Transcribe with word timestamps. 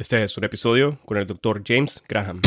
Este 0.00 0.24
es 0.24 0.38
un 0.38 0.44
episodio 0.44 0.98
con 1.04 1.18
el 1.18 1.26
Dr. 1.26 1.62
James 1.62 2.02
Graham. 2.08 2.40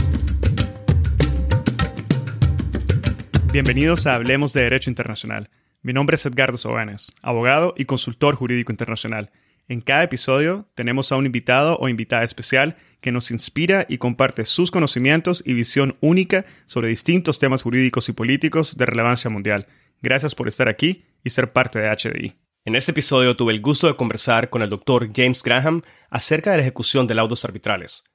Bienvenidos 3.51 4.07
a 4.07 4.15
Hablemos 4.15 4.53
de 4.53 4.63
Derecho 4.63 4.89
Internacional. 4.89 5.51
Mi 5.83 5.93
nombre 5.93 6.15
es 6.15 6.25
Edgardo 6.25 6.57
Sobanes, 6.57 7.13
abogado 7.21 7.75
y 7.77 7.85
consultor 7.85 8.33
jurídico 8.33 8.71
internacional. 8.71 9.29
En 9.67 9.81
cada 9.81 10.01
episodio 10.01 10.67
tenemos 10.73 11.11
a 11.11 11.15
un 11.15 11.27
invitado 11.27 11.77
o 11.77 11.89
invitada 11.89 12.23
especial 12.23 12.75
que 13.01 13.11
nos 13.11 13.29
inspira 13.29 13.85
y 13.87 13.99
comparte 13.99 14.47
sus 14.47 14.71
conocimientos 14.71 15.43
y 15.45 15.53
visión 15.53 15.95
única 16.01 16.45
sobre 16.65 16.87
distintos 16.87 17.37
temas 17.37 17.61
jurídicos 17.61 18.09
y 18.09 18.13
políticos 18.13 18.77
de 18.77 18.87
relevancia 18.87 19.29
mundial. 19.29 19.67
Gracias 20.01 20.33
por 20.33 20.47
estar 20.47 20.69
aquí 20.69 21.05
y 21.23 21.29
ser 21.29 21.53
parte 21.53 21.77
de 21.77 21.95
HDI. 21.95 22.42
En 22.65 22.75
este 22.75 22.91
episodio 22.91 23.35
tuve 23.35 23.51
el 23.51 23.59
gusto 23.59 23.87
de 23.87 23.97
conversar 23.97 24.49
con 24.49 24.61
el 24.61 24.69
Dr. 24.69 25.09
James 25.13 25.43
Graham 25.43 25.81
acerca 26.09 26.51
de 26.51 26.57
la 26.57 26.63
ejecución 26.63 27.07
de 27.07 27.13
laudos 27.13 27.43
arbitrales. 27.43 28.05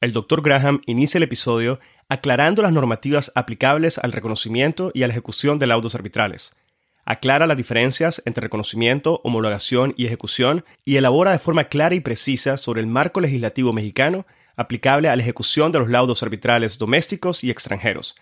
El 0.00 0.12
Dr. 0.12 0.40
Graham 0.40 0.80
inicia 0.86 1.18
el 1.18 1.24
episodio 1.24 1.78
aclarando 2.08 2.62
las 2.62 2.72
normativas 2.72 3.30
aplicables 3.34 3.98
al 3.98 4.12
reconocimiento 4.12 4.92
y 4.94 5.02
a 5.02 5.08
la 5.08 5.12
ejecución 5.12 5.58
de 5.58 5.66
laudos 5.66 5.94
arbitrales. 5.94 6.56
Aclara 7.04 7.46
las 7.46 7.58
diferencias 7.58 8.22
entre 8.24 8.44
reconocimiento, 8.44 9.20
homologación 9.24 9.92
y 9.98 10.06
ejecución 10.06 10.64
y 10.86 10.96
elabora 10.96 11.32
de 11.32 11.38
forma 11.38 11.64
clara 11.64 11.94
y 11.94 12.00
precisa 12.00 12.56
sobre 12.56 12.80
el 12.80 12.86
marco 12.86 13.20
legislativo 13.20 13.74
mexicano 13.74 14.26
aplicable 14.56 15.10
a 15.10 15.16
la 15.16 15.22
ejecución 15.22 15.70
de 15.70 15.80
los 15.80 15.90
laudos 15.90 16.22
arbitrales 16.22 16.78
domésticos 16.78 17.44
y 17.44 17.50
extranjeros, 17.50 18.16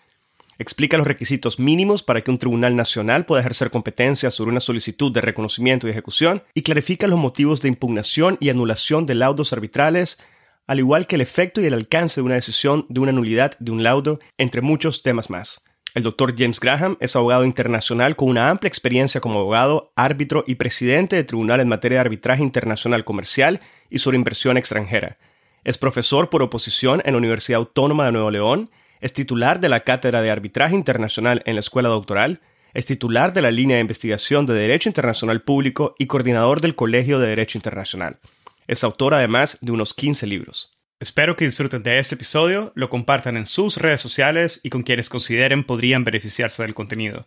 explica 0.58 0.96
los 0.96 1.06
requisitos 1.06 1.58
mínimos 1.58 2.02
para 2.02 2.22
que 2.22 2.30
un 2.30 2.38
tribunal 2.38 2.76
nacional 2.76 3.26
pueda 3.26 3.40
ejercer 3.40 3.70
competencia 3.70 4.30
sobre 4.30 4.50
una 4.50 4.60
solicitud 4.60 5.12
de 5.12 5.20
reconocimiento 5.20 5.86
y 5.86 5.90
ejecución 5.90 6.42
y 6.54 6.62
clarifica 6.62 7.06
los 7.06 7.18
motivos 7.18 7.60
de 7.60 7.68
impugnación 7.68 8.38
y 8.40 8.48
anulación 8.48 9.06
de 9.06 9.14
laudos 9.14 9.52
arbitrales, 9.52 10.18
al 10.66 10.78
igual 10.78 11.06
que 11.06 11.16
el 11.16 11.20
efecto 11.20 11.60
y 11.60 11.66
el 11.66 11.74
alcance 11.74 12.20
de 12.20 12.24
una 12.24 12.34
decisión 12.34 12.86
de 12.88 13.00
una 13.00 13.12
nulidad 13.12 13.58
de 13.58 13.70
un 13.70 13.82
laudo, 13.82 14.18
entre 14.38 14.62
muchos 14.62 15.02
temas 15.02 15.30
más. 15.30 15.62
El 15.94 16.02
doctor 16.02 16.34
James 16.36 16.60
Graham 16.60 16.98
es 17.00 17.16
abogado 17.16 17.44
internacional 17.46 18.16
con 18.16 18.28
una 18.28 18.50
amplia 18.50 18.68
experiencia 18.68 19.20
como 19.20 19.40
abogado, 19.40 19.92
árbitro 19.96 20.44
y 20.46 20.56
presidente 20.56 21.16
de 21.16 21.24
tribunal 21.24 21.60
en 21.60 21.68
materia 21.68 21.96
de 21.96 22.00
arbitraje 22.02 22.42
internacional 22.42 23.04
comercial 23.04 23.60
y 23.88 23.98
sobre 23.98 24.18
inversión 24.18 24.58
extranjera. 24.58 25.16
Es 25.64 25.78
profesor 25.78 26.28
por 26.28 26.42
oposición 26.42 27.00
en 27.06 27.14
la 27.14 27.18
Universidad 27.18 27.60
Autónoma 27.60 28.04
de 28.04 28.12
Nuevo 28.12 28.30
León 28.30 28.70
es 29.00 29.12
titular 29.12 29.60
de 29.60 29.68
la 29.68 29.80
Cátedra 29.80 30.22
de 30.22 30.30
Arbitraje 30.30 30.74
Internacional 30.74 31.42
en 31.46 31.54
la 31.54 31.60
Escuela 31.60 31.88
Doctoral, 31.88 32.40
es 32.74 32.86
titular 32.86 33.32
de 33.32 33.42
la 33.42 33.50
línea 33.50 33.76
de 33.76 33.80
investigación 33.80 34.44
de 34.44 34.54
Derecho 34.54 34.88
Internacional 34.88 35.42
Público 35.42 35.94
y 35.98 36.06
coordinador 36.06 36.60
del 36.60 36.74
Colegio 36.74 37.18
de 37.18 37.28
Derecho 37.28 37.56
Internacional. 37.56 38.18
Es 38.66 38.84
autor 38.84 39.14
además 39.14 39.58
de 39.60 39.72
unos 39.72 39.94
15 39.94 40.26
libros. 40.26 40.76
Espero 40.98 41.36
que 41.36 41.44
disfruten 41.44 41.82
de 41.82 41.98
este 41.98 42.14
episodio, 42.14 42.72
lo 42.74 42.88
compartan 42.88 43.36
en 43.36 43.46
sus 43.46 43.76
redes 43.76 44.00
sociales 44.00 44.60
y 44.62 44.70
con 44.70 44.82
quienes 44.82 45.08
consideren 45.08 45.64
podrían 45.64 46.04
beneficiarse 46.04 46.62
del 46.62 46.74
contenido. 46.74 47.24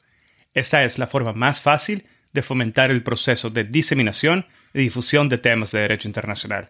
Esta 0.53 0.83
es 0.83 0.97
la 0.97 1.07
forma 1.07 1.33
más 1.33 1.61
fácil 1.61 2.03
de 2.33 2.41
fomentar 2.41 2.91
el 2.91 3.03
proceso 3.03 3.49
de 3.49 3.63
diseminación 3.63 4.45
y 4.73 4.79
difusión 4.79 5.29
de 5.29 5.37
temas 5.37 5.71
de 5.71 5.81
derecho 5.81 6.07
internacional. 6.07 6.69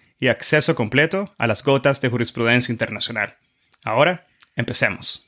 y 0.21 0.27
acceso 0.27 0.75
completo 0.75 1.25
a 1.39 1.47
las 1.47 1.63
gotas 1.63 1.99
de 1.99 2.09
jurisprudencia 2.09 2.71
internacional. 2.71 3.33
Ahora, 3.83 4.27
empecemos. 4.55 5.27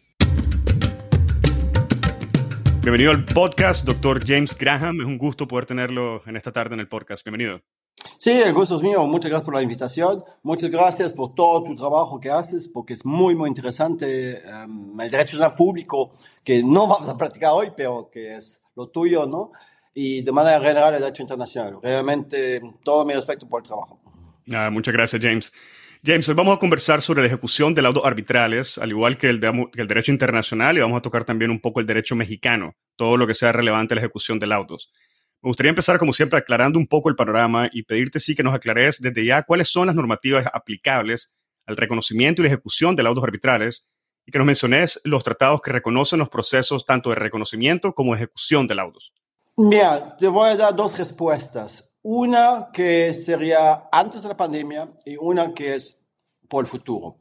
Bienvenido 2.81 3.09
al 3.09 3.26
podcast, 3.26 3.86
doctor 3.86 4.24
James 4.24 4.56
Graham. 4.56 5.02
Es 5.02 5.08
un 5.08 5.18
gusto 5.18 5.48
poder 5.48 5.66
tenerlo 5.66 6.22
en 6.28 6.38
esta 6.38 6.52
tarde 6.52 6.76
en 6.76 6.80
el 6.80 6.88
podcast. 6.88 7.26
Bienvenido. 7.26 7.62
Sí, 8.20 8.30
el 8.30 8.53
gusto 8.53 8.76
es 8.76 8.84
mío. 8.84 9.03
Muchas 9.08 9.32
gracias 9.32 9.46
por 9.46 9.56
la 9.56 9.64
invitación. 9.64 10.24
Muchas 10.44 10.70
gracias 10.70 11.12
por 11.12 11.34
todo 11.34 11.64
tu 11.64 11.76
trabajo 11.76 12.20
que 12.20 12.30
haces, 12.30 12.68
porque 12.68 12.94
es 12.94 13.03
muy, 13.03 13.34
muy 13.34 13.50
interesante 13.50 14.44
um, 14.64 15.02
el 15.02 15.09
derecho 15.09 15.40
público, 15.56 16.14
que 16.44 16.62
no 16.62 16.86
vamos 16.86 17.09
a 17.09 17.18
practicar 17.18 17.50
hoy, 17.52 17.72
pero 17.76 18.12
que 18.12 18.36
es 18.36 18.64
lo 18.76 18.90
tuyo, 18.90 19.26
¿no? 19.26 19.53
Y 19.96 20.22
de 20.22 20.32
manera 20.32 20.59
general 20.59 20.94
el 20.94 21.02
derecho 21.02 21.24
internacional. 21.24 21.80
Realmente 21.82 22.62
todo 22.84 23.03
mi 23.06 23.14
respeto 23.14 23.50
por 23.50 23.62
el 23.64 23.68
trabajo. 23.68 24.03
Ah, 24.52 24.70
muchas 24.70 24.94
gracias, 24.94 25.22
James. 25.22 25.54
James, 26.06 26.28
hoy 26.28 26.36
vamos 26.36 26.58
a 26.58 26.59
conversar 26.59 27.02
sobre 27.02 27.22
la 27.22 27.28
ejecución 27.28 27.74
de 27.74 27.81
laudos 27.81 28.04
arbitrales, 28.04 28.78
al 28.78 28.90
igual 28.90 29.18
que 29.18 29.30
el, 29.30 29.40
derecho 29.40 30.12
internacional, 30.12 30.76
y 30.78 30.81
vamos 30.81 30.98
a 30.98 31.02
tocar 31.02 31.24
también 31.24 31.50
un 31.50 31.62
poco 31.62 31.80
el 31.80 31.86
derecho 31.86 32.14
mexicano, 32.14 32.76
todo 32.98 33.16
lo 33.16 33.26
que 33.26 33.34
sea 33.34 33.53
relevante 33.53 33.94
a 33.94 33.96
la 33.96 34.02
ejecución 34.02 34.38
de 34.38 34.48
laudos. 34.48 34.92
Me 35.42 35.48
gustaría 35.48 35.70
empezar, 35.70 35.98
como 36.00 36.12
siempre, 36.12 36.40
aclarando 36.40 36.78
un 36.78 36.88
poco 36.88 37.08
el 37.08 37.16
panorama 37.16 37.70
y 37.72 37.84
pedirte 37.84 38.20
sí 38.20 38.36
que 38.36 38.44
nos 38.44 38.53
aclares 38.53 39.02
desde 39.02 39.26
ya 39.26 39.44
cuáles 39.44 39.70
son 39.70 39.88
las 39.88 39.96
normativas 39.96 40.46
aplicables 40.52 41.34
al 41.66 41.78
reconocimiento 41.78 42.42
y 42.42 42.44
la 42.44 42.50
ejecución 42.50 42.98
de 42.98 43.03
laudos 43.03 43.24
arbitrales 43.24 43.86
y 44.26 44.32
que 44.32 44.38
nos 44.38 44.48
menciones 44.48 45.00
los 45.06 45.24
tratados 45.24 45.62
que 45.62 45.72
reconocen 45.72 46.20
los 46.20 46.30
procesos 46.30 46.86
tanto 46.86 47.12
de 47.12 47.16
reconocimiento 47.16 47.94
como 47.94 48.14
de 48.14 48.24
ejecución 48.24 48.68
de 48.68 48.76
laudos. 48.76 49.14
Mira, 49.56 50.18
te 50.18 50.28
voy 50.28 50.50
a 50.50 50.56
dar 50.58 50.76
dos 50.76 50.98
respuestas. 50.98 51.93
Una 52.03 52.69
que 52.72 53.14
sería 53.14 53.88
antes 53.91 54.24
de 54.24 54.30
la 54.30 54.38
pandemia 54.38 54.94
y 55.06 55.16
una 55.16 55.53
que 55.53 55.75
es 55.75 56.00
por 56.47 56.66
el 56.66 56.69
futuro. 56.69 57.18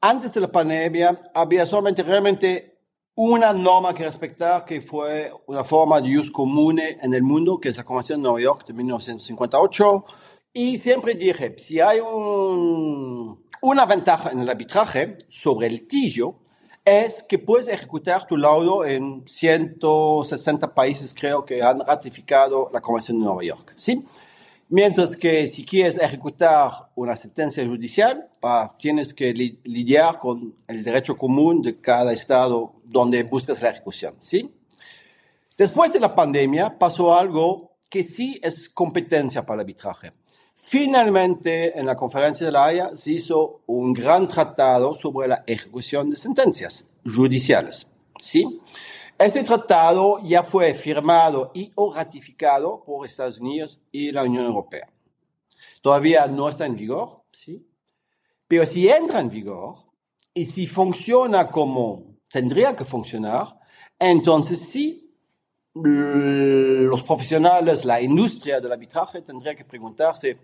Antes 0.00 0.32
de 0.32 0.40
la 0.40 0.48
pandemia 0.52 1.22
había 1.34 1.66
solamente 1.66 2.02
realmente 2.02 2.78
una 3.14 3.52
norma 3.52 3.92
que 3.92 4.04
respetar 4.04 4.64
que 4.64 4.80
fue 4.80 5.32
una 5.46 5.64
forma 5.64 6.00
de 6.00 6.18
use 6.18 6.32
comune 6.32 6.98
en 7.02 7.12
el 7.12 7.22
mundo, 7.22 7.58
que 7.58 7.70
es 7.70 7.76
la 7.76 7.84
Convención 7.84 8.20
de 8.20 8.24
Nueva 8.24 8.40
York 8.40 8.66
de 8.66 8.72
1958. 8.72 10.04
Y 10.52 10.78
siempre 10.78 11.14
dije, 11.14 11.54
si 11.58 11.80
hay 11.80 12.00
un, 12.00 13.46
una 13.62 13.86
ventaja 13.86 14.30
en 14.30 14.40
el 14.40 14.48
arbitraje 14.48 15.18
sobre 15.28 15.66
el 15.66 15.74
litigio, 15.74 16.40
es 16.90 17.22
que 17.22 17.38
puedes 17.38 17.68
ejecutar 17.68 18.26
tu 18.26 18.36
laudo 18.36 18.84
en 18.84 19.22
160 19.24 20.74
países, 20.74 21.14
creo 21.14 21.44
que 21.44 21.62
han 21.62 21.78
ratificado 21.80 22.68
la 22.72 22.80
Convención 22.80 23.18
de 23.18 23.24
Nueva 23.24 23.44
York. 23.44 23.74
¿sí? 23.76 24.04
Mientras 24.68 25.14
que 25.14 25.46
si 25.46 25.64
quieres 25.64 26.00
ejecutar 26.00 26.70
una 26.96 27.14
sentencia 27.14 27.64
judicial, 27.64 28.28
tienes 28.78 29.14
que 29.14 29.32
lidiar 29.32 30.18
con 30.18 30.56
el 30.66 30.82
derecho 30.82 31.16
común 31.16 31.62
de 31.62 31.80
cada 31.80 32.12
estado 32.12 32.74
donde 32.84 33.22
buscas 33.22 33.62
la 33.62 33.70
ejecución. 33.70 34.16
¿sí? 34.18 34.52
Después 35.56 35.92
de 35.92 36.00
la 36.00 36.14
pandemia 36.14 36.76
pasó 36.76 37.16
algo 37.16 37.76
que 37.88 38.02
sí 38.02 38.40
es 38.42 38.68
competencia 38.68 39.42
para 39.42 39.56
el 39.56 39.60
arbitraje. 39.60 40.12
Finalmente, 40.62 41.76
en 41.76 41.86
la 41.86 41.96
conferencia 41.96 42.44
de 42.46 42.52
la 42.52 42.66
Haya 42.66 42.94
se 42.94 43.12
hizo 43.12 43.62
un 43.66 43.94
gran 43.94 44.28
tratado 44.28 44.94
sobre 44.94 45.26
la 45.26 45.42
ejecución 45.46 46.10
de 46.10 46.16
sentencias 46.16 46.86
judiciales. 47.04 47.86
¿sí? 48.18 48.60
Este 49.18 49.42
tratado 49.42 50.20
ya 50.22 50.42
fue 50.42 50.74
firmado 50.74 51.50
y 51.54 51.70
o 51.76 51.92
ratificado 51.92 52.84
por 52.84 53.06
Estados 53.06 53.40
Unidos 53.40 53.80
y 53.90 54.12
la 54.12 54.22
Unión 54.22 54.44
Europea. 54.44 54.88
Todavía 55.80 56.26
no 56.26 56.48
está 56.48 56.66
en 56.66 56.76
vigor, 56.76 57.22
¿sí? 57.32 57.66
Pero 58.46 58.66
si 58.66 58.88
entra 58.88 59.20
en 59.20 59.30
vigor 59.30 59.76
y 60.34 60.44
si 60.44 60.66
funciona 60.66 61.48
como 61.48 62.18
tendría 62.30 62.76
que 62.76 62.84
funcionar, 62.84 63.58
entonces 63.98 64.58
sí 64.58 65.09
los 65.84 67.02
profesionales, 67.02 67.84
la 67.84 68.00
industria 68.00 68.60
del 68.60 68.72
arbitraje 68.72 69.22
tendría 69.22 69.54
que 69.54 69.64
preguntarse 69.64 70.38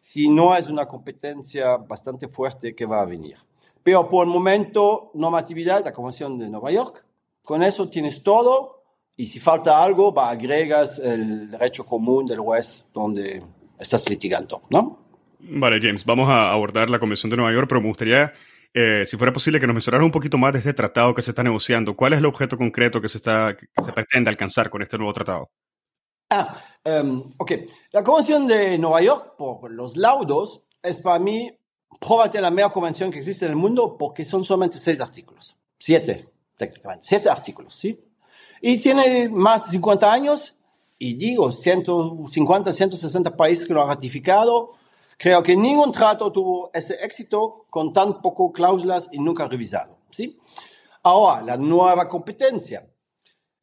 si 0.00 0.28
no 0.28 0.54
es 0.56 0.68
una 0.68 0.86
competencia 0.86 1.76
bastante 1.76 2.28
fuerte 2.28 2.74
que 2.74 2.84
va 2.84 3.00
a 3.00 3.06
venir. 3.06 3.36
Pero 3.82 4.08
por 4.08 4.26
el 4.26 4.32
momento, 4.32 5.10
normatividad, 5.14 5.84
la 5.84 5.92
Convención 5.92 6.38
de 6.38 6.50
Nueva 6.50 6.70
York, 6.70 7.04
con 7.42 7.62
eso 7.62 7.88
tienes 7.88 8.22
todo 8.22 8.82
y 9.16 9.26
si 9.26 9.38
falta 9.40 9.82
algo, 9.82 10.12
va, 10.12 10.30
agregas 10.30 10.98
el 10.98 11.50
derecho 11.50 11.86
común 11.86 12.26
del 12.26 12.40
juez 12.40 12.88
donde 12.92 13.42
estás 13.78 14.08
litigando, 14.08 14.62
¿no? 14.70 14.98
Vale, 15.38 15.78
James, 15.80 16.04
vamos 16.04 16.28
a 16.28 16.50
abordar 16.50 16.88
la 16.88 16.98
Convención 16.98 17.30
de 17.30 17.36
Nueva 17.36 17.52
York, 17.52 17.66
pero 17.68 17.80
me 17.80 17.88
gustaría 17.88 18.32
eh, 18.74 19.04
si 19.06 19.16
fuera 19.16 19.32
posible, 19.32 19.60
que 19.60 19.66
nos 19.66 19.74
mencionaras 19.74 20.04
un 20.04 20.10
poquito 20.10 20.36
más 20.36 20.52
de 20.52 20.58
este 20.58 20.74
tratado 20.74 21.14
que 21.14 21.22
se 21.22 21.30
está 21.30 21.44
negociando. 21.44 21.94
¿Cuál 21.94 22.14
es 22.14 22.18
el 22.18 22.26
objeto 22.26 22.58
concreto 22.58 23.00
que 23.00 23.08
se, 23.08 23.18
está, 23.18 23.56
que 23.56 23.66
se 23.82 23.92
pretende 23.92 24.30
alcanzar 24.30 24.68
con 24.68 24.82
este 24.82 24.98
nuevo 24.98 25.12
tratado? 25.12 25.48
Ah, 26.30 26.52
um, 26.84 27.32
ok. 27.38 27.52
La 27.92 28.02
Convención 28.02 28.48
de 28.48 28.76
Nueva 28.78 29.00
York 29.00 29.36
por 29.38 29.70
los 29.70 29.96
laudos 29.96 30.64
es 30.82 31.00
para 31.00 31.20
mí 31.20 31.56
probablemente 32.00 32.40
la 32.40 32.50
mejor 32.50 32.72
convención 32.72 33.10
que 33.10 33.18
existe 33.18 33.44
en 33.44 33.52
el 33.52 33.56
mundo 33.56 33.96
porque 33.96 34.24
son 34.24 34.42
solamente 34.42 34.78
seis 34.78 35.00
artículos. 35.00 35.56
Siete, 35.78 36.28
técnicamente. 36.56 37.04
Siete 37.06 37.28
artículos, 37.28 37.74
¿sí? 37.76 38.00
Y 38.60 38.78
tiene 38.78 39.28
más 39.28 39.66
de 39.66 39.72
50 39.72 40.12
años 40.12 40.58
y 40.98 41.14
digo, 41.14 41.52
150, 41.52 42.72
160 42.72 43.36
países 43.36 43.66
que 43.66 43.74
lo 43.74 43.82
han 43.82 43.88
ratificado. 43.88 44.72
Creo 45.18 45.42
que 45.42 45.56
ningún 45.56 45.92
trato 45.92 46.30
tuvo 46.32 46.70
ese 46.72 46.94
éxito 47.04 47.66
con 47.70 47.92
tan 47.92 48.20
poco 48.20 48.52
cláusulas 48.52 49.08
y 49.12 49.18
nunca 49.18 49.46
revisado, 49.48 49.98
¿sí? 50.10 50.38
Ahora, 51.02 51.42
la 51.42 51.56
nueva 51.56 52.08
competencia. 52.08 52.88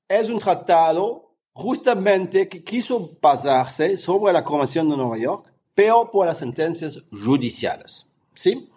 Es 0.07 0.30
un 0.30 0.39
tratado 0.39 1.31
justamente 1.53 2.48
que 2.48 2.63
quiso 2.63 3.18
basarse 3.21 3.98
sobre 3.98 4.33
la 4.33 4.44
Convención 4.44 4.89
de 4.89 4.98
Nueva 4.98 5.18
York, 5.18 5.51
pero 5.74 6.09
por 6.12 6.25
las 6.25 6.38
sentencias 6.38 7.01
judiciales. 7.12 8.07
¿sí? 8.33 8.71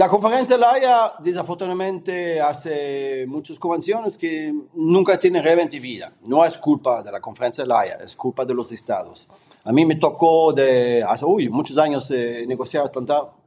La 0.00 0.08
conferencia 0.08 0.56
la 0.56 0.72
Haya, 0.72 1.12
desafortunadamente, 1.18 2.40
hace 2.40 3.26
muchas 3.28 3.58
convenciones 3.58 4.16
que 4.16 4.50
nunca 4.72 5.18
tienen 5.18 5.44
realmente 5.44 5.78
vida. 5.78 6.10
No 6.22 6.42
es 6.42 6.56
culpa 6.56 7.02
de 7.02 7.12
la 7.12 7.20
conferencia 7.20 7.66
la 7.66 7.80
Haya, 7.80 7.98
es 8.02 8.16
culpa 8.16 8.46
de 8.46 8.54
los 8.54 8.72
estados. 8.72 9.28
A 9.62 9.72
mí 9.72 9.84
me 9.84 9.96
tocó 9.96 10.54
de 10.54 11.04
hace 11.06 11.26
uy, 11.26 11.50
muchos 11.50 11.76
años 11.76 12.10
eh, 12.12 12.46
negociar 12.48 12.90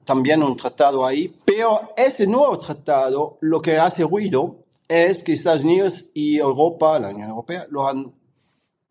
también 0.03 0.43
un 0.43 0.55
tratado 0.55 1.03
ahí, 1.03 1.35
pero 1.43 1.89
ese 1.97 2.27
nuevo 2.27 2.59
tratado 2.59 3.39
lo 3.41 3.59
que 3.59 3.79
hace 3.79 4.03
ruido 4.03 4.57
es 4.87 5.23
que 5.23 5.33
Estados 5.33 5.63
Unidos 5.63 6.05
y 6.13 6.37
Europa, 6.37 6.99
la 6.99 7.09
Unión 7.09 7.29
Europea, 7.29 7.65
lo 7.71 7.87
han... 7.87 8.13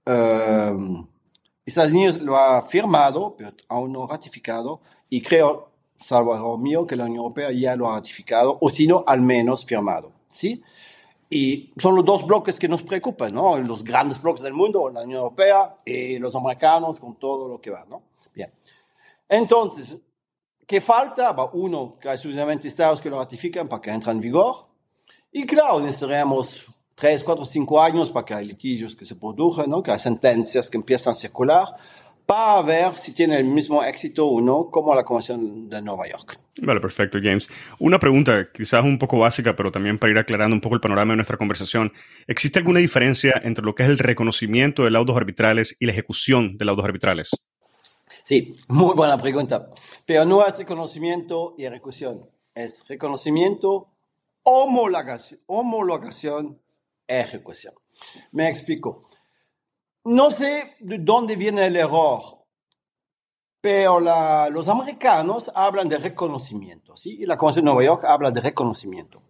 Eh, 0.05 1.05
Estados 1.65 1.93
Unidos 1.93 2.21
lo 2.23 2.37
ha 2.37 2.61
firmado, 2.63 3.37
pero 3.39 3.53
aún 3.69 3.93
no 3.93 4.05
ratificado, 4.09 4.81
y 5.09 5.23
creo, 5.23 5.72
salvo 6.03 6.59
mío, 6.59 6.87
que 6.87 6.97
la 6.97 7.05
Unión 7.05 7.19
Europea 7.19 7.51
ya 7.53 7.77
lo 7.77 7.89
ha 7.89 7.97
ratificado, 7.97 8.59
o 8.61 8.69
si 8.69 8.87
no, 8.87 9.05
al 9.07 9.23
menos 9.23 9.65
firmado. 9.65 10.13
¿sí? 10.29 10.63
Y 11.31 11.73
son 11.81 11.95
los 11.95 12.05
dos 12.05 12.27
bloques 12.27 12.59
que 12.59 12.69
nos 12.69 12.83
preocupan, 12.83 13.33
¿no? 13.33 13.57
Los 13.59 13.83
grandes 13.83 14.21
bloques 14.21 14.43
del 14.43 14.53
mundo, 14.53 14.91
la 14.91 15.03
Unión 15.03 15.21
Europea 15.21 15.77
y 15.85 16.19
los 16.19 16.35
americanos 16.35 17.01
con 17.01 17.17
todo 17.17 17.49
lo 17.49 17.61
que 17.61 17.71
va, 17.71 17.87
¿no? 17.89 18.03
Bien. 18.35 18.53
Entonces, 19.29 19.97
¿qué 20.67 20.81
falta? 20.81 21.35
uno, 21.55 21.97
que 21.99 22.11
hay 22.11 22.19
suficientemente 22.19 22.69
estados 22.69 23.01
que 23.01 23.09
lo 23.09 23.19
ratifican 23.19 23.67
para 23.67 23.81
que 23.81 23.91
entre 23.91 24.13
en 24.13 24.21
vigor. 24.21 24.67
Y 25.31 25.47
claro, 25.47 25.81
necesitaremos 25.81 26.67
tres, 26.95 27.25
cuatro, 27.25 27.47
cinco 27.47 27.81
años 27.81 28.11
para 28.11 28.27
que 28.27 28.35
hay 28.35 28.45
litigios 28.45 28.95
que 28.95 29.07
se 29.07 29.17
produzcan, 29.17 29.71
¿no? 29.71 29.83
que 29.83 29.91
hay 29.91 29.99
sentencias 29.99 30.69
que 30.69 30.77
empiezan 30.77 31.13
a 31.13 31.15
circular, 31.15 31.67
para 32.27 32.63
ver 32.63 32.95
si 32.95 33.13
tiene 33.13 33.39
el 33.39 33.45
mismo 33.45 33.83
éxito 33.83 34.27
o 34.27 34.41
no 34.41 34.71
como 34.71 34.95
la 34.95 35.05
Convención 35.05 35.69
de 35.69 35.83
Nueva 35.83 36.09
York. 36.09 36.39
Vale, 36.63 36.81
perfecto, 36.81 37.19
James. 37.23 37.49
Una 37.79 37.99
pregunta 37.99 38.49
quizás 38.53 38.85
un 38.85 38.99
poco 38.99 39.19
básica, 39.19 39.55
pero 39.57 39.71
también 39.71 39.99
para 39.99 40.13
ir 40.13 40.19
aclarando 40.19 40.55
un 40.55 40.61
poco 40.61 40.75
el 40.75 40.81
panorama 40.81 41.13
de 41.13 41.17
nuestra 41.17 41.37
conversación. 41.37 41.93
¿Existe 42.27 42.59
alguna 42.59 42.81
diferencia 42.81 43.41
entre 43.45 43.65
lo 43.65 43.75
que 43.75 43.83
es 43.83 43.89
el 43.89 43.99
reconocimiento 43.99 44.85
de 44.85 44.91
laudos 44.91 45.17
arbitrales 45.17 45.77
y 45.79 45.87
la 45.87 45.93
ejecución 45.93 46.57
de 46.57 46.65
laudos 46.65 46.85
arbitrales? 46.85 47.31
Sí, 48.23 48.55
muy 48.69 48.95
buena 48.95 49.19
pregunta. 49.19 49.69
Pero 50.07 50.25
no 50.25 50.47
es 50.47 50.57
reconocimiento 50.57 51.55
y 51.59 51.65
ejecución, 51.65 52.29
es 52.55 52.87
reconocimiento 52.89 53.89
homologación, 54.45 55.41
homologación, 55.47 56.61
ejecución. 57.07 57.75
Me 58.33 58.49
explico. 58.49 59.09
No 60.05 60.31
sé 60.31 60.77
de 60.81 60.99
dónde 60.99 61.37
viene 61.37 61.67
el 61.67 61.77
error, 61.77 62.23
pero 63.61 64.01
los 64.51 64.69
americanos 64.69 65.51
hablan 65.55 65.89
de 65.89 65.99
reconocimiento, 65.99 66.97
¿sí? 66.97 67.19
Y 67.21 67.27
la 67.27 67.37
Convención 67.37 67.65
de 67.65 67.71
Nueva 67.71 67.85
York 67.85 68.05
habla 68.05 68.33
de 68.33 68.41
reconocimiento. 68.41 69.23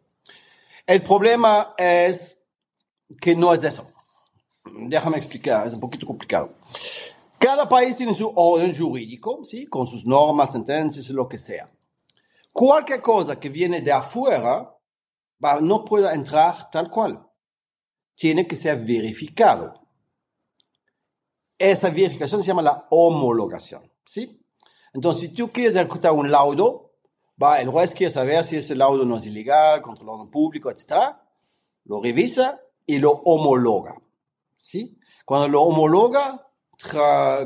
El 0.87 1.03
problema 1.03 1.75
es 1.77 2.43
que 3.21 3.37
no 3.37 3.53
es 3.53 3.63
eso. 3.63 3.87
Déjame 4.65 5.19
explicar, 5.19 5.67
es 5.67 5.75
un 5.75 5.81
poquito 5.81 6.07
complicado. 6.07 6.55
Cada 7.39 7.69
país 7.69 7.97
tiene 7.97 8.15
su 8.15 8.33
orden 8.35 8.75
jurídico, 8.75 9.45
¿sí? 9.45 9.67
Con 9.67 9.87
sus 9.87 10.07
normas, 10.07 10.53
sentencias, 10.53 11.11
lo 11.11 11.29
que 11.29 11.37
sea. 11.37 11.71
Cualquier 12.51 13.03
cosa 13.03 13.39
que 13.39 13.49
viene 13.51 13.83
de 13.83 13.93
afuera 13.93 14.75
no 15.61 15.85
puede 15.85 16.15
entrar 16.15 16.71
tal 16.71 16.89
cual. 16.89 17.29
Tiene 18.15 18.47
que 18.47 18.57
ser 18.57 18.79
verificado. 18.79 19.82
Esa 21.63 21.91
verificación 21.91 22.43
se 22.43 22.49
llama 22.49 22.63
la 22.63 22.89
homologación. 22.91 23.89
¿sí? 24.05 24.45
Entonces, 24.93 25.23
si 25.23 25.29
tú 25.29 25.53
quieres 25.53 25.77
ejecutar 25.77 26.11
un 26.11 26.29
laudo, 26.29 26.97
va, 27.41 27.61
el 27.61 27.69
juez 27.69 27.95
quiere 27.95 28.13
saber 28.13 28.45
si 28.45 28.57
ese 28.57 28.75
laudo 28.75 29.05
no 29.05 29.19
es 29.19 29.27
ilegal, 29.27 29.81
contra 29.81 30.05
el 30.05 30.29
público, 30.29 30.73
etc. 30.73 31.15
Lo 31.85 32.03
revisa 32.03 32.61
y 32.85 32.99
lo 32.99 33.13
homologa. 33.13 33.95
¿sí? 34.57 34.99
Cuando 35.25 35.47
lo 35.47 35.63
homologa, 35.63 36.49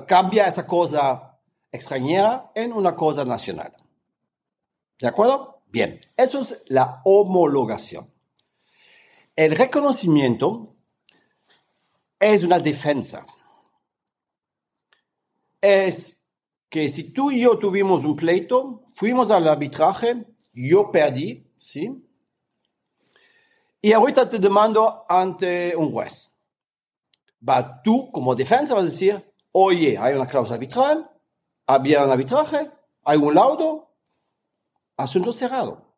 cambia 0.06 0.46
esa 0.46 0.66
cosa 0.66 1.38
extranjera 1.70 2.52
en 2.54 2.72
una 2.72 2.96
cosa 2.96 3.22
nacional. 3.26 3.74
¿De 4.98 5.08
acuerdo? 5.08 5.60
Bien, 5.66 6.00
eso 6.16 6.40
es 6.40 6.62
la 6.68 7.02
homologación. 7.04 8.10
El 9.34 9.54
reconocimiento 9.54 10.74
es 12.18 12.42
una 12.42 12.58
defensa. 12.58 13.22
Es 15.60 16.22
que 16.68 16.88
si 16.88 17.12
tú 17.12 17.30
y 17.30 17.40
yo 17.40 17.58
tuvimos 17.58 18.04
un 18.04 18.16
pleito, 18.16 18.82
fuimos 18.94 19.30
al 19.30 19.48
arbitraje, 19.48 20.26
yo 20.52 20.90
perdí, 20.90 21.50
¿sí? 21.58 22.02
Y 23.80 23.92
ahorita 23.92 24.28
te 24.28 24.38
demando 24.38 25.04
ante 25.08 25.76
un 25.76 25.92
juez. 25.92 26.32
Va, 27.48 27.82
tú 27.82 28.10
como 28.10 28.34
defensa 28.34 28.74
vas 28.74 28.82
a 28.82 28.86
decir, 28.86 29.32
oye, 29.52 29.96
hay 29.98 30.14
una 30.14 30.26
cláusula 30.26 30.56
arbitral, 30.56 31.10
había 31.66 32.04
un 32.04 32.10
arbitraje, 32.10 32.70
hay 33.04 33.18
un 33.18 33.34
laudo, 33.34 33.94
asunto 34.96 35.32
cerrado. 35.32 35.94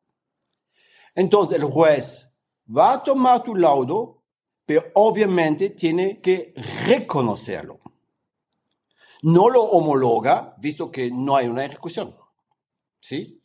Entonces 1.15 1.59
el 1.59 1.65
juez 1.65 2.29
va 2.69 2.93
a 2.93 3.03
tomar 3.03 3.43
tu 3.43 3.55
laudo, 3.55 4.23
pero 4.67 4.83
obviamente 4.95 5.71
tiene 5.71 6.21
que 6.21 6.53
reconocerlo. 6.87 7.78
No 9.23 9.49
lo 9.49 9.63
homologa, 9.63 10.55
visto 10.59 10.91
que 10.91 11.11
no 11.11 11.37
hay 11.37 11.49
una 11.49 11.65
ejecución. 11.65 12.15
¿Sí? 13.01 13.41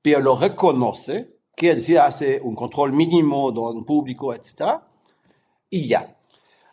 Pero 0.00 0.20
lo 0.20 0.36
reconoce, 0.36 1.38
quiere 1.54 1.76
decir, 1.76 1.98
hace 1.98 2.40
un 2.40 2.54
control 2.54 2.92
mínimo 2.92 3.52
don 3.52 3.84
público, 3.84 4.34
etc. 4.34 4.80
Y 5.70 5.88
ya. 5.88 6.18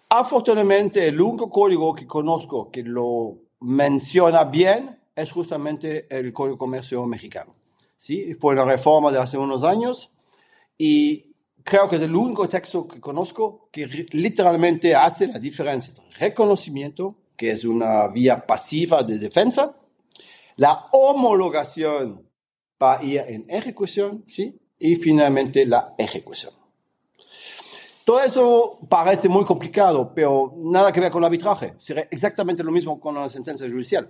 Afortunadamente, 0.09 1.07
el 1.07 1.21
único 1.21 1.49
código 1.49 1.93
que 1.93 2.07
conozco 2.07 2.71
que 2.71 2.81
lo 2.83 3.37
menciona 3.59 4.45
bien 4.45 4.99
es 5.15 5.31
justamente 5.31 6.07
el 6.09 6.33
Código 6.33 6.55
de 6.55 6.59
Comercio 6.59 7.05
mexicano. 7.05 7.55
¿sí? 7.97 8.33
Fue 8.35 8.53
una 8.53 8.63
reforma 8.63 9.11
de 9.11 9.19
hace 9.19 9.37
unos 9.37 9.63
años 9.63 10.11
y 10.77 11.35
creo 11.63 11.87
que 11.87 11.97
es 11.97 12.01
el 12.01 12.15
único 12.15 12.47
texto 12.47 12.87
que 12.87 12.99
conozco 12.99 13.69
que 13.71 13.85
literalmente 14.11 14.95
hace 14.95 15.27
la 15.27 15.39
diferencia 15.39 15.93
entre 15.95 16.27
reconocimiento, 16.27 17.15
que 17.39 17.51
es 17.51 17.63
una 17.63 18.09
vía 18.09 18.45
pasiva 18.45 19.01
de 19.01 19.17
defensa, 19.17 19.73
la 20.57 20.89
homologación 20.91 22.21
para 22.77 23.01
ir 23.01 23.23
en 23.25 23.45
ejecución, 23.47 24.25
¿sí? 24.27 24.59
Y 24.77 24.95
finalmente 24.95 25.65
la 25.65 25.95
ejecución. 25.97 26.53
Todo 28.03 28.19
eso 28.19 28.79
parece 28.89 29.29
muy 29.29 29.45
complicado, 29.45 30.11
pero 30.13 30.53
nada 30.57 30.91
que 30.91 30.99
ver 30.99 31.11
con 31.11 31.23
el 31.23 31.27
arbitraje. 31.27 31.75
Sería 31.77 32.09
exactamente 32.11 32.61
lo 32.61 32.71
mismo 32.71 32.99
con 32.99 33.15
una 33.15 33.29
sentencia 33.29 33.69
judicial. 33.69 34.09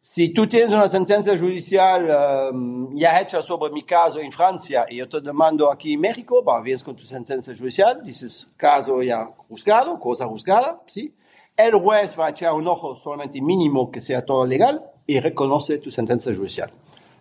Si 0.00 0.30
tú 0.30 0.46
tienes 0.46 0.70
una 0.70 0.88
sentencia 0.88 1.36
judicial 1.38 2.50
um, 2.54 2.96
ya 2.96 3.20
hecha 3.20 3.42
sobre 3.42 3.70
mi 3.70 3.84
caso 3.84 4.18
en 4.18 4.32
Francia 4.32 4.86
y 4.88 4.96
yo 4.96 5.08
te 5.10 5.20
demando 5.20 5.70
aquí 5.70 5.92
en 5.92 6.00
México, 6.00 6.42
va, 6.42 6.62
vienes 6.62 6.82
con 6.82 6.96
tu 6.96 7.04
sentencia 7.04 7.54
judicial, 7.54 8.02
dices 8.02 8.48
caso 8.56 9.02
ya 9.02 9.26
juzgado, 9.46 10.00
cosa 10.00 10.26
juzgada, 10.26 10.80
¿sí? 10.86 11.14
El 11.56 11.74
juez 11.74 12.18
va 12.18 12.26
a 12.26 12.30
echar 12.30 12.54
un 12.54 12.66
ojo 12.66 12.96
solamente 12.96 13.40
mínimo 13.40 13.90
que 13.90 14.00
sea 14.00 14.24
todo 14.24 14.46
legal 14.46 14.90
y 15.06 15.20
reconoce 15.20 15.78
tu 15.78 15.90
sentencia 15.90 16.34
judicial. 16.34 16.70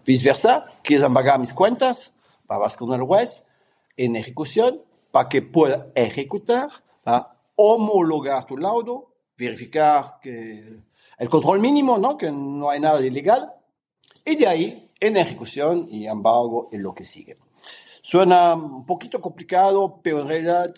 Viceversa, 0.05 0.65
quieres 0.83 1.05
embargar 1.05 1.39
mis 1.39 1.53
cuentas, 1.53 2.15
vas 2.47 2.77
con 2.77 2.93
el 2.93 3.01
juez 3.01 3.47
en 3.97 4.15
ejecución 4.15 4.81
para 5.11 5.29
que 5.29 5.41
pueda 5.41 5.87
ejecutar, 5.95 6.69
para 7.03 7.37
homologar 7.55 8.45
tu 8.45 8.57
laudo, 8.57 9.13
verificar 9.37 10.19
que 10.21 10.79
el 11.17 11.29
control 11.29 11.59
mínimo, 11.59 11.97
¿no? 11.97 12.17
que 12.17 12.31
no 12.31 12.69
hay 12.69 12.79
nada 12.79 12.99
de 12.99 13.07
ilegal, 13.07 13.53
y 14.25 14.35
de 14.35 14.47
ahí 14.47 14.91
en 14.99 15.17
ejecución 15.17 15.87
y 15.89 16.07
embargo 16.07 16.69
en 16.71 16.83
lo 16.83 16.93
que 16.93 17.03
sigue. 17.03 17.37
Suena 18.01 18.55
un 18.55 18.85
poquito 18.85 19.21
complicado, 19.21 19.99
pero 20.01 20.21
en 20.21 20.27
realidad 20.27 20.73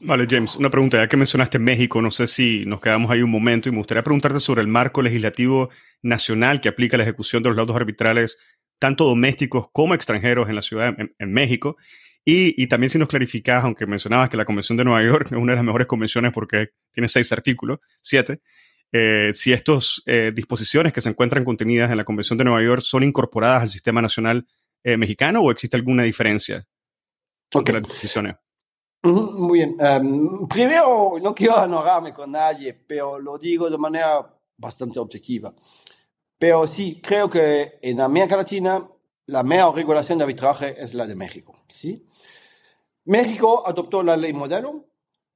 Vale, 0.00 0.26
James, 0.30 0.54
una 0.56 0.70
pregunta, 0.70 0.98
ya 0.98 1.08
que 1.08 1.16
mencionaste 1.16 1.58
México, 1.58 2.00
no 2.00 2.10
sé 2.12 2.28
si 2.28 2.64
nos 2.64 2.80
quedamos 2.80 3.10
ahí 3.10 3.22
un 3.22 3.30
momento 3.30 3.68
y 3.68 3.72
me 3.72 3.78
gustaría 3.78 4.04
preguntarte 4.04 4.38
sobre 4.38 4.62
el 4.62 4.68
marco 4.68 5.02
legislativo 5.02 5.70
nacional 6.02 6.60
que 6.60 6.68
aplica 6.68 6.96
la 6.96 7.02
ejecución 7.02 7.42
de 7.42 7.48
los 7.48 7.56
laudos 7.56 7.74
arbitrales, 7.74 8.38
tanto 8.78 9.04
domésticos 9.04 9.66
como 9.72 9.94
extranjeros 9.94 10.48
en 10.48 10.54
la 10.54 10.62
ciudad, 10.62 10.94
en, 11.18 11.32
México. 11.32 11.76
Y, 12.24 12.66
también 12.68 12.90
si 12.90 12.98
nos 12.98 13.08
clarificas, 13.08 13.64
aunque 13.64 13.86
mencionabas 13.86 14.28
que 14.28 14.36
la 14.36 14.44
Convención 14.44 14.76
de 14.78 14.84
Nueva 14.84 15.04
York 15.04 15.26
es 15.32 15.38
una 15.38 15.52
de 15.52 15.56
las 15.56 15.64
mejores 15.64 15.86
convenciones 15.88 16.32
porque 16.32 16.70
tiene 16.92 17.08
seis 17.08 17.30
artículos, 17.32 17.80
siete, 18.00 18.40
eh, 18.92 19.30
si 19.32 19.52
estas 19.52 20.02
eh, 20.06 20.30
disposiciones 20.32 20.92
que 20.92 21.00
se 21.00 21.08
encuentran 21.08 21.44
contenidas 21.44 21.90
en 21.90 21.96
la 21.96 22.04
Convención 22.04 22.38
de 22.38 22.44
Nueva 22.44 22.62
York 22.62 22.82
son 22.82 23.02
incorporadas 23.02 23.62
al 23.62 23.68
sistema 23.68 24.00
nacional 24.00 24.46
eh, 24.84 24.96
mexicano 24.96 25.40
o 25.40 25.50
existe 25.50 25.76
alguna 25.76 26.04
diferencia 26.04 26.64
entre 27.52 27.74
las 27.74 27.82
disposiciones. 27.82 28.36
Muy 29.02 29.58
bien. 29.58 29.76
Em, 29.78 30.46
primero, 30.48 31.14
no 31.20 31.34
quiero 31.34 31.64
enojarme 31.64 32.12
con 32.12 32.30
nadie, 32.32 32.74
pero 32.74 33.18
lo 33.18 33.38
digo 33.38 33.70
de 33.70 33.78
manera 33.78 34.34
bastante 34.56 34.98
objetiva. 34.98 35.54
Pero 36.38 36.66
sí, 36.66 37.00
creo 37.02 37.30
que 37.30 37.78
en 37.82 38.00
América 38.00 38.36
Latina 38.36 38.86
la 39.26 39.42
mejor 39.42 39.74
regulación 39.74 40.18
de 40.18 40.24
arbitraje 40.24 40.74
es 40.82 40.94
la 40.94 41.06
de 41.06 41.14
México. 41.16 41.54
¿sí? 41.68 42.06
México 43.04 43.66
adoptó 43.66 44.02
la 44.02 44.16
ley 44.16 44.32
modelo, 44.32 44.86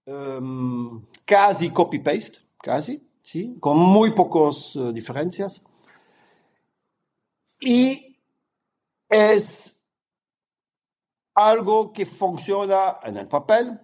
em, 0.06 1.06
casi 1.24 1.70
copy-paste, 1.70 2.40
casi, 2.58 3.08
¿sí? 3.22 3.56
con 3.60 3.78
muy 3.78 4.12
pocas 4.14 4.76
eh, 4.76 4.92
diferencias. 4.92 5.62
Y 7.60 8.16
es 9.08 9.79
algo 11.48 11.92
que 11.92 12.04
funciona 12.04 12.98
en 13.02 13.16
el 13.16 13.28
papel, 13.28 13.78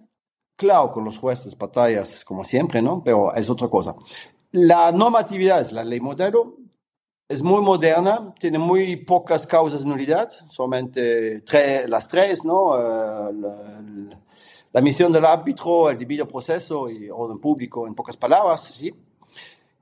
claro, 0.55 0.91
con 0.91 1.03
los 1.03 1.17
jueces, 1.17 1.57
batallas, 1.57 2.23
como 2.23 2.43
siempre, 2.43 2.81
¿no? 2.81 3.03
Pero 3.03 3.33
es 3.33 3.49
otra 3.49 3.67
cosa. 3.67 3.95
La 4.51 4.91
normatividad 4.91 5.61
es 5.61 5.71
la 5.71 5.83
ley 5.83 5.99
modelo, 5.99 6.57
es 7.27 7.41
muy 7.41 7.61
moderna, 7.61 8.33
tiene 8.39 8.57
muy 8.57 8.95
pocas 8.97 9.45
causas 9.45 9.81
de 9.81 9.87
nulidad, 9.87 10.29
solamente 10.49 11.43
las 11.87 12.07
tres, 12.07 12.45
¿no? 12.45 12.77
Eh, 12.77 13.33
la, 14.71 14.81
misión 14.81 15.11
del 15.11 15.25
árbitro, 15.25 15.89
el 15.89 15.97
debido 15.97 16.27
proceso 16.27 16.89
y 16.89 17.09
orden 17.09 17.39
público, 17.39 17.87
en 17.87 17.95
pocas 17.95 18.15
palabras, 18.15 18.63
¿sí? 18.77 18.93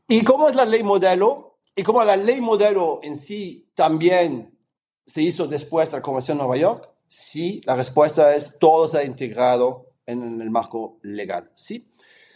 Y 0.07 0.23
como 0.23 0.47
es 0.47 0.55
la 0.55 0.65
ley 0.65 0.83
modelo, 0.83 1.57
y 1.75 1.83
como 1.83 2.03
la 2.03 2.15
ley 2.15 2.39
modelo 2.39 2.99
en 3.03 3.15
sí 3.17 3.67
también 3.75 4.57
se 5.05 5.21
hizo 5.21 5.47
después 5.47 5.91
de 5.91 5.97
la 5.97 6.01
Convención 6.01 6.37
de 6.37 6.43
Nueva 6.43 6.57
York, 6.57 6.94
sí, 7.15 7.61
la 7.65 7.75
respuesta 7.75 8.35
es 8.35 8.59
todo 8.59 8.97
ha 8.97 9.03
integrado 9.03 9.93
en 10.05 10.41
el 10.41 10.51
marco 10.51 10.99
legal, 11.03 11.49
¿sí? 11.55 11.87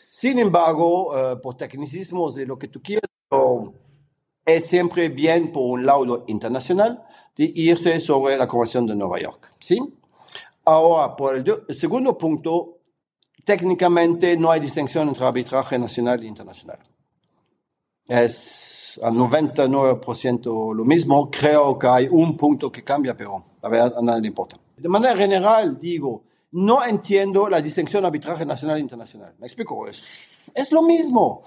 Sin 0.09 0.39
embargo, 0.39 1.17
eh, 1.17 1.36
por 1.38 1.55
tecnicismos 1.55 2.36
de 2.36 2.45
lo 2.45 2.57
que 2.57 2.67
tú 2.67 2.81
quieras, 2.81 3.09
es 4.45 4.65
siempre 4.65 5.09
bien 5.09 5.51
por 5.51 5.63
un 5.63 5.86
laudo 5.86 6.24
internacional 6.27 7.03
de 7.36 7.51
irse 7.55 8.00
sobre 8.00 8.38
la 8.38 8.48
Convención 8.48 8.88
de 8.88 8.95
Nueva 8.95 9.19
York. 9.19 9.51
¿sí? 9.59 9.79
Ahora, 10.65 11.15
por 11.15 11.36
el, 11.36 11.45
segundo 11.69 12.17
punto, 12.17 12.79
técnicamente 13.45 14.36
no 14.38 14.50
hay 14.50 14.59
distinción 14.59 15.09
entre 15.09 15.25
arbitraje 15.25 15.77
nacional 15.77 16.24
e 16.24 16.27
internacional. 16.27 16.79
Es 18.07 19.00
al 19.03 19.13
99% 19.13 20.74
lo 20.74 20.86
mismo. 20.86 21.29
Creo 21.29 21.77
que 21.77 21.88
hay 21.88 22.07
un 22.09 22.36
punto 22.36 22.71
que 22.71 22.83
cambia, 22.83 23.15
pero 23.15 23.45
la 23.62 23.69
verdad 23.69 23.93
a 23.98 24.01
nadie 24.01 24.21
le 24.21 24.27
importa. 24.29 24.57
De 24.79 24.89
manera 24.89 25.15
general, 25.15 25.77
digo, 25.79 26.24
no 26.51 26.83
entiendo 26.83 27.50
la 27.50 27.62
distinción 27.62 28.05
arbitraje 28.05 28.45
nacional 28.45 28.77
e 28.77 28.81
internacional. 28.81 29.36
Me 29.39 29.48
explico, 29.48 29.88
es, 29.88 30.03
es 30.53 30.71
lo 30.71 30.81
mismo. 30.81 31.43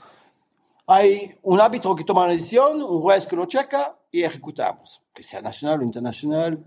Hay 0.86 1.34
un 1.42 1.60
árbitro 1.60 1.94
que 1.94 2.04
toma 2.04 2.24
una 2.24 2.32
decisión, 2.32 2.82
un 2.82 3.00
juez 3.00 3.26
que 3.26 3.36
lo 3.36 3.46
checa 3.46 3.96
y 4.10 4.22
ejecutamos, 4.22 5.02
que 5.14 5.22
sea 5.22 5.40
nacional 5.40 5.80
o 5.80 5.84
internacional. 5.84 6.64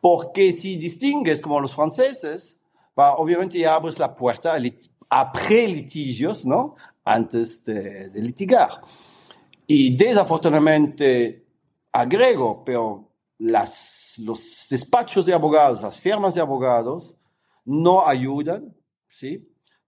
Porque 0.00 0.52
si 0.52 0.76
distingues 0.76 1.40
como 1.40 1.60
los 1.60 1.74
franceses, 1.74 2.56
obviamente 2.94 3.58
ya 3.58 3.74
abres 3.74 3.98
la 3.98 4.14
puerta 4.14 4.56
a, 5.08 5.32
pre-litigios, 5.32 6.44
¿no? 6.44 6.76
Antes 7.04 7.64
de, 7.64 8.10
de 8.10 8.22
litigar. 8.22 8.70
Y 9.66 9.96
desafortunadamente, 9.96 11.44
agrego, 11.92 12.64
pero 12.64 13.08
las, 13.38 13.99
los 14.18 14.66
despachos 14.68 15.26
de 15.26 15.34
abogados, 15.34 15.82
las 15.82 15.98
firmas 15.98 16.34
de 16.34 16.40
abogados, 16.40 17.14
no 17.64 18.06
ayudan, 18.06 18.74
¿sí? 19.06 19.46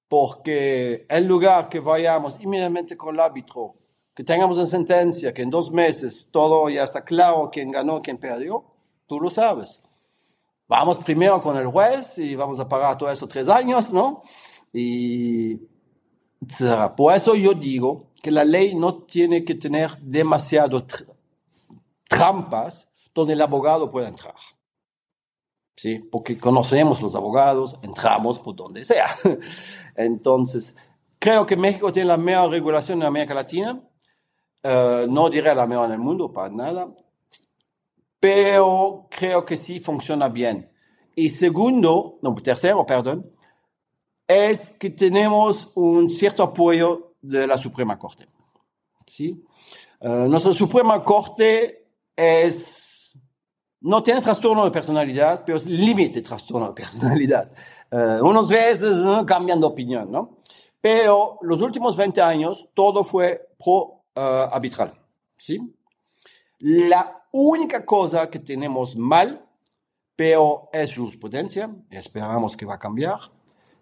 Porque 0.08 1.06
en 1.08 1.26
lugar 1.26 1.68
que 1.68 1.80
vayamos 1.80 2.38
inmediatamente 2.40 2.96
con 2.96 3.14
el 3.14 3.20
árbitro, 3.20 3.74
que 4.14 4.24
tengamos 4.24 4.58
una 4.58 4.66
sentencia, 4.66 5.32
que 5.32 5.42
en 5.42 5.50
dos 5.50 5.70
meses 5.70 6.28
todo 6.30 6.68
ya 6.68 6.84
está 6.84 7.02
claro, 7.02 7.50
quién 7.50 7.70
ganó, 7.70 8.02
quién 8.02 8.18
perdió, 8.18 8.64
tú 9.06 9.18
lo 9.18 9.30
sabes. 9.30 9.82
Vamos 10.68 10.98
primero 10.98 11.40
con 11.40 11.56
el 11.56 11.66
juez 11.66 12.18
y 12.18 12.36
vamos 12.36 12.60
a 12.60 12.68
pagar 12.68 12.98
todo 12.98 13.10
eso 13.10 13.26
tres 13.26 13.48
años, 13.48 13.92
¿no? 13.92 14.22
Y 14.72 15.56
por 16.96 17.14
eso 17.14 17.34
yo 17.34 17.54
digo 17.54 18.10
que 18.22 18.30
la 18.30 18.44
ley 18.44 18.74
no 18.74 19.02
tiene 19.04 19.44
que 19.44 19.54
tener 19.54 19.98
demasiado 19.98 20.86
trampas 22.08 22.91
donde 23.14 23.34
el 23.34 23.40
abogado 23.40 23.90
pueda 23.90 24.08
entrar. 24.08 24.34
¿sí? 25.76 25.98
Porque 25.98 26.38
conocemos 26.38 27.02
los 27.02 27.14
abogados, 27.14 27.78
entramos 27.82 28.38
por 28.38 28.54
donde 28.54 28.84
sea. 28.84 29.16
Entonces, 29.96 30.76
creo 31.18 31.46
que 31.46 31.56
México 31.56 31.92
tiene 31.92 32.08
la 32.08 32.16
mejor 32.16 32.50
regulación 32.50 33.00
en 33.00 33.08
América 33.08 33.34
Latina. 33.34 33.80
Uh, 34.64 35.10
no 35.10 35.28
diré 35.28 35.54
la 35.54 35.66
mejor 35.66 35.86
en 35.86 35.92
el 35.92 35.98
mundo, 35.98 36.32
para 36.32 36.50
nada. 36.50 36.94
Pero 38.20 39.08
creo 39.10 39.44
que 39.44 39.56
sí 39.56 39.80
funciona 39.80 40.28
bien. 40.28 40.70
Y 41.16 41.30
segundo, 41.30 42.18
no, 42.22 42.34
tercero, 42.36 42.86
perdón, 42.86 43.30
es 44.26 44.70
que 44.70 44.90
tenemos 44.90 45.72
un 45.74 46.08
cierto 46.08 46.44
apoyo 46.44 47.14
de 47.20 47.46
la 47.46 47.58
Suprema 47.58 47.98
Corte. 47.98 48.26
¿sí? 49.04 49.44
Uh, 50.00 50.28
nuestra 50.28 50.54
Suprema 50.54 51.02
Corte 51.02 51.88
es 52.14 52.81
no 53.82 54.02
tiene 54.02 54.20
trastorno 54.20 54.64
de 54.64 54.70
personalidad, 54.70 55.42
pero 55.44 55.58
es 55.58 55.66
límite 55.66 56.22
trastorno 56.22 56.68
de 56.68 56.74
personalidad. 56.74 57.50
Uh, 57.90 58.26
unos 58.26 58.48
veces 58.48 58.96
¿no? 58.96 59.26
cambian 59.26 59.60
de 59.60 59.66
opinión, 59.66 60.10
¿no? 60.10 60.38
Pero 60.80 61.38
los 61.42 61.60
últimos 61.60 61.96
20 61.96 62.20
años 62.20 62.68
todo 62.74 63.04
fue 63.04 63.50
pro 63.58 63.74
uh, 64.16 64.50
arbitral, 64.50 64.92
¿sí? 65.38 65.58
La 66.58 67.24
única 67.32 67.84
cosa 67.84 68.28
que 68.30 68.38
tenemos 68.38 68.96
mal, 68.96 69.44
pero 70.14 70.68
es 70.72 70.94
jurisprudencia, 70.94 71.70
esperamos 71.90 72.56
que 72.56 72.66
va 72.66 72.74
a 72.74 72.78
cambiar, 72.78 73.18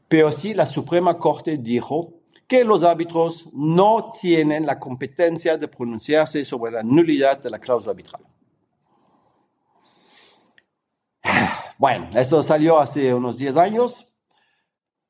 pero 0.08 0.32
sí 0.32 0.54
la 0.54 0.66
Suprema 0.66 1.18
Corte 1.18 1.58
dijo 1.58 2.20
que 2.46 2.64
los 2.64 2.82
árbitros 2.82 3.48
no 3.52 4.10
tienen 4.20 4.66
la 4.66 4.78
competencia 4.78 5.56
de 5.56 5.68
pronunciarse 5.68 6.44
sobre 6.44 6.72
la 6.72 6.82
nulidad 6.82 7.38
de 7.38 7.50
la 7.50 7.58
cláusula 7.58 7.92
arbitral. 7.92 8.22
Bueno, 11.80 12.10
eso 12.14 12.42
salió 12.42 12.78
hace 12.78 13.14
unos 13.14 13.38
10 13.38 13.56
años. 13.56 14.06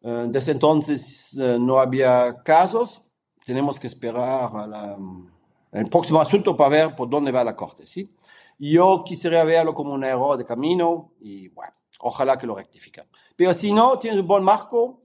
Eh, 0.03 0.27
desde 0.29 0.53
entonces 0.53 1.37
eh, 1.37 1.57
no 1.59 1.81
había 1.81 2.45
casos. 2.45 3.03
Tenemos 3.45 3.81
que 3.81 3.89
esperar 3.89 4.53
a 4.55 4.97
el 5.73 5.91
próximo 5.91 6.21
asunto 6.21 6.57
para 6.57 6.71
ver 6.71 6.95
por 6.95 7.11
dónde 7.11 7.33
va 7.33 7.43
la 7.43 7.57
corte. 7.57 7.87
¿sí? 7.87 8.15
Yo 8.57 9.03
quisiera 9.05 9.43
verlo 9.43 9.75
como 9.75 9.93
un 9.93 10.05
error 10.05 10.39
de 10.39 10.45
camino 10.45 11.15
y 11.21 11.49
bueno, 11.49 11.73
ojalá 11.99 12.39
que 12.39 12.47
lo 12.47 12.55
rectifiquen. 12.55 13.07
Pero 13.35 13.53
si 13.53 13.73
no, 13.73 13.99
tienes 13.99 14.21
un 14.21 14.29
buen 14.29 14.45
marco. 14.45 15.03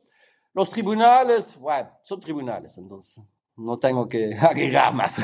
Los 0.53 0.69
tribunales, 0.69 1.57
bueno, 1.59 1.89
son 2.03 2.19
tribunales, 2.19 2.77
entonces 2.77 3.23
no 3.57 3.79
tengo 3.79 4.07
que 4.07 4.35
agregar 4.39 4.93
más. 4.93 5.17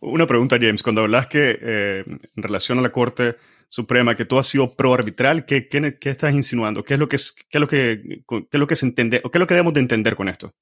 Una 0.00 0.26
pregunta, 0.26 0.56
James. 0.58 0.82
Cuando 0.82 1.02
hablas 1.02 1.26
que 1.26 1.58
eh, 1.60 2.04
en 2.06 2.42
relación 2.42 2.78
a 2.78 2.80
la 2.80 2.92
Corte 2.92 3.36
Suprema, 3.68 4.14
que 4.14 4.24
tú 4.24 4.38
has 4.38 4.46
sido 4.46 4.74
pro-arbitral, 4.74 5.44
¿qué, 5.44 5.68
qué, 5.68 6.10
estás 6.10 6.32
insinuando? 6.32 6.84
¿Qué 6.84 6.94
es 6.94 7.00
lo 7.00 7.08
que, 7.08 7.16
es 7.16 7.34
lo 7.52 7.68
que, 7.68 8.24
es 8.50 8.60
lo 8.60 8.66
que 8.66 8.76
se 8.76 8.86
entiende, 8.86 9.20
o 9.24 9.30
qué 9.30 9.38
es 9.38 9.40
lo 9.40 9.46
que 9.46 9.54
debemos 9.54 9.74
de 9.74 9.80
entender 9.80 10.16
con 10.16 10.28
esto? 10.28 10.52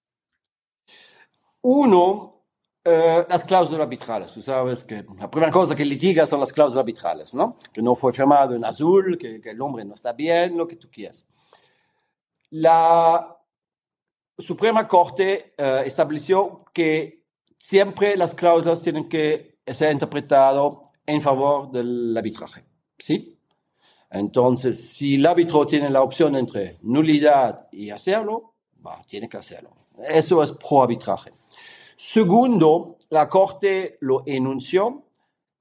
Uno, 1.63 2.45
eh, 2.85 3.25
las 3.29 3.45
cláusulas 3.45 3.83
arbitrales. 3.83 4.33
Tú 4.33 4.43
sabes 4.43 4.85
que 4.85 5.05
la 5.19 5.31
primera 5.31 5.53
cosa 5.53 5.75
que 5.75 5.85
litiga 5.85 6.27
son 6.27 6.41
las 6.41 6.53
cláusulas 6.53 6.81
arbitrales, 6.81 7.35
¿no? 7.35 7.59
Que 7.73 7.83
no 7.83 7.95
fue 7.95 8.13
firmado 8.13 8.55
en 8.55 8.65
azul, 8.65 9.17
que, 9.19 9.41
que 9.41 9.51
el 9.51 9.61
hombre 9.61 9.85
no 9.85 9.95
está 9.95 10.13
bien, 10.13 10.57
lo 10.57 10.67
que 10.67 10.77
tú 10.77 10.91
quieras. 10.91 11.27
La 12.51 13.37
Suprema 14.39 14.87
Corte 14.89 15.55
eh, 15.57 15.83
estableció 15.87 16.65
que 16.73 17.25
siempre 17.57 18.17
las 18.17 18.35
cláusulas 18.35 18.81
tienen 18.83 19.09
que 19.09 19.59
ser 19.67 19.93
interpretadas 19.93 20.77
en 21.07 21.21
favor 21.21 21.71
del 21.71 22.17
arbitraje. 22.17 22.65
¿Sí? 22.99 23.39
Entonces, 24.11 24.91
si 24.91 25.17
el 25.17 25.27
árbitro 25.27 25.67
tiene 25.67 25.91
la 25.91 26.03
opción 26.03 26.37
entre 26.37 26.79
nulidad 26.83 27.69
y 27.73 27.91
hacerlo, 27.91 28.55
va, 28.87 29.03
tiene 29.07 29.29
que 29.29 29.37
hacerlo. 29.37 29.71
Eso 30.09 30.43
es 30.43 30.53
pro 30.53 30.83
arbitraje. 30.83 31.33
Segundo, 31.97 32.99
la 33.11 33.29
Corte 33.29 33.99
lo 34.01 34.23
enunció 34.27 35.03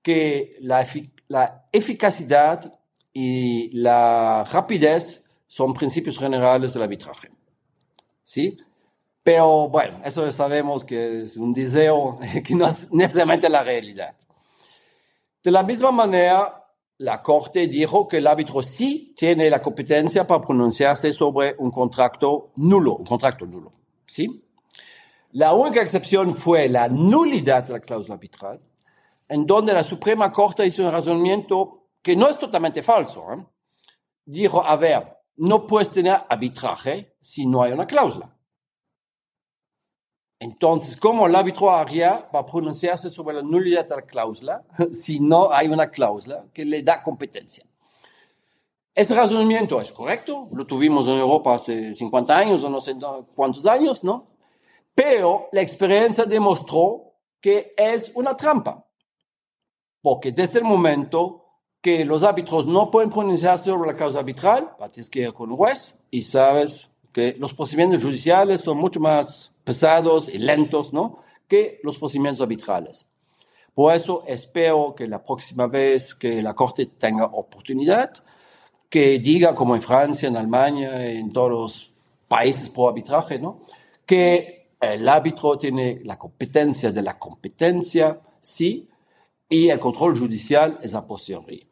que 0.01 0.55
la, 0.61 0.85
la 1.29 1.65
eficacidad 1.71 2.79
y 3.11 3.69
la 3.77 4.43
rapidez 4.51 5.23
son 5.47 5.73
principios 5.73 6.17
generales 6.17 6.73
del 6.73 6.83
arbitraje. 6.83 7.31
¿Sí? 8.23 8.57
Pero 9.23 9.69
bueno, 9.69 10.01
eso 10.03 10.29
sabemos 10.31 10.83
que 10.83 11.23
es 11.23 11.37
un 11.37 11.53
deseo 11.53 12.19
que 12.45 12.55
no 12.55 12.67
es 12.67 12.91
necesariamente 12.91 13.49
la 13.49 13.63
realidad. 13.63 14.15
De 15.41 15.51
la 15.51 15.63
misma 15.63 15.91
manera, 15.91 16.62
la 17.03 17.21
Corte 17.21 17.67
dijo 17.67 18.07
que 18.07 18.17
el 18.17 18.27
árbitro 18.27 18.63
sí 18.63 19.13
tiene 19.15 19.49
la 19.49 19.61
competencia 19.61 20.25
para 20.25 20.41
pronunciarse 20.41 21.11
sobre 21.11 21.53
un 21.57 21.69
contrato 21.69 22.51
nulo, 22.55 22.95
un 22.95 23.05
contrato 23.05 23.45
nulo. 23.45 23.73
¿Sí? 24.07 24.41
La 25.33 25.53
única 25.53 25.81
excepción 25.81 26.33
fue 26.33 26.69
la 26.69 26.87
nulidad 26.87 27.65
de 27.65 27.73
la 27.73 27.79
cláusula 27.81 28.15
arbitral, 28.15 28.61
en 29.27 29.45
donde 29.45 29.73
la 29.73 29.83
Suprema 29.83 30.31
Corte 30.31 30.65
hizo 30.65 30.81
un 30.81 30.91
razonamiento 30.91 31.87
que 32.01 32.15
no 32.15 32.29
es 32.29 32.39
totalmente 32.39 32.81
falso. 32.81 33.33
¿eh? 33.33 33.45
Dijo, 34.23 34.65
a 34.65 34.77
ver, 34.77 35.17
no 35.37 35.67
puedes 35.67 35.91
tener 35.91 36.17
arbitraje 36.29 37.17
si 37.19 37.45
no 37.45 37.63
hay 37.63 37.73
una 37.73 37.85
cláusula. 37.85 38.32
Entonces, 40.43 40.97
¿cómo 40.97 41.25
el 41.25 41.35
árbitro 41.35 41.71
haría 41.71 42.29
para 42.29 42.45
pronunciarse 42.45 43.09
sobre 43.09 43.37
la 43.37 43.41
nulidad 43.41 43.87
de 43.87 43.95
la 43.95 44.01
cláusula 44.01 44.61
si 44.91 45.21
no 45.21 45.53
hay 45.53 45.69
una 45.69 45.89
cláusula 45.89 46.43
que 46.53 46.65
le 46.65 46.83
da 46.83 47.01
competencia? 47.01 47.63
Ese 48.93 49.15
razonamiento 49.15 49.79
es 49.79 49.93
correcto, 49.93 50.49
lo 50.51 50.67
tuvimos 50.67 51.07
en 51.07 51.13
Europa 51.13 51.55
hace 51.55 51.95
50 51.95 52.37
años 52.37 52.61
o 52.61 52.69
no 52.69 52.81
sé 52.81 52.93
cuántos 53.33 53.65
años, 53.65 54.03
¿no? 54.03 54.27
Pero 54.93 55.47
la 55.53 55.61
experiencia 55.61 56.25
demostró 56.25 57.13
que 57.39 57.73
es 57.77 58.11
una 58.13 58.35
trampa, 58.35 58.85
porque 60.01 60.33
desde 60.33 60.59
el 60.59 60.65
momento 60.65 61.45
que 61.79 62.03
los 62.03 62.21
árbitros 62.21 62.67
no 62.67 62.91
pueden 62.91 63.09
pronunciarse 63.09 63.69
sobre 63.69 63.91
la 63.91 63.95
causa 63.95 64.19
arbitral, 64.19 64.75
tienes 64.91 65.09
que 65.09 65.21
ir 65.21 65.33
con 65.33 65.51
un 65.51 65.57
juez 65.57 65.97
y 66.11 66.21
sabes 66.21 66.89
que 67.13 67.33
los 67.39 67.53
procedimientos 67.53 68.03
judiciales 68.03 68.59
son 68.59 68.77
mucho 68.77 68.99
más 68.99 69.52
pesados 69.63 70.29
y 70.29 70.37
lentos, 70.37 70.93
¿no? 70.93 71.19
Que 71.47 71.79
los 71.83 71.97
procedimientos 71.97 72.41
arbitrales. 72.41 73.07
Por 73.73 73.93
eso 73.95 74.23
espero 74.27 74.93
que 74.95 75.07
la 75.07 75.23
próxima 75.23 75.67
vez 75.67 76.13
que 76.13 76.41
la 76.41 76.53
Corte 76.53 76.85
tenga 76.85 77.25
oportunidad, 77.25 78.13
que 78.89 79.17
diga, 79.17 79.55
como 79.55 79.75
en 79.75 79.81
Francia, 79.81 80.29
en 80.29 80.37
Alemania, 80.37 81.09
en 81.09 81.31
todos 81.31 81.49
los 81.49 81.93
países 82.27 82.69
por 82.69 82.89
arbitraje, 82.89 83.39
¿no? 83.39 83.61
Que 84.05 84.75
el 84.79 85.07
árbitro 85.07 85.57
tiene 85.57 86.01
la 86.03 86.19
competencia 86.19 86.91
de 86.91 87.01
la 87.01 87.17
competencia, 87.17 88.21
sí, 88.39 88.87
y 89.49 89.69
el 89.69 89.79
control 89.79 90.19
judicial 90.19 90.77
es 90.81 90.93
a 90.93 91.05
posteriori. 91.07 91.67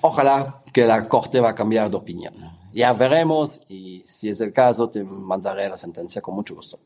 Ojalá 0.00 0.62
que 0.72 0.84
la 0.84 1.08
Corte 1.08 1.40
va 1.40 1.50
a 1.50 1.54
cambiar 1.54 1.90
de 1.90 1.96
opinión. 1.96 2.34
Ya 2.72 2.92
veremos 2.92 3.62
y 3.68 4.02
si 4.04 4.28
es 4.28 4.40
el 4.40 4.52
caso 4.52 4.88
te 4.88 5.02
mandaré 5.02 5.68
la 5.68 5.76
sentencia 5.76 6.20
con 6.20 6.34
mucho 6.34 6.54
gusto. 6.54 6.78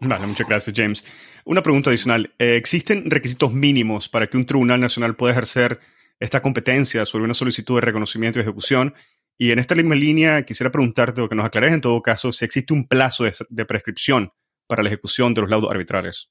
Vale, 0.00 0.26
muchas 0.26 0.48
gracias, 0.48 0.74
James. 0.76 1.04
Una 1.44 1.62
pregunta 1.62 1.90
adicional. 1.90 2.34
Eh, 2.38 2.56
¿Existen 2.56 3.10
requisitos 3.10 3.52
mínimos 3.52 4.08
para 4.08 4.26
que 4.26 4.36
un 4.36 4.46
tribunal 4.46 4.80
nacional 4.80 5.16
pueda 5.16 5.32
ejercer 5.32 5.80
esta 6.18 6.42
competencia 6.42 7.04
sobre 7.06 7.24
una 7.24 7.34
solicitud 7.34 7.76
de 7.76 7.82
reconocimiento 7.82 8.38
y 8.38 8.42
ejecución? 8.42 8.94
Y 9.36 9.52
en 9.52 9.58
esta 9.58 9.74
misma 9.74 9.94
línea 9.94 10.44
quisiera 10.44 10.70
preguntarte 10.70 11.20
o 11.20 11.28
que 11.28 11.34
nos 11.34 11.46
aclares 11.46 11.72
en 11.72 11.80
todo 11.80 12.02
caso 12.02 12.30
si 12.30 12.44
existe 12.44 12.74
un 12.74 12.86
plazo 12.86 13.24
de, 13.48 13.64
prescripción 13.64 14.32
para 14.66 14.82
la 14.82 14.90
ejecución 14.90 15.32
de 15.32 15.40
los 15.40 15.50
laudos 15.50 15.70
arbitrales. 15.70 16.30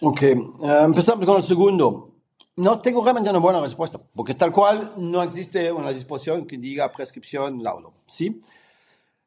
Ok, 0.00 0.22
eh, 0.22 0.36
empezamos 0.84 1.24
con 1.24 1.38
el 1.38 1.44
segundo. 1.44 2.10
No 2.56 2.80
tengo 2.80 3.02
realmente 3.02 3.30
una 3.30 3.38
buena 3.38 3.60
respuesta, 3.62 3.98
porque 4.14 4.34
tal 4.34 4.52
cual 4.52 4.92
no 4.98 5.22
existe 5.22 5.72
una 5.72 5.90
disposición 5.90 6.46
que 6.46 6.58
diga 6.58 6.92
prescripción 6.92 7.62
laudo, 7.62 7.94
¿sí? 8.06 8.42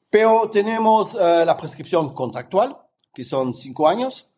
Pero 0.07 0.47
tenemos 0.51 1.15
eh, 1.15 1.43
la 1.45 1.57
prescripción 1.57 2.13
contractual, 2.13 2.77
que 3.15 3.23
son 3.23 3.53
cinco 3.53 3.87
años, 3.87 4.29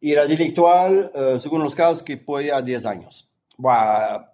y 0.00 0.14
la 0.14 0.26
delictual, 0.26 1.10
eh, 1.14 1.38
según 1.40 1.62
los 1.62 1.74
casos, 1.74 2.02
que 2.02 2.16
puede 2.16 2.52
a 2.52 2.62
diez 2.62 2.86
años. 2.86 3.28
Bueno, 3.56 4.26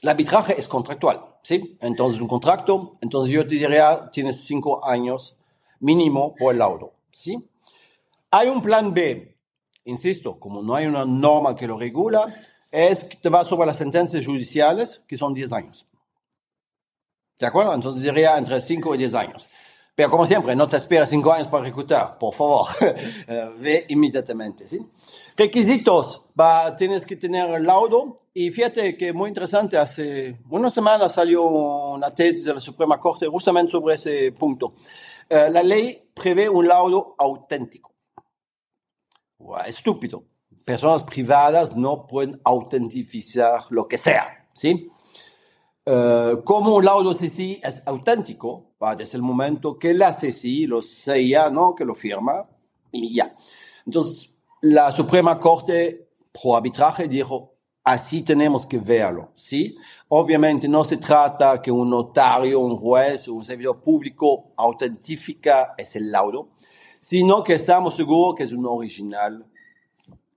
el 0.00 0.08
arbitraje 0.08 0.58
es 0.58 0.68
contractual, 0.68 1.20
¿sí? 1.42 1.76
Entonces, 1.80 2.20
un 2.20 2.28
contrato, 2.28 2.96
entonces 3.00 3.34
yo 3.34 3.42
te 3.46 3.56
diría, 3.56 4.08
tienes 4.12 4.44
cinco 4.44 4.86
años 4.86 5.36
mínimo 5.80 6.34
por 6.36 6.52
el 6.52 6.60
laudo, 6.60 6.94
¿sí? 7.10 7.44
Hay 8.30 8.48
un 8.48 8.62
plan 8.62 8.94
B, 8.94 9.36
insisto, 9.84 10.38
como 10.38 10.62
no 10.62 10.74
hay 10.76 10.86
una 10.86 11.04
norma 11.04 11.56
que 11.56 11.66
lo 11.66 11.76
regula, 11.76 12.32
es 12.70 13.04
que 13.04 13.16
te 13.16 13.28
va 13.28 13.44
sobre 13.44 13.66
las 13.66 13.78
sentencias 13.78 14.24
judiciales, 14.24 15.02
que 15.08 15.18
son 15.18 15.34
diez 15.34 15.52
años. 15.52 15.84
¿De 17.40 17.46
acuerdo? 17.46 17.74
Entonces 17.74 18.02
diría 18.02 18.36
entre 18.36 18.60
cinco 18.60 18.94
y 18.94 18.98
diez 18.98 19.14
años. 19.14 19.48
Pero 19.98 20.10
como 20.10 20.26
siempre, 20.26 20.54
no 20.54 20.68
te 20.68 20.76
esperes 20.76 21.08
cinco 21.08 21.32
años 21.32 21.48
para 21.48 21.64
ejecutar, 21.64 22.18
por 22.18 22.32
favor, 22.32 22.68
eh, 23.26 23.50
ve 23.58 23.84
inmediatamente, 23.88 24.68
¿sí? 24.68 24.78
Requisitos, 25.36 26.22
va, 26.40 26.76
tienes 26.76 27.04
que 27.04 27.16
tener 27.16 27.50
el 27.50 27.64
laudo 27.64 28.14
y 28.32 28.52
fíjate 28.52 28.96
que 28.96 29.12
muy 29.12 29.26
interesante, 29.26 29.76
hace 29.76 30.38
una 30.50 30.70
semana 30.70 31.08
salió 31.08 31.42
una 31.42 32.14
tesis 32.14 32.44
de 32.44 32.54
la 32.54 32.60
Suprema 32.60 33.00
Corte 33.00 33.26
justamente 33.26 33.72
sobre 33.72 33.96
ese 33.96 34.30
punto. 34.30 34.74
Eh, 35.28 35.48
la 35.50 35.64
ley 35.64 36.10
prevé 36.14 36.48
un 36.48 36.68
laudo 36.68 37.16
auténtico. 37.18 37.92
estúpido. 39.66 40.26
Personas 40.64 41.02
privadas 41.02 41.74
no 41.74 42.06
pueden 42.06 42.40
autentificar 42.44 43.64
lo 43.70 43.88
que 43.88 43.98
sea, 43.98 44.48
¿sí? 44.52 44.92
Eh, 45.90 46.42
como 46.44 46.76
un 46.76 46.84
laudo 46.84 47.14
CCI 47.14 47.62
es 47.64 47.82
auténtico, 47.86 48.74
desde 48.94 49.16
el 49.16 49.22
momento 49.22 49.78
que 49.78 49.94
la 49.94 50.12
CCI 50.12 50.66
lo 50.66 50.82
sella, 50.82 51.48
¿no? 51.48 51.74
que 51.74 51.86
lo 51.86 51.94
firma, 51.94 52.46
y 52.92 53.14
ya. 53.14 53.34
Entonces, 53.86 54.34
la 54.60 54.92
Suprema 54.92 55.40
Corte 55.40 56.10
pro 56.30 56.56
arbitraje 56.56 57.08
dijo, 57.08 57.54
así 57.84 58.20
tenemos 58.20 58.66
que 58.66 58.76
verlo, 58.76 59.32
¿sí? 59.34 59.78
Obviamente 60.08 60.68
no 60.68 60.84
se 60.84 60.98
trata 60.98 61.62
que 61.62 61.70
un 61.70 61.88
notario, 61.88 62.60
un 62.60 62.76
juez 62.76 63.26
o 63.28 63.32
un 63.32 63.44
servidor 63.44 63.80
público 63.80 64.52
autentifica 64.58 65.72
ese 65.78 66.00
laudo, 66.00 66.50
sino 67.00 67.42
que 67.42 67.54
estamos 67.54 67.96
seguros 67.96 68.34
que 68.34 68.42
es 68.42 68.52
un 68.52 68.66
original 68.66 69.46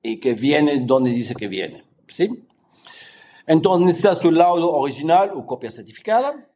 y 0.02 0.18
que 0.18 0.34
viene 0.34 0.80
donde 0.80 1.10
dice 1.10 1.36
que 1.36 1.50
viene, 1.50 1.84
¿sí? 2.08 2.48
Entonces 3.52 3.86
necesitas 3.86 4.20
tu 4.22 4.32
laudo 4.32 4.72
original 4.72 5.34
o 5.36 5.46
copia 5.46 5.70
certificada. 5.70 6.48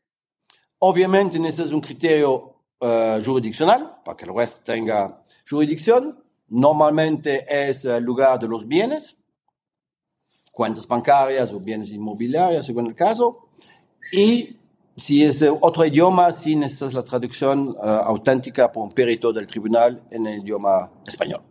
Obviamente 0.79 1.37
necesitas 1.37 1.73
un 1.73 1.81
criterio 1.81 2.55
uh, 2.79 3.21
jurisdiccional 3.21 3.97
para 4.05 4.15
que 4.15 4.23
el 4.23 4.31
juez 4.31 4.63
tenga 4.63 5.21
jurisdicción. 5.49 6.23
Normalmente 6.47 7.43
es 7.49 7.83
el 7.83 8.01
lugar 8.01 8.39
de 8.39 8.47
los 8.47 8.65
bienes, 8.65 9.17
cuentas 10.53 10.87
bancarias 10.87 11.51
o 11.51 11.59
bienes 11.59 11.89
inmobiliarios, 11.89 12.65
según 12.65 12.87
el 12.87 12.95
caso. 12.95 13.49
Y 14.13 14.55
si 14.95 15.21
es 15.25 15.43
otro 15.59 15.83
idioma, 15.85 16.31
sí 16.31 16.55
necesitas 16.55 16.93
la 16.93 17.03
traducción 17.03 17.71
uh, 17.71 17.81
auténtica 18.05 18.71
por 18.71 18.83
un 18.83 18.93
perito 18.93 19.33
del 19.33 19.47
tribunal 19.47 20.01
en 20.11 20.27
el 20.27 20.39
idioma 20.39 20.89
español. 21.05 21.41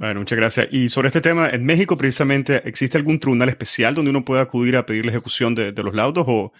Bueno, 0.00 0.20
muchas 0.20 0.38
gracias. 0.38 0.68
Y 0.70 0.88
sobre 0.88 1.08
este 1.08 1.20
tema, 1.20 1.50
en 1.50 1.62
México 1.62 1.94
precisamente, 1.94 2.66
¿existe 2.66 2.96
algún 2.96 3.20
tribunal 3.20 3.50
especial 3.50 3.94
donde 3.94 4.10
uno 4.10 4.24
pueda 4.24 4.40
acudir 4.40 4.74
a 4.76 4.86
pedir 4.86 5.04
la 5.04 5.12
ejecución 5.12 5.54
de, 5.54 5.72
los 5.72 5.94
laudos 5.94 6.24
o...? 6.26 6.52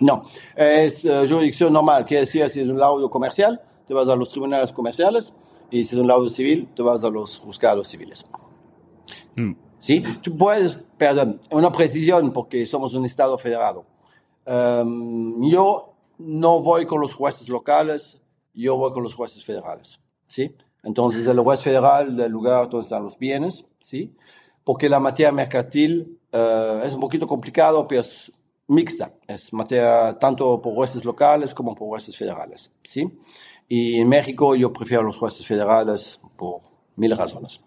No, 0.00 0.22
es 0.56 1.04
uh, 1.04 1.24
jurisdicción 1.28 1.72
normal, 1.72 2.04
quiere 2.04 2.22
decir, 2.22 2.48
si 2.48 2.62
es 2.62 2.68
un 2.68 2.80
laudo 2.80 3.08
comercial, 3.08 3.60
te 3.86 3.94
vas 3.94 4.08
a 4.08 4.16
los 4.16 4.28
tribunales 4.28 4.72
comerciales, 4.72 5.38
y 5.70 5.84
si 5.84 5.94
es 5.94 6.00
un 6.00 6.08
laudo 6.08 6.28
civil, 6.28 6.66
te 6.74 6.82
vas 6.82 7.04
a 7.04 7.10
los 7.10 7.38
juzgados 7.38 7.86
civiles. 7.86 8.26
Mm. 9.36 9.52
¿Sí? 9.78 10.02
Tú 10.20 10.36
puedes, 10.36 10.80
perdón, 10.98 11.40
una 11.52 11.70
precisión, 11.70 12.32
porque 12.32 12.66
somos 12.66 12.92
un 12.92 13.04
Estado 13.04 13.38
federado. 13.38 13.86
Um, 14.46 15.48
yo 15.48 15.94
no 16.18 16.58
voy 16.58 16.86
con 16.86 17.00
los 17.00 17.14
jueces 17.14 17.48
locales, 17.48 18.20
yo 18.52 18.76
voy 18.76 18.90
con 18.90 19.04
los 19.04 19.14
jueces 19.14 19.44
federales. 19.44 20.00
¿Sí? 20.26 20.56
Entonces, 20.82 21.26
el 21.26 21.40
juez 21.40 21.62
federal 21.62 22.16
del 22.16 22.32
lugar 22.32 22.68
donde 22.68 22.84
están 22.84 23.04
los 23.04 23.18
bienes, 23.18 23.64
¿sí? 23.78 24.14
Porque 24.64 24.88
la 24.88 25.00
materia 25.00 25.32
mercantil 25.32 26.18
uh, 26.32 26.84
es 26.84 26.92
un 26.92 27.00
poquito 27.00 27.26
complicado, 27.26 27.86
pero 27.86 28.00
es 28.00 28.32
mixta. 28.68 29.12
Es 29.26 29.52
materia 29.52 30.16
tanto 30.18 30.60
por 30.62 30.74
jueces 30.74 31.04
locales 31.04 31.52
como 31.52 31.74
por 31.74 31.88
jueces 31.88 32.16
federales, 32.16 32.72
¿sí? 32.82 33.18
Y 33.68 34.00
en 34.00 34.08
México 34.08 34.56
yo 34.56 34.72
prefiero 34.72 35.02
los 35.02 35.16
jueces 35.16 35.46
federales 35.46 36.20
por 36.36 36.62
mil 36.96 37.16
razones. 37.16 37.62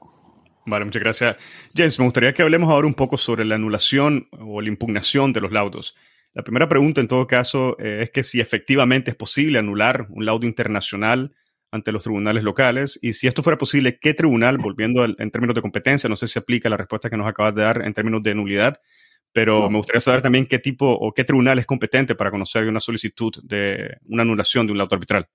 Vale, 0.65 0.86
muchas 0.86 1.02
gracias. 1.02 1.38
James, 1.76 1.99
me 1.99 2.06
gustaría 2.06 2.34
que 2.34 2.41
hablemos 2.41 2.69
ahora 2.69 2.88
un 2.88 2.93
poco 2.93 3.17
sobre 3.17 3.43
la 3.45 3.56
anulación 3.56 4.28
o 4.32 4.62
la 4.62 4.69
impugnación 4.69 5.34
de 5.34 5.41
los 5.41 5.52
laudos. 5.52 5.95
La 6.34 6.43
primera 6.43 6.67
pregunta, 6.67 7.02
en 7.02 7.08
todo 7.08 7.28
caso, 7.28 7.78
eh, 7.80 8.04
es 8.04 8.10
que 8.10 8.23
si 8.23 8.39
efectivamente 8.39 9.12
es 9.12 9.17
posible 9.17 9.60
anular 9.60 10.08
un 10.10 10.26
laudo 10.26 10.45
internacional 10.47 11.36
ante 11.73 11.91
los 11.91 12.03
tribunales 12.03 12.43
locales? 12.43 12.99
Y 13.01 13.13
si 13.13 13.27
esto 13.27 13.41
fuera 13.41 13.57
posible, 13.57 13.97
¿qué 13.99 14.13
tribunal, 14.13 14.59
volviendo 14.59 15.03
en 15.03 15.31
términos 15.31 15.55
de 15.55 15.62
competencia, 15.62 16.07
no 16.07 16.15
sé 16.15 16.27
si 16.27 16.38
aplica 16.38 16.69
la 16.69 16.77
respuesta 16.77 17.09
que 17.09 17.17
nos 17.17 17.27
acabas 17.27 17.55
de 17.55 17.63
dar 17.63 17.81
en 17.81 17.93
términos 17.93 18.21
de 18.21 18.36
nulidad, 18.36 18.79
pero 19.31 19.69
me 19.69 19.77
gustaría 19.77 19.99
saber 19.99 20.21
también 20.21 20.45
qué 20.45 20.59
tipo 20.59 20.86
o 20.86 21.12
qué 21.12 21.23
tribunal 21.23 21.57
es 21.57 21.65
competente 21.65 22.13
para 22.13 22.29
conocer 22.29 22.67
una 22.67 22.79
solicitud 22.79 23.33
de 23.41 23.97
una 24.07 24.21
anulación 24.21 24.67
de 24.67 24.71
un 24.71 24.77
laudo 24.77 24.93
arbitral. 24.93 25.27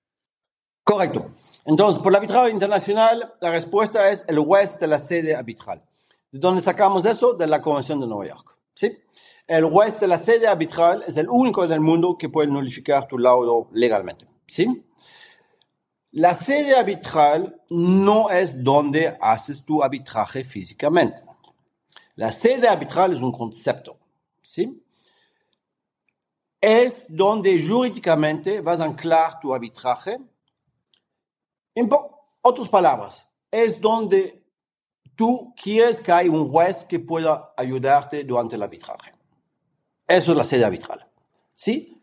Correcto. 0.83 1.31
Entonces, 1.65 2.01
por 2.01 2.13
el 2.13 2.15
arbitraje 2.15 2.51
internacional, 2.51 3.33
la 3.41 3.51
respuesta 3.51 4.09
es 4.09 4.23
el 4.27 4.39
juez 4.39 4.79
de 4.79 4.87
la 4.87 4.97
sede 4.97 5.35
arbitral. 5.35 5.83
¿De 6.31 6.39
dónde 6.39 6.61
sacamos 6.61 7.03
eso? 7.05 7.33
De 7.33 7.45
la 7.47 7.61
Convención 7.61 7.99
de 7.99 8.07
Nueva 8.07 8.27
York. 8.27 8.57
¿sí? 8.73 8.97
El 9.45 9.65
juez 9.65 9.99
de 9.99 10.07
la 10.07 10.17
sede 10.17 10.47
arbitral 10.47 11.03
es 11.05 11.17
el 11.17 11.27
único 11.29 11.65
en 11.65 11.73
el 11.73 11.81
mundo 11.81 12.15
que 12.17 12.29
puede 12.29 12.47
nulificar 12.47 13.07
tu 13.07 13.17
laudo 13.17 13.69
legalmente. 13.73 14.25
¿sí? 14.47 14.83
La 16.11 16.33
sede 16.33 16.75
arbitral 16.75 17.61
no 17.69 18.31
es 18.31 18.63
donde 18.63 19.15
haces 19.21 19.63
tu 19.63 19.83
arbitraje 19.83 20.43
físicamente. 20.43 21.21
La 22.15 22.31
sede 22.31 22.67
arbitral 22.67 23.13
es 23.13 23.21
un 23.21 23.31
concepto, 23.31 23.97
¿sí? 24.41 24.83
Es 26.59 27.05
donde 27.07 27.63
jurídicamente 27.65 28.59
vas 28.61 28.79
a 28.79 28.85
anclar 28.85 29.39
tu 29.39 29.53
arbitraje. 29.53 30.17
En 31.75 31.89
otras 32.41 32.67
palabras, 32.67 33.27
es 33.51 33.79
donde 33.79 34.43
tú 35.15 35.53
quieres 35.55 36.01
que 36.01 36.11
haya 36.11 36.31
un 36.31 36.49
juez 36.49 36.83
que 36.85 36.99
pueda 36.99 37.53
ayudarte 37.55 38.23
durante 38.23 38.55
el 38.55 38.63
arbitraje. 38.63 39.11
Eso 40.07 40.31
es 40.31 40.37
la 40.37 40.43
sede 40.43 40.65
arbitral, 40.65 41.07
¿sí? 41.53 42.01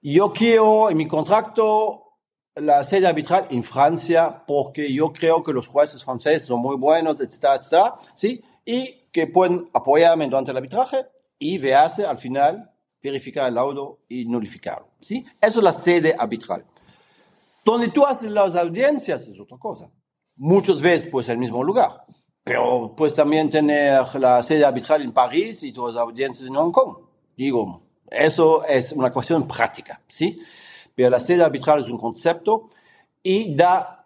Yo 0.00 0.32
quiero 0.32 0.88
en 0.88 0.96
mi 0.96 1.08
contrato 1.08 2.07
la 2.60 2.84
sede 2.84 3.06
arbitral 3.06 3.46
en 3.50 3.62
Francia 3.62 4.44
porque 4.46 4.92
yo 4.92 5.12
creo 5.12 5.42
que 5.42 5.52
los 5.52 5.66
jueces 5.66 6.04
franceses 6.04 6.46
son 6.46 6.60
muy 6.60 6.76
buenos, 6.76 7.20
etcétera, 7.20 7.56
etcétera, 7.56 7.94
¿sí? 8.14 8.42
Y 8.64 9.08
que 9.12 9.26
pueden 9.26 9.68
apoyarme 9.72 10.26
durante 10.26 10.50
el 10.50 10.56
arbitraje 10.56 11.06
y 11.38 11.58
vease 11.58 12.04
al 12.04 12.18
final 12.18 12.70
verificar 13.02 13.48
el 13.48 13.54
laudo 13.54 14.00
y 14.08 14.24
nulificarlo. 14.24 14.88
¿sí? 15.00 15.24
Eso 15.40 15.58
es 15.58 15.64
la 15.64 15.72
sede 15.72 16.14
arbitral. 16.18 16.64
Donde 17.64 17.88
tú 17.88 18.04
haces 18.04 18.30
las 18.30 18.56
audiencias 18.56 19.28
es 19.28 19.38
otra 19.38 19.58
cosa. 19.58 19.90
Muchas 20.36 20.80
veces 20.80 21.10
pues 21.10 21.28
el 21.28 21.38
mismo 21.38 21.62
lugar, 21.64 22.04
pero 22.44 22.94
puedes 22.96 23.14
también 23.14 23.50
tener 23.50 24.02
la 24.14 24.42
sede 24.42 24.64
arbitral 24.64 25.02
en 25.02 25.12
París 25.12 25.62
y 25.64 25.72
tus 25.72 25.96
audiencias 25.96 26.48
en 26.48 26.54
Hong 26.54 26.70
Kong. 26.70 26.96
Digo, 27.36 27.82
eso 28.10 28.64
es 28.64 28.92
una 28.92 29.12
cuestión 29.12 29.46
práctica, 29.46 30.00
¿sí? 30.06 30.40
Pero 30.98 31.10
la 31.10 31.20
sede 31.20 31.44
arbitral 31.44 31.80
es 31.80 31.88
un 31.88 31.96
concepto 31.96 32.70
y 33.22 33.54
da 33.54 34.04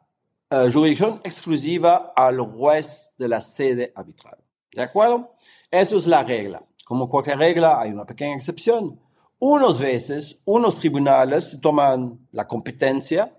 uh, 0.51 0.71
jurisdicción 0.71 1.23
exclusiva 1.25 2.13
al 2.15 2.39
juez 2.41 3.15
de 3.17 3.29
la 3.29 3.41
sede 3.41 3.95
arbitral. 3.97 4.37
¿De 4.71 4.83
acuerdo? 4.83 5.33
Eso 5.71 5.97
es 5.97 6.07
la 6.07 6.23
regla. 6.23 6.61
Como 6.85 7.09
cualquier 7.09 7.39
regla, 7.39 7.81
hay 7.81 7.93
una 7.93 8.05
pequeña 8.05 8.37
excepción. 8.37 9.01
Unos 9.39 9.79
veces, 9.79 10.37
unos 10.45 10.81
tribunales 10.81 11.57
toman 11.63 12.29
la 12.31 12.47
competencia 12.47 13.35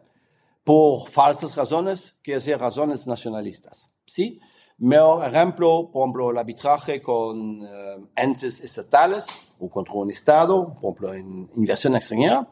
por 0.64 1.08
falsas 1.12 1.56
razones, 1.56 2.16
que 2.24 2.34
decir 2.34 2.58
razones 2.58 3.06
nacionalistas. 3.06 3.88
¿Sí? 4.08 4.40
Mejor 4.80 5.28
ejemplo, 5.28 5.92
por 5.94 6.02
ejemplo, 6.02 6.32
el 6.32 6.40
arbitraje 6.40 7.04
con 7.04 7.62
eh, 7.62 7.98
entes 8.16 8.62
estatales 8.62 9.28
o 9.60 9.70
contra 9.70 9.94
un 9.94 10.10
Estado, 10.10 10.74
por 10.74 10.96
ejemplo, 10.96 11.14
en 11.14 11.52
inversión 11.56 11.96
extranjera. 11.96 12.48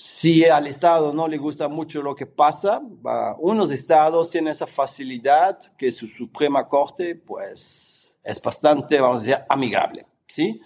Si 0.00 0.44
al 0.44 0.68
Estado 0.68 1.12
no 1.12 1.26
le 1.26 1.38
gusta 1.38 1.66
mucho 1.66 2.00
lo 2.02 2.14
que 2.14 2.24
pasa, 2.24 2.80
unos 3.40 3.72
Estados 3.72 4.30
tienen 4.30 4.52
esa 4.52 4.68
facilidad 4.68 5.58
que 5.76 5.90
su 5.90 6.06
Suprema 6.06 6.68
Corte, 6.68 7.16
pues, 7.16 8.14
es 8.22 8.40
bastante, 8.40 9.00
vamos 9.00 9.22
a 9.22 9.24
decir, 9.24 9.44
amigable, 9.48 10.06
¿sí? 10.28 10.60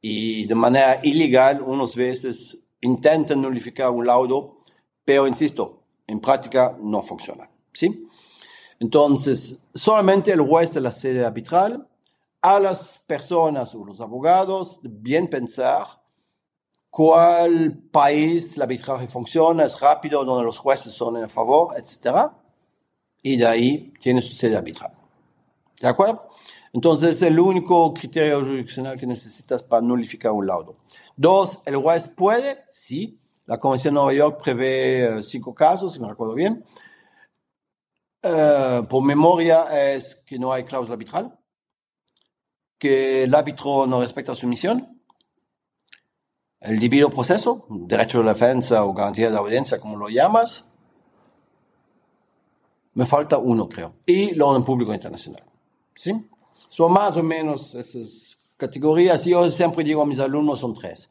Y 0.00 0.46
de 0.46 0.54
manera 0.54 1.00
ilegal, 1.02 1.60
unas 1.60 1.96
veces 1.96 2.56
intentan 2.80 3.42
nulificar 3.42 3.90
un 3.90 4.06
laudo, 4.06 4.58
pero 5.04 5.26
insisto, 5.26 5.82
en 6.06 6.20
práctica 6.20 6.78
no 6.80 7.02
funciona, 7.02 7.50
¿sí? 7.72 8.06
Entonces, 8.78 9.66
solamente 9.74 10.30
el 10.30 10.42
juez 10.42 10.72
de 10.72 10.82
la 10.82 10.92
sede 10.92 11.26
arbitral, 11.26 11.88
a 12.40 12.60
las 12.60 13.02
personas 13.08 13.74
o 13.74 13.84
los 13.84 14.00
abogados, 14.00 14.78
bien 14.84 15.26
pensar 15.26 15.97
cuál 16.90 17.72
país 17.90 18.56
el 18.56 18.62
arbitraje 18.62 19.08
funciona, 19.08 19.64
es 19.64 19.78
rápido, 19.80 20.24
donde 20.24 20.44
los 20.44 20.58
jueces 20.58 20.92
son 20.92 21.16
en 21.16 21.30
favor, 21.30 21.74
etc. 21.76 22.30
Y 23.22 23.36
de 23.36 23.46
ahí 23.46 23.92
tiene 24.00 24.20
su 24.20 24.32
sede 24.32 24.56
arbitral. 24.56 24.92
¿De 25.80 25.88
acuerdo? 25.88 26.28
Entonces, 26.72 27.16
es 27.16 27.22
el 27.22 27.38
único 27.38 27.92
criterio 27.94 28.40
jurisdiccional 28.40 28.98
que 28.98 29.06
necesitas 29.06 29.62
para 29.62 29.82
nulificar 29.82 30.32
un 30.32 30.46
laudo. 30.46 30.76
Dos, 31.16 31.60
el 31.64 31.76
juez 31.76 32.08
puede, 32.08 32.64
sí, 32.68 33.18
la 33.46 33.58
Convención 33.58 33.94
de 33.94 34.00
Nueva 34.00 34.12
York 34.12 34.42
prevé 34.42 35.04
eh, 35.04 35.22
cinco 35.22 35.54
casos, 35.54 35.94
si 35.94 36.00
me 36.00 36.08
recuerdo 36.08 36.34
bien. 36.34 36.64
Eh, 38.22 38.82
por 38.88 39.02
memoria 39.02 39.64
es 39.94 40.16
que 40.16 40.38
no 40.38 40.52
hay 40.52 40.64
cláusula 40.64 40.94
arbitral, 40.94 41.38
que 42.76 43.24
el 43.24 43.34
árbitro 43.34 43.86
no 43.86 44.00
respeta 44.00 44.34
su 44.34 44.46
misión, 44.46 44.97
el 46.60 46.80
debido 46.80 47.10
proceso, 47.10 47.66
derecho 47.68 48.22
de 48.22 48.28
defensa 48.28 48.84
o 48.84 48.92
garantía 48.92 49.30
de 49.30 49.36
audiencia, 49.36 49.78
como 49.78 49.96
lo 49.96 50.08
llamas. 50.08 50.64
Me 52.94 53.06
falta 53.06 53.38
uno, 53.38 53.68
creo. 53.68 53.94
Y 54.06 54.34
lo 54.34 54.48
orden 54.48 54.64
público 54.64 54.92
internacional. 54.92 55.44
¿Sí? 55.94 56.12
Son 56.68 56.92
más 56.92 57.16
o 57.16 57.22
menos 57.22 57.74
esas 57.74 58.36
categorías. 58.56 59.24
Yo 59.24 59.50
siempre 59.50 59.84
digo 59.84 60.02
a 60.02 60.06
mis 60.06 60.18
alumnos 60.18 60.60
son 60.60 60.74
tres. 60.74 61.08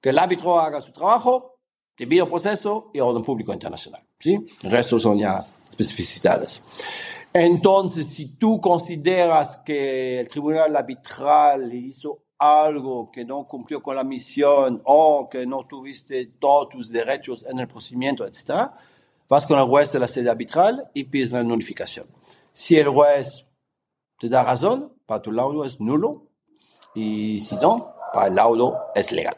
Que 0.00 0.10
el 0.10 0.18
árbitro 0.18 0.60
haga 0.60 0.82
su 0.82 0.92
trabajo, 0.92 1.56
debido 1.96 2.28
proceso 2.28 2.90
y 2.92 3.00
orden 3.00 3.22
público 3.22 3.52
internacional. 3.52 4.02
¿sí? 4.18 4.46
El 4.62 4.70
resto 4.70 5.00
son 5.00 5.18
ya 5.18 5.44
especificidades. 5.70 6.66
Entonces, 7.32 8.06
si 8.08 8.36
tú 8.36 8.60
consideras 8.60 9.56
que 9.64 10.20
el 10.20 10.28
tribunal 10.28 10.76
arbitral 10.76 11.72
hizo 11.72 12.23
algo 12.44 13.10
que 13.10 13.24
no 13.24 13.46
cumplió 13.46 13.82
con 13.82 13.96
la 13.96 14.04
misión 14.04 14.80
o 14.84 15.28
que 15.30 15.46
no 15.46 15.66
tuviste 15.66 16.26
todos 16.38 16.68
tus 16.68 16.90
derechos 16.90 17.44
en 17.48 17.58
el 17.58 17.66
procedimiento, 17.66 18.26
etc., 18.26 18.70
vas 19.28 19.46
con 19.46 19.58
el 19.58 19.64
juez 19.64 19.92
de 19.92 20.00
la 20.00 20.08
sede 20.08 20.30
arbitral 20.30 20.90
y 20.92 21.04
pides 21.04 21.32
la 21.32 21.42
notificación. 21.42 22.06
Si 22.52 22.76
el 22.76 22.88
juez 22.88 23.48
te 24.18 24.28
da 24.28 24.44
razón, 24.44 24.92
para 25.06 25.22
tu 25.22 25.32
laudo 25.32 25.64
es 25.64 25.80
nulo 25.80 26.28
y 26.94 27.40
si 27.40 27.56
no, 27.56 27.94
para 28.12 28.28
el 28.28 28.34
laudo 28.34 28.78
es 28.94 29.10
legal. 29.12 29.36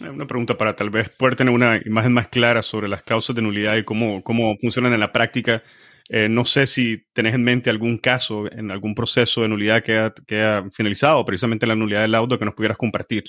Una 0.00 0.26
pregunta 0.26 0.56
para 0.56 0.76
tal 0.76 0.90
vez 0.90 1.10
poder 1.10 1.34
tener 1.34 1.52
una 1.52 1.76
imagen 1.84 2.12
más 2.12 2.28
clara 2.28 2.62
sobre 2.62 2.88
las 2.88 3.02
causas 3.02 3.34
de 3.34 3.42
nulidad 3.42 3.76
y 3.76 3.84
cómo, 3.84 4.22
cómo 4.22 4.56
funcionan 4.60 4.92
en 4.92 5.00
la 5.00 5.12
práctica. 5.12 5.62
Eh, 6.08 6.28
no 6.28 6.44
sé 6.44 6.66
si 6.66 7.04
tenés 7.12 7.34
en 7.34 7.44
mente 7.44 7.68
algún 7.68 7.98
caso, 7.98 8.50
en 8.50 8.70
algún 8.70 8.94
proceso 8.94 9.42
de 9.42 9.48
nulidad 9.48 9.82
que 9.82 10.42
ha, 10.42 10.64
finalizado, 10.72 11.24
precisamente 11.24 11.66
la 11.66 11.74
nulidad 11.74 12.02
del 12.02 12.12
laudo 12.12 12.38
que 12.38 12.44
nos 12.44 12.54
pudieras 12.54 12.78
compartir. 12.78 13.24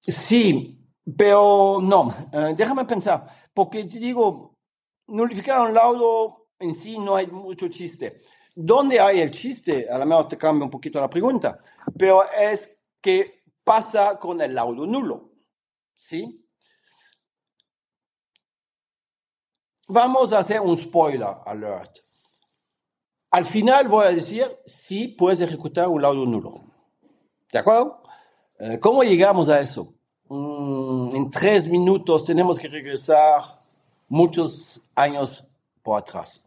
Sí, 0.00 0.78
pero 1.16 1.78
no, 1.82 2.14
eh, 2.32 2.54
déjame 2.56 2.84
pensar, 2.84 3.24
porque 3.54 3.84
te 3.84 3.98
digo, 3.98 4.58
nulificar 5.06 5.66
un 5.66 5.74
laudo 5.74 6.50
en 6.58 6.74
sí 6.74 6.98
no 6.98 7.16
hay 7.16 7.26
mucho 7.26 7.68
chiste. 7.68 8.20
¿Dónde 8.54 9.00
hay 9.00 9.20
el 9.20 9.30
chiste? 9.30 9.86
A 9.90 9.96
lo 9.96 10.04
mejor 10.04 10.28
te 10.28 10.36
cambia 10.36 10.64
un 10.64 10.70
poquito 10.70 11.00
la 11.00 11.08
pregunta, 11.08 11.58
pero 11.96 12.22
es 12.38 12.84
que 13.00 13.44
pasa 13.64 14.18
con 14.18 14.40
el 14.42 14.54
laudo 14.54 14.86
nulo. 14.86 15.32
¿Sí? 15.94 16.46
Vamos 19.88 20.32
a 20.32 20.40
hacer 20.40 20.60
un 20.60 20.76
spoiler 20.76 21.28
alert. 21.46 22.09
Al 23.30 23.44
final 23.44 23.86
voy 23.86 24.06
a 24.06 24.10
decir 24.10 24.44
si 24.64 25.06
puedes 25.06 25.40
ejecutar 25.40 25.86
un 25.86 26.02
laudo 26.02 26.26
nulo. 26.26 26.64
¿De 27.52 27.58
acuerdo? 27.60 28.02
Eh, 28.58 28.78
¿Cómo 28.80 29.04
llegamos 29.04 29.48
a 29.48 29.60
eso? 29.60 29.94
Mm, 30.28 31.14
en 31.14 31.30
tres 31.30 31.68
minutos 31.68 32.24
tenemos 32.24 32.58
que 32.58 32.68
regresar 32.68 33.60
muchos 34.08 34.82
años 34.96 35.44
por 35.82 36.00
atrás. 36.00 36.40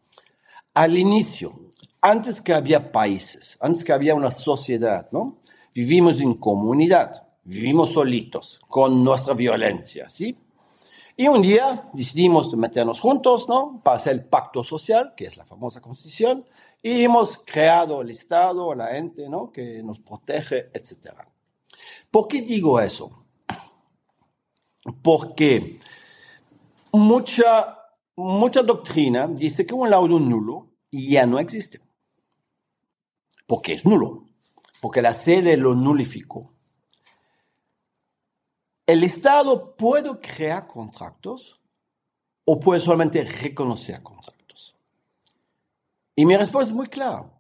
Al 0.74 0.98
inicio, 0.98 1.54
antes 2.02 2.42
que 2.42 2.54
había 2.54 2.92
países, 2.92 3.58
antes 3.62 3.84
que 3.84 3.94
había 3.94 4.14
una 4.14 4.32
sociedad, 4.32 5.08
¿no? 5.12 5.38
Vivimos 5.74 6.20
en 6.20 6.34
comunidad, 6.34 7.28
vivimos 7.46 7.92
solitos, 7.94 8.60
con 8.68 9.04
nuestra 9.04 9.34
violencia, 9.34 10.10
¿sí? 10.10 10.38
Y 11.16 11.28
un 11.28 11.42
día 11.42 11.90
decidimos 11.94 12.56
meternos 12.58 13.00
juntos, 13.00 13.48
¿no? 13.48 13.80
Para 13.84 13.98
hacer 13.98 14.14
el 14.14 14.26
pacto 14.26 14.64
social, 14.64 15.14
que 15.16 15.26
es 15.26 15.38
la 15.38 15.46
famosa 15.46 15.80
constitución, 15.80 16.46
y 16.84 17.04
hemos 17.04 17.40
creado 17.44 18.04
el 18.04 18.12
Estado, 18.12 18.76
la 18.76 18.88
gente, 18.88 19.28
¿no? 19.28 19.52
Que 19.52 19.82
nos 19.82 20.00
protege, 20.00 20.70
etc. 20.74 21.16
¿Por 22.12 22.28
qué 22.28 22.42
digo 22.42 22.80
eso? 22.80 23.26
Porque 25.02 25.80
mucha 26.92 27.80
mucha 28.16 28.62
doctrina 28.62 29.28
dice 29.28 29.66
que 29.66 29.74
un 29.74 29.90
laudo 29.90 30.20
nulo 30.20 30.72
ya 30.92 31.26
no 31.26 31.40
existe. 31.40 31.82
Porque 33.48 33.74
es 33.74 33.86
nulo. 33.86 34.26
Porque 34.82 35.02
la 35.02 35.14
sede 35.14 35.58
lo 35.58 35.76
nulificó. 35.76 36.54
¿El 38.86 39.04
Estado 39.04 39.76
puede 39.76 40.20
crear 40.20 40.68
contratos 40.68 41.62
o 42.46 42.60
puede 42.60 42.82
solamente 42.82 43.24
reconocer 43.24 44.04
contratos? 44.04 44.43
Y 46.16 46.26
mi 46.26 46.38
respuesta 46.38 46.72
es 46.72 46.76
muy 46.76 46.88
clara. 46.88 47.32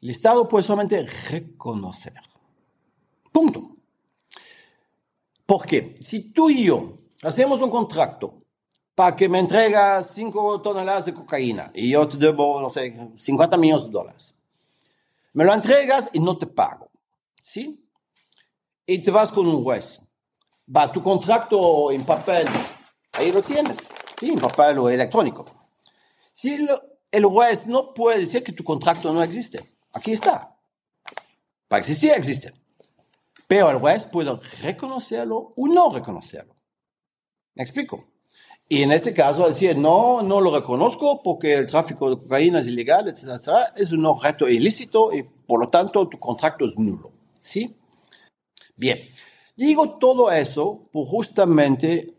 El 0.00 0.10
Estado 0.10 0.46
puede 0.46 0.64
solamente 0.64 1.02
reconocer. 1.02 2.14
Punto. 3.32 3.72
Porque 5.44 5.94
si 6.00 6.32
tú 6.32 6.50
y 6.50 6.64
yo 6.64 6.98
hacemos 7.22 7.60
un 7.60 7.70
contrato 7.70 8.34
para 8.94 9.16
que 9.16 9.28
me 9.28 9.38
entregas 9.38 10.12
5 10.14 10.60
toneladas 10.60 11.06
de 11.06 11.14
cocaína 11.14 11.70
y 11.74 11.90
yo 11.90 12.06
te 12.06 12.16
debo, 12.16 12.60
no 12.60 12.68
sé, 12.70 13.12
50 13.16 13.56
millones 13.56 13.86
de 13.86 13.90
dólares, 13.90 14.34
me 15.32 15.44
lo 15.44 15.54
entregas 15.54 16.10
y 16.12 16.20
no 16.20 16.36
te 16.36 16.46
pago, 16.46 16.90
¿sí? 17.40 17.84
Y 18.86 19.00
te 19.00 19.10
vas 19.10 19.30
con 19.30 19.46
un 19.46 19.62
juez. 19.62 20.00
Va, 20.74 20.90
tu 20.90 21.02
contrato 21.02 21.90
en 21.90 22.04
papel, 22.04 22.46
ahí 23.12 23.32
lo 23.32 23.42
tienes, 23.42 23.76
¿sí? 24.18 24.30
En 24.30 24.38
papel 24.38 24.78
o 24.78 24.90
electrónico. 24.90 25.44
Si 26.32 26.54
el, 26.54 26.68
el 27.10 27.24
juez 27.24 27.66
no 27.66 27.94
puede 27.94 28.20
decir 28.20 28.42
que 28.42 28.52
tu 28.52 28.64
contrato 28.64 29.12
no 29.12 29.22
existe, 29.22 29.60
aquí 29.92 30.12
está. 30.12 30.56
Para 31.68 31.80
existir, 31.80 32.12
existe. 32.12 32.52
Pero 33.46 33.70
el 33.70 33.78
juez 33.78 34.04
puede 34.06 34.38
reconocerlo 34.62 35.52
o 35.56 35.66
no 35.68 35.92
reconocerlo. 35.92 36.54
¿Me 37.54 37.62
explico? 37.62 38.04
Y 38.68 38.82
en 38.82 38.92
este 38.92 39.14
caso 39.14 39.48
decir, 39.48 39.76
no, 39.76 40.22
no 40.22 40.40
lo 40.42 40.54
reconozco 40.54 41.22
porque 41.22 41.54
el 41.54 41.70
tráfico 41.70 42.10
de 42.10 42.18
cocaína 42.18 42.60
es 42.60 42.66
ilegal, 42.66 43.08
etcétera, 43.08 43.36
etcétera, 43.36 43.72
es 43.76 43.92
un 43.92 44.04
objeto 44.04 44.46
ilícito 44.46 45.14
y 45.14 45.22
por 45.22 45.60
lo 45.60 45.70
tanto 45.70 46.06
tu 46.08 46.18
contrato 46.18 46.66
es 46.66 46.78
nulo. 46.78 47.12
¿Sí? 47.40 47.74
Bien. 48.76 49.08
Digo 49.56 49.98
todo 49.98 50.30
eso 50.30 50.82
por 50.92 51.08
justamente 51.08 52.14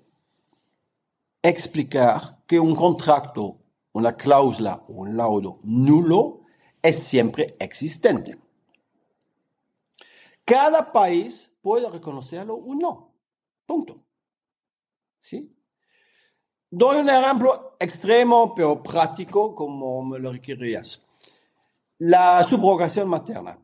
explicar 1.41 2.39
que 2.47 2.59
un 2.59 2.75
contrato, 2.75 3.55
una 3.93 4.15
cláusula 4.15 4.83
o 4.87 4.93
un 4.93 5.17
laudo 5.17 5.59
nulo 5.63 6.41
es 6.81 6.99
siempre 7.03 7.47
existente. 7.59 8.37
Cada 10.45 10.91
país 10.91 11.51
puede 11.61 11.89
reconocerlo 11.89 12.55
o 12.55 12.73
no. 12.75 13.13
Punto. 13.65 13.97
¿Sí? 15.19 15.49
Doy 16.71 16.97
un 16.97 17.09
ejemplo 17.09 17.75
extremo 17.79 18.53
pero 18.55 18.81
práctico 18.81 19.53
como 19.53 20.03
me 20.03 20.19
lo 20.19 20.31
requerías. 20.31 21.01
La 21.99 22.43
subrogación 22.43 23.09
materna. 23.09 23.59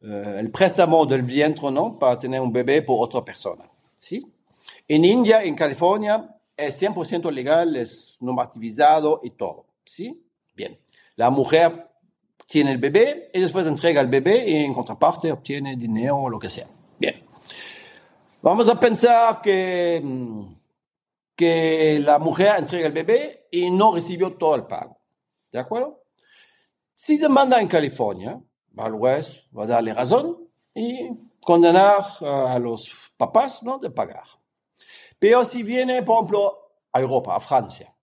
Eh, 0.00 0.36
el 0.38 0.50
préstamo 0.50 1.04
del 1.06 1.22
vientre, 1.22 1.70
¿no? 1.70 1.98
Para 1.98 2.18
tener 2.18 2.40
un 2.40 2.52
bebé 2.52 2.82
por 2.82 3.04
otra 3.04 3.24
persona. 3.24 3.68
¿Sí? 3.98 4.32
En 4.88 5.04
India, 5.04 5.42
en 5.42 5.54
California, 5.54 6.35
es 6.56 6.80
100% 6.80 7.30
legal, 7.30 7.76
es 7.76 8.16
normativizado 8.20 9.20
y 9.22 9.30
todo. 9.30 9.66
¿Sí? 9.84 10.24
Bien. 10.54 10.78
La 11.16 11.30
mujer 11.30 11.88
tiene 12.46 12.72
el 12.72 12.78
bebé 12.78 13.30
y 13.32 13.40
después 13.40 13.66
entrega 13.66 14.00
el 14.00 14.08
bebé 14.08 14.48
y 14.48 14.64
en 14.64 14.74
contraparte 14.74 15.32
obtiene 15.32 15.76
dinero 15.76 16.16
o 16.16 16.30
lo 16.30 16.38
que 16.38 16.48
sea. 16.48 16.66
Bien. 16.98 17.24
Vamos 18.42 18.68
a 18.68 18.78
pensar 18.78 19.40
que, 19.40 20.00
mm, 20.02 20.54
que 21.34 22.00
la 22.04 22.18
mujer 22.18 22.54
entrega 22.58 22.86
el 22.86 22.92
bebé 22.92 23.48
y 23.50 23.70
no 23.70 23.94
recibió 23.94 24.34
todo 24.34 24.54
el 24.54 24.64
pago. 24.64 24.96
¿De 25.50 25.58
acuerdo? 25.58 26.02
Si 26.94 27.18
demanda 27.18 27.60
en 27.60 27.68
California, 27.68 28.40
el 28.76 28.92
juez 28.92 29.44
va 29.56 29.64
a 29.64 29.66
darle 29.66 29.94
razón 29.94 30.48
y 30.74 31.10
condenar 31.40 32.02
a 32.20 32.58
los 32.58 33.12
papás 33.16 33.62
¿no? 33.62 33.78
de 33.78 33.90
pagar. 33.90 34.24
Pero 35.18 35.44
si 35.44 35.62
viene, 35.62 36.02
por 36.02 36.16
ejemplo, 36.16 36.58
a 36.92 37.00
Europa, 37.00 37.36
a 37.36 37.40
Francia, 37.40 37.94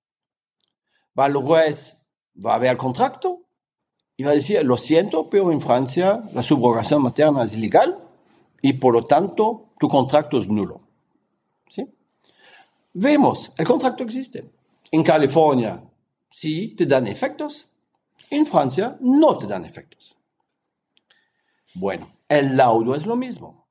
va 1.18 1.32
juez 1.32 1.98
va 2.44 2.56
a 2.56 2.72
el 2.72 2.78
contrato 2.78 3.42
y 4.18 4.24
va 4.24 4.32
a 4.32 4.36
decir, 4.36 4.64
lo 4.64 4.78
siento, 4.78 5.30
pero 5.30 5.52
en 5.52 5.62
Francia 5.62 6.24
la 6.34 6.44
subrogación 6.44 7.02
materna 7.02 7.44
es 7.44 7.56
ilegal 7.56 7.98
y 8.62 8.74
por 8.74 8.94
lo 8.94 9.04
tanto 9.04 9.74
tu 9.80 9.88
contrato 9.88 10.40
es 10.40 10.48
nulo. 10.48 10.80
¿Sí? 11.68 11.86
Vemos, 12.94 13.52
el 13.58 13.66
contrato 13.66 14.04
existe. 14.04 14.52
En 14.92 15.04
California 15.04 15.84
sí 16.30 16.70
te 16.70 16.86
dan 16.86 17.08
efectos, 17.08 17.68
en 18.30 18.46
Francia 18.46 18.98
no 19.02 19.38
te 19.38 19.48
dan 19.48 19.66
efectos. 19.66 20.18
Bueno, 21.76 22.12
el 22.30 22.56
laudo 22.56 22.96
es 22.96 23.06
lo 23.06 23.16
mismo. 23.16 23.63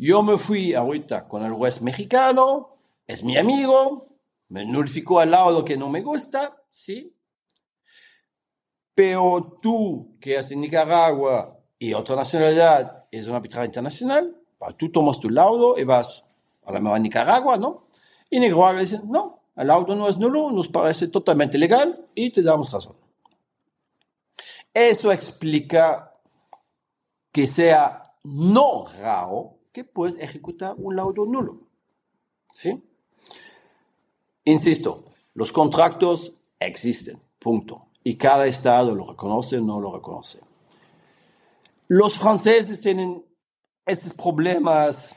Yo 0.00 0.22
me 0.22 0.38
fui 0.38 0.74
ahorita 0.74 1.26
con 1.26 1.44
el 1.44 1.52
juez 1.52 1.82
mexicano, 1.82 2.76
es 3.04 3.24
mi 3.24 3.36
amigo, 3.36 4.06
me 4.48 4.64
nulificó 4.64 5.20
el 5.20 5.32
laudo 5.32 5.64
que 5.64 5.76
no 5.76 5.88
me 5.88 6.02
gusta, 6.02 6.62
¿sí? 6.70 7.16
Pero 8.94 9.58
tú, 9.60 10.16
que 10.20 10.36
es 10.36 10.52
en 10.52 10.60
Nicaragua 10.60 11.58
y 11.80 11.94
otra 11.94 12.14
nacionalidad, 12.14 13.06
es 13.10 13.26
un 13.26 13.34
arbitraje 13.34 13.66
internacional, 13.66 14.40
tú 14.76 14.92
tomas 14.92 15.18
tu 15.18 15.30
laudo 15.30 15.76
y 15.76 15.82
vas 15.82 16.24
a 16.64 16.72
la 16.72 16.78
mejor 16.78 17.00
Nicaragua, 17.00 17.56
¿no? 17.56 17.88
Y 18.30 18.38
Nicaragua 18.38 18.74
dice, 18.74 19.00
no, 19.04 19.42
el 19.56 19.66
laudo 19.66 19.96
no 19.96 20.08
es 20.08 20.16
nulo, 20.16 20.52
nos 20.52 20.68
parece 20.68 21.08
totalmente 21.08 21.58
legal 21.58 22.06
y 22.14 22.30
te 22.30 22.42
damos 22.42 22.70
razón. 22.70 22.96
Eso 24.72 25.10
explica 25.10 26.14
que 27.32 27.48
sea 27.48 28.14
no 28.22 28.84
raro 29.00 29.57
que 29.78 29.84
puedes 29.84 30.18
ejecutar 30.18 30.74
un 30.76 30.96
laudo 30.96 31.24
nulo. 31.24 31.68
¿Sí? 32.52 32.82
Insisto, 34.44 35.04
los 35.34 35.52
contratos 35.52 36.32
existen, 36.58 37.20
punto 37.38 37.88
y 38.02 38.16
cada 38.16 38.46
estado 38.46 38.94
lo 38.94 39.06
reconoce 39.06 39.58
o 39.58 39.60
no 39.60 39.80
lo 39.80 39.94
reconoce. 39.94 40.40
Los 41.88 42.18
franceses 42.18 42.80
tienen 42.80 43.24
estos 43.86 44.14
problemas, 44.14 45.14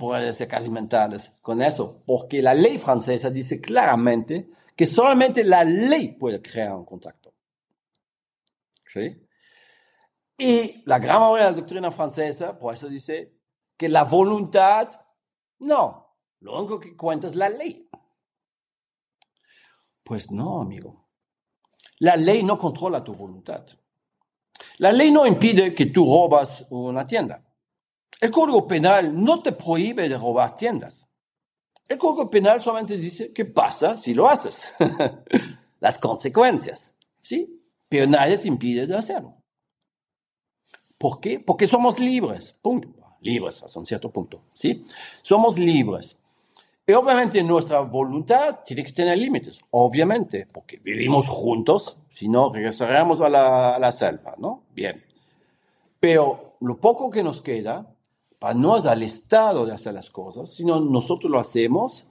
puede 0.00 0.32
ser 0.32 0.48
casi 0.48 0.68
mentales, 0.68 1.32
con 1.42 1.62
eso, 1.62 2.02
porque 2.04 2.42
la 2.42 2.54
ley 2.54 2.78
francesa 2.78 3.30
dice 3.30 3.60
claramente 3.60 4.50
que 4.74 4.86
solamente 4.86 5.44
la 5.44 5.62
ley 5.62 6.08
puede 6.08 6.42
crear 6.42 6.74
un 6.74 6.84
contacto. 6.84 7.32
¿Sí? 8.92 9.22
Y 10.38 10.82
la 10.86 10.98
gran 10.98 11.20
mayoría 11.20 11.46
de 11.46 11.50
la 11.52 11.56
doctrina 11.56 11.90
francesa, 11.90 12.58
por 12.58 12.74
eso 12.74 12.88
dice 12.88 13.35
que 13.76 13.88
la 13.88 14.04
voluntad, 14.04 14.88
no, 15.58 16.16
lo 16.40 16.58
único 16.58 16.80
que 16.80 16.96
cuenta 16.96 17.26
es 17.26 17.34
la 17.34 17.48
ley. 17.48 17.88
Pues 20.02 20.30
no, 20.30 20.60
amigo. 20.60 21.08
La 21.98 22.16
ley 22.16 22.42
no 22.42 22.58
controla 22.58 23.02
tu 23.02 23.14
voluntad. 23.14 23.66
La 24.78 24.92
ley 24.92 25.10
no 25.10 25.26
impide 25.26 25.74
que 25.74 25.86
tú 25.86 26.04
robas 26.04 26.66
una 26.70 27.06
tienda. 27.06 27.42
El 28.20 28.30
Código 28.30 28.66
Penal 28.66 29.22
no 29.22 29.42
te 29.42 29.52
prohíbe 29.52 30.08
de 30.08 30.16
robar 30.16 30.54
tiendas. 30.54 31.06
El 31.88 31.98
Código 31.98 32.30
Penal 32.30 32.60
solamente 32.62 32.96
dice 32.96 33.32
qué 33.32 33.44
pasa 33.44 33.96
si 33.96 34.14
lo 34.14 34.28
haces. 34.28 34.64
Las 35.80 35.98
consecuencias. 35.98 36.94
¿Sí? 37.22 37.62
Pero 37.88 38.06
nadie 38.06 38.38
te 38.38 38.48
impide 38.48 38.86
de 38.86 38.96
hacerlo. 38.96 39.42
¿Por 40.98 41.20
qué? 41.20 41.40
Porque 41.40 41.66
somos 41.66 41.98
libres. 41.98 42.56
Punto. 42.62 43.05
Libres 43.20 43.62
hasta 43.62 43.78
un 43.78 43.86
cierto 43.86 44.10
punto. 44.10 44.38
¿Sí? 44.54 44.84
Somos 45.22 45.58
libres. 45.58 46.18
Y 46.88 46.92
obviamente 46.92 47.42
nuestra 47.42 47.80
voluntad 47.80 48.60
tiene 48.64 48.84
que 48.84 48.92
tener 48.92 49.18
límites, 49.18 49.58
obviamente, 49.70 50.46
porque 50.46 50.78
vivimos 50.78 51.26
juntos, 51.26 51.96
si 52.10 52.28
no 52.28 52.52
regresaremos 52.52 53.20
a 53.20 53.28
la, 53.28 53.92
selva, 53.92 54.34
¿no? 54.38 54.62
Bien. 54.72 55.02
Pero 55.98 56.54
lo 56.60 56.76
poco 56.76 57.10
que 57.10 57.24
nos 57.24 57.42
queda, 57.42 57.92
para 58.38 58.54
no 58.54 58.76
es 58.76 58.86
al 58.86 59.02
Estado 59.02 59.66
de 59.66 59.74
hacer 59.74 59.94
las 59.94 60.10
cosas, 60.10 60.48
sino 60.54 60.78
nosotros 60.78 61.28
lo 61.28 61.40
hacemos 61.40 62.06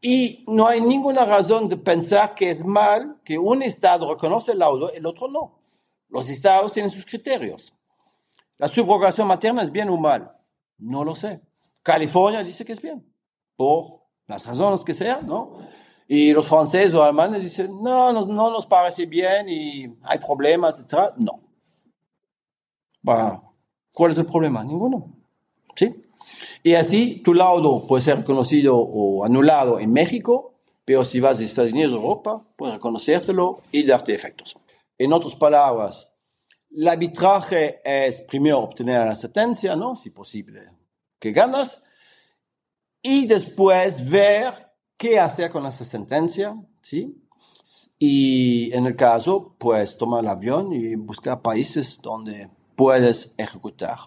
y 0.00 0.44
no 0.48 0.66
hay 0.66 0.80
ninguna 0.80 1.24
razón 1.24 1.68
de 1.68 1.76
pensar 1.76 2.34
que 2.34 2.50
es 2.50 2.64
mal 2.64 3.18
que 3.22 3.38
un 3.38 3.62
Estado 3.62 4.12
reconoce 4.12 4.50
el 4.50 4.58
laudo, 4.58 4.92
el 4.92 5.06
otro 5.06 5.28
no. 5.28 5.60
Los 6.08 6.28
Estados 6.28 6.72
tienen 6.72 6.90
sus 6.90 7.06
criterios. 7.06 7.72
La 8.62 8.68
subrogación 8.68 9.26
materna 9.26 9.64
es 9.64 9.72
bien 9.72 9.88
o 9.88 9.96
mal, 9.96 10.36
no 10.78 11.02
lo 11.02 11.16
sé. 11.16 11.40
California 11.82 12.44
dice 12.44 12.64
que 12.64 12.72
es 12.72 12.80
bien 12.80 13.04
por 13.56 14.02
las 14.28 14.46
razones 14.46 14.84
que 14.84 14.94
sean, 14.94 15.26
¿no? 15.26 15.54
Y 16.06 16.32
los 16.32 16.46
franceses 16.46 16.94
o 16.94 17.02
alemanes 17.02 17.42
dicen, 17.42 17.82
no, 17.82 18.12
no, 18.12 18.24
no 18.24 18.52
nos 18.52 18.66
parece 18.66 19.06
bien 19.06 19.48
y 19.48 19.92
hay 20.04 20.18
problemas, 20.24 20.78
etc. 20.78 21.12
No. 21.16 21.40
¿Cuál 23.92 24.12
es 24.12 24.18
el 24.18 24.26
problema? 24.26 24.62
Ninguno. 24.62 25.08
¿Sí? 25.74 25.96
Y 26.62 26.74
así 26.74 27.16
tu 27.16 27.34
laudo 27.34 27.84
puede 27.88 28.04
ser 28.04 28.18
reconocido 28.18 28.76
o 28.78 29.24
anulado 29.24 29.80
en 29.80 29.92
México, 29.92 30.54
pero 30.84 31.04
si 31.04 31.18
vas 31.18 31.40
a 31.40 31.42
Estados 31.42 31.72
Unidos 31.72 31.94
o 31.94 31.96
Europa, 31.96 32.44
puede 32.54 32.74
reconocértelo 32.74 33.60
y 33.72 33.82
darte 33.82 34.14
efectos. 34.14 34.56
En 34.98 35.12
otras 35.12 35.34
palabras, 35.34 36.11
el 36.76 36.88
arbitraje 36.88 37.80
es 37.84 38.22
primero 38.22 38.60
obtener 38.60 39.06
la 39.06 39.14
sentencia, 39.14 39.76
¿no? 39.76 39.94
Si 39.96 40.10
posible, 40.10 40.62
que 41.18 41.32
ganas, 41.32 41.82
y 43.02 43.26
después 43.26 44.08
ver 44.08 44.52
qué 44.96 45.18
hacer 45.18 45.50
con 45.50 45.66
esa 45.66 45.84
sentencia, 45.84 46.54
¿sí? 46.80 47.18
Y 47.98 48.72
en 48.72 48.86
el 48.86 48.96
caso, 48.96 49.54
pues 49.58 49.96
tomar 49.96 50.20
el 50.20 50.28
avión 50.28 50.72
y 50.72 50.94
buscar 50.94 51.42
países 51.42 52.00
donde 52.00 52.50
puedes 52.76 53.34
ejecutar. 53.36 53.98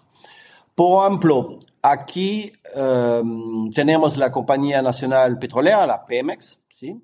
Por 0.74 1.06
ejemplo, 1.06 1.58
aquí 1.82 2.52
um, 2.76 3.70
tenemos 3.70 4.16
la 4.18 4.30
Compañía 4.30 4.82
Nacional 4.82 5.38
Petrolera, 5.38 5.86
la 5.86 6.04
Pemex, 6.04 6.58
¿sí? 6.68 7.02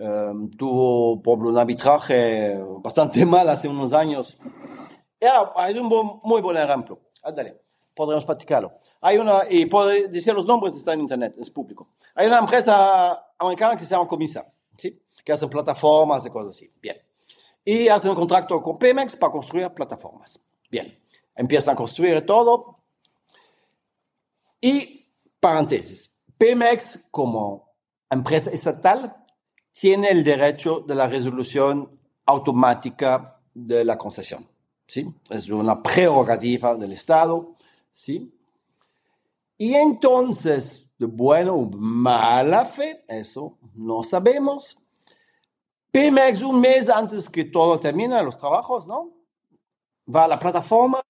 Um, 0.00 0.50
tuvo 0.50 1.20
por 1.20 1.38
un 1.44 1.58
arbitraje 1.58 2.56
bastante 2.78 3.24
mal 3.26 3.46
hace 3.50 3.68
unos 3.68 3.92
años. 3.92 4.38
Ya, 5.20 5.52
es 5.68 5.76
un 5.76 6.20
muy 6.24 6.40
buen 6.40 6.56
ejemplo. 6.56 6.98
Ándale, 7.22 7.60
podremos 7.94 8.24
platicarlo. 8.24 8.72
Hay 9.02 9.18
una, 9.18 9.42
y 9.50 9.66
puedo 9.66 9.88
decir 9.88 10.32
los 10.32 10.46
nombres, 10.46 10.74
está 10.74 10.94
en 10.94 11.00
internet, 11.00 11.34
es 11.38 11.50
público. 11.50 11.90
Hay 12.14 12.28
una 12.28 12.38
empresa 12.38 13.26
americana 13.38 13.76
que 13.76 13.84
se 13.84 13.90
llama 13.90 14.08
Comisa, 14.08 14.46
¿sí? 14.74 15.02
Que 15.22 15.32
hace 15.32 15.46
plataformas 15.48 16.24
y 16.24 16.30
cosas 16.30 16.54
así. 16.54 16.72
Bien. 16.80 16.96
Y 17.62 17.88
hacen 17.88 18.10
un 18.10 18.16
contrato 18.16 18.62
con 18.62 18.78
Pemex 18.78 19.16
para 19.16 19.32
construir 19.32 19.68
plataformas. 19.70 20.40
Bien. 20.70 20.98
Empiezan 21.34 21.74
a 21.74 21.76
construir 21.76 22.24
todo. 22.24 22.78
Y, 24.62 25.06
paréntesis, 25.38 26.16
Pemex 26.38 27.08
como 27.10 27.70
empresa 28.08 28.50
estatal 28.50 29.20
tiene 29.72 30.08
el 30.10 30.24
derecho 30.24 30.80
de 30.80 30.94
la 30.94 31.08
resolución 31.08 31.98
automática 32.26 33.40
de 33.54 33.84
la 33.84 33.96
concesión. 33.96 34.46
¿sí? 34.86 35.12
Es 35.30 35.48
una 35.50 35.82
prerrogativa 35.82 36.74
del 36.76 36.92
Estado. 36.92 37.56
¿sí? 37.90 38.32
Y 39.56 39.74
entonces, 39.74 40.90
de 40.98 41.06
buena 41.06 41.52
o 41.52 41.68
mala 41.70 42.64
fe, 42.64 43.04
eso 43.08 43.58
no 43.74 44.02
sabemos, 44.02 44.80
Pemex 45.90 46.42
un 46.42 46.60
mes 46.60 46.88
antes 46.88 47.28
que 47.28 47.44
todo 47.44 47.78
termine 47.80 48.22
los 48.22 48.38
trabajos, 48.38 48.86
¿no? 48.86 49.12
Va 50.14 50.24
a 50.24 50.28
la 50.28 50.38
plataforma 50.38 51.00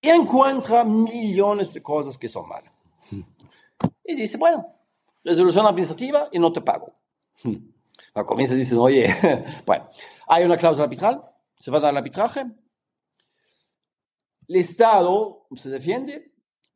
y 0.00 0.10
encuentra 0.10 0.84
millones 0.84 1.72
de 1.72 1.82
cosas 1.82 2.18
que 2.18 2.28
son 2.28 2.48
malas. 2.48 2.72
Y 4.04 4.14
dice, 4.14 4.36
bueno, 4.36 4.66
resolución 5.24 5.66
administrativa 5.66 6.28
y 6.30 6.38
no 6.38 6.52
te 6.52 6.60
pago. 6.60 6.92
La 8.16 8.24
comienza 8.24 8.54
y 8.54 8.58
dice, 8.58 8.74
oye, 8.74 9.14
bueno, 9.66 9.90
hay 10.26 10.42
una 10.42 10.56
cláusula 10.56 10.84
arbitral, 10.84 11.22
se 11.54 11.70
va 11.70 11.76
a 11.76 11.80
dar 11.82 11.90
el 11.90 11.98
arbitraje. 11.98 12.46
El 14.48 14.56
Estado 14.56 15.46
se 15.54 15.68
defiende, 15.68 16.32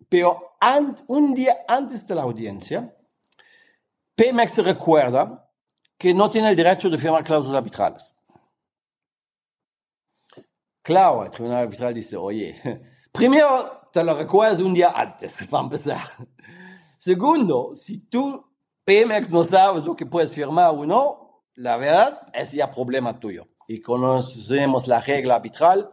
pero 0.07 0.59
un 1.07 1.35
día 1.35 1.65
antes 1.67 2.07
de 2.07 2.15
la 2.15 2.23
audiencia, 2.23 2.95
Pemex 4.15 4.59
recuerda 4.59 5.51
que 5.97 6.13
no 6.13 6.29
tiene 6.29 6.51
el 6.51 6.57
derecho 6.57 6.91
de 6.91 6.99
firmar 6.99 7.25
cláusulas 7.25 7.57
arbitrales. 7.57 8.15
Claro, 10.83 11.25
el 11.25 11.31
tribunal 11.31 11.63
arbitral 11.63 11.95
dice, 11.95 12.19
oye, 12.19 12.55
primero 13.13 13.89
te 13.91 14.05
lo 14.05 14.15
recuerdas 14.15 14.59
un 14.59 14.75
día 14.75 14.93
antes, 14.95 15.39
para 15.51 15.65
empezar. 15.65 16.07
Segundo, 16.99 17.73
si 17.75 18.01
tú, 18.09 18.45
Pemex, 18.85 19.31
no 19.31 19.43
sabes 19.43 19.85
lo 19.85 19.97
que 19.97 20.05
puedes 20.05 20.35
firmar 20.35 20.73
o 20.73 20.85
no, 20.85 21.20
la 21.61 21.77
verdad 21.77 22.27
es 22.33 22.53
ya 22.53 22.71
problema 22.71 23.21
tuyo. 23.21 23.47
Y 23.69 23.83
conocemos 23.83 24.89
la 24.89 25.01
regla 25.01 25.37
arbitral, 25.37 25.93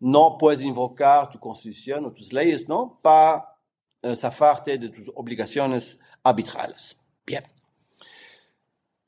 no 0.00 0.36
puedes 0.36 0.60
invocar 0.62 1.30
tu 1.30 1.38
constitución 1.38 2.04
o 2.04 2.12
tus 2.12 2.32
leyes, 2.32 2.68
¿no? 2.68 2.98
Para 3.00 3.56
eh, 4.02 4.16
zafarte 4.16 4.76
de 4.76 4.88
tus 4.88 5.10
obligaciones 5.14 5.98
arbitrales. 6.22 7.00
Bien. 7.24 7.44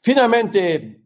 Finalmente, 0.01 1.03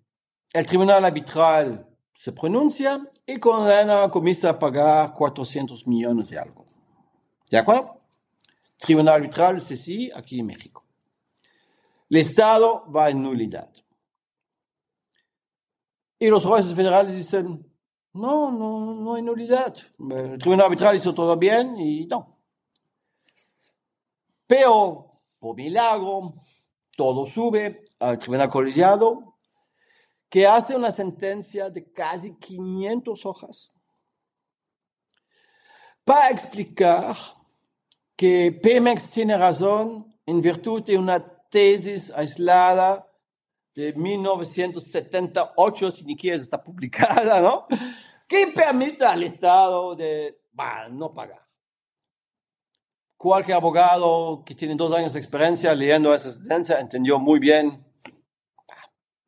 el 0.52 0.66
tribunal 0.66 1.02
arbitral 1.02 1.88
se 2.12 2.32
pronuncia 2.32 3.00
y 3.26 3.38
condena 3.38 4.04
a 4.04 4.10
Comisa 4.10 4.50
a 4.50 4.58
pagar 4.58 5.14
400 5.14 5.86
millones 5.86 6.28
de 6.28 6.38
algo. 6.38 6.66
¿De 7.50 7.56
acuerdo? 7.56 8.02
Tribunal 8.76 9.14
arbitral, 9.14 9.62
sí, 9.62 10.10
aquí 10.14 10.40
en 10.40 10.46
México. 10.46 10.84
El 12.10 12.18
Estado 12.18 12.84
va 12.92 13.08
en 13.08 13.22
nulidad. 13.22 13.70
Y 16.22 16.28
los 16.28 16.44
jueces 16.44 16.74
federales 16.74 17.16
dicen, 17.16 17.66
no, 18.12 18.52
no, 18.52 18.94
no 18.94 19.14
hay 19.14 19.22
nulidad. 19.22 19.74
El 19.98 20.38
tribunal 20.38 20.66
arbitral 20.66 20.94
hizo 20.94 21.14
todo 21.14 21.34
bien 21.38 21.78
y 21.78 22.06
no. 22.06 22.38
Pero, 24.46 25.22
por 25.38 25.56
milagro, 25.56 26.34
todo 26.94 27.24
sube 27.24 27.84
al 27.98 28.18
tribunal 28.18 28.50
colegiado, 28.50 29.38
que 30.28 30.46
hace 30.46 30.76
una 30.76 30.92
sentencia 30.92 31.70
de 31.70 31.90
casi 31.90 32.36
500 32.36 33.24
hojas 33.24 33.72
para 36.04 36.28
explicar 36.28 37.16
que 38.14 38.52
Pemex 38.52 39.10
tiene 39.10 39.38
razón 39.38 40.14
en 40.26 40.42
virtud 40.42 40.82
de 40.82 40.98
una 40.98 41.18
tesis 41.48 42.10
aislada 42.10 43.09
de 43.74 43.92
1978, 43.92 45.90
si 45.90 46.04
ni 46.04 46.16
quieres 46.16 46.42
está 46.42 46.62
publicada, 46.62 47.40
¿no? 47.40 47.66
Que 48.26 48.48
permite 48.48 49.04
al 49.04 49.22
Estado 49.22 49.94
de 49.94 50.40
no 50.90 51.12
pagar. 51.12 51.46
Cualquier 53.16 53.56
abogado 53.56 54.42
que 54.44 54.54
tiene 54.54 54.74
dos 54.74 54.92
años 54.92 55.12
de 55.12 55.20
experiencia 55.20 55.74
leyendo 55.74 56.14
esa 56.14 56.30
sentencia 56.32 56.80
entendió 56.80 57.18
muy 57.18 57.38
bien, 57.38 57.84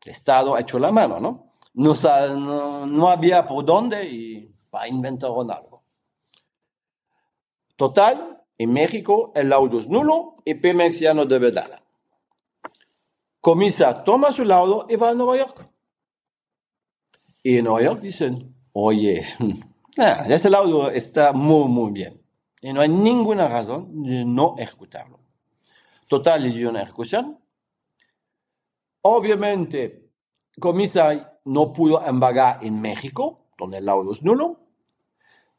el 0.05 0.12
Estado 0.12 0.55
ha 0.55 0.61
hecho 0.61 0.78
la 0.78 0.90
mano, 0.90 1.20
¿no? 1.20 1.52
No, 1.74 1.94
no, 2.37 2.87
no 2.87 3.09
había 3.09 3.46
por 3.46 3.64
dónde 3.64 4.05
y 4.05 4.55
va 4.74 4.83
a 4.83 4.88
inventar 4.88 5.31
algo. 5.31 5.85
Total, 7.76 8.44
en 8.59 8.72
México 8.72 9.33
el 9.35 9.48
laudo 9.48 9.81
es 9.81 9.88
nulo 9.88 10.37
y 10.44 10.55
Pemex 10.55 11.00
ya 11.00 11.14
no 11.14 11.24
debe 11.24 11.52
nada. 11.52 11.81
Comisa 13.42 14.05
toma 14.05 14.31
su 14.31 14.44
laudo 14.44 14.87
y 14.88 14.94
va 14.94 15.11
a 15.11 15.14
Nueva 15.14 15.37
York. 15.37 15.68
Y 17.42 17.59
en 17.59 17.64
Nueva 17.64 17.83
York 17.83 18.00
dicen, 18.00 18.55
oye, 18.72 19.26
ese 20.28 20.48
laudo 20.48 20.88
está 20.92 21.33
muy, 21.33 21.68
muy 21.68 21.90
bien. 21.90 22.22
Y 22.61 22.72
no 22.72 22.81
hay 22.81 22.88
ninguna 22.88 23.48
razón 23.48 24.05
de 24.05 24.24
no 24.24 24.55
ejecutarlo. 24.57 25.18
Total, 26.07 26.52
dio 26.52 26.70
una 26.70 26.83
ejecución. 26.83 27.37
Obviamente, 29.00 30.12
Comisa 30.61 31.40
no 31.44 31.72
pudo 31.72 32.00
embargar 32.07 32.59
en 32.62 32.81
México, 32.81 33.48
donde 33.59 33.78
el 33.78 33.87
laudo 33.87 34.12
es 34.12 34.22
nulo, 34.22 34.61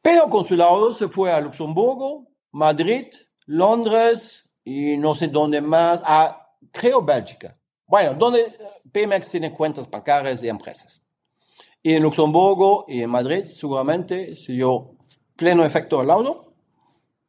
pero 0.02 0.30
con 0.30 0.46
su 0.46 0.56
laudo 0.56 0.94
se 0.94 1.10
fue 1.10 1.34
a 1.34 1.42
Luxemburgo, 1.42 2.30
Madrid, 2.54 3.08
Londres 3.46 4.50
y 4.64 4.96
no 4.96 5.16
sé 5.16 5.28
dónde 5.28 5.60
más, 5.60 6.02
a, 6.06 6.56
creo 6.72 7.02
Bélgica. 7.02 7.58
Bueno, 7.94 8.16
donde 8.16 8.52
Pemex 8.92 9.30
tiene 9.30 9.54
cuentas 9.54 9.88
bancarias 9.88 10.42
y 10.42 10.50
empresas. 10.50 11.00
Y 11.84 11.94
en 11.94 12.02
Luxemburgo 12.02 12.86
y 12.88 13.04
en 13.04 13.10
Madrid 13.12 13.46
seguramente 13.46 14.36
se 14.36 14.54
dio 14.54 14.96
pleno 15.36 15.64
efecto 15.64 16.00
del 16.00 16.08
laudo 16.08 16.56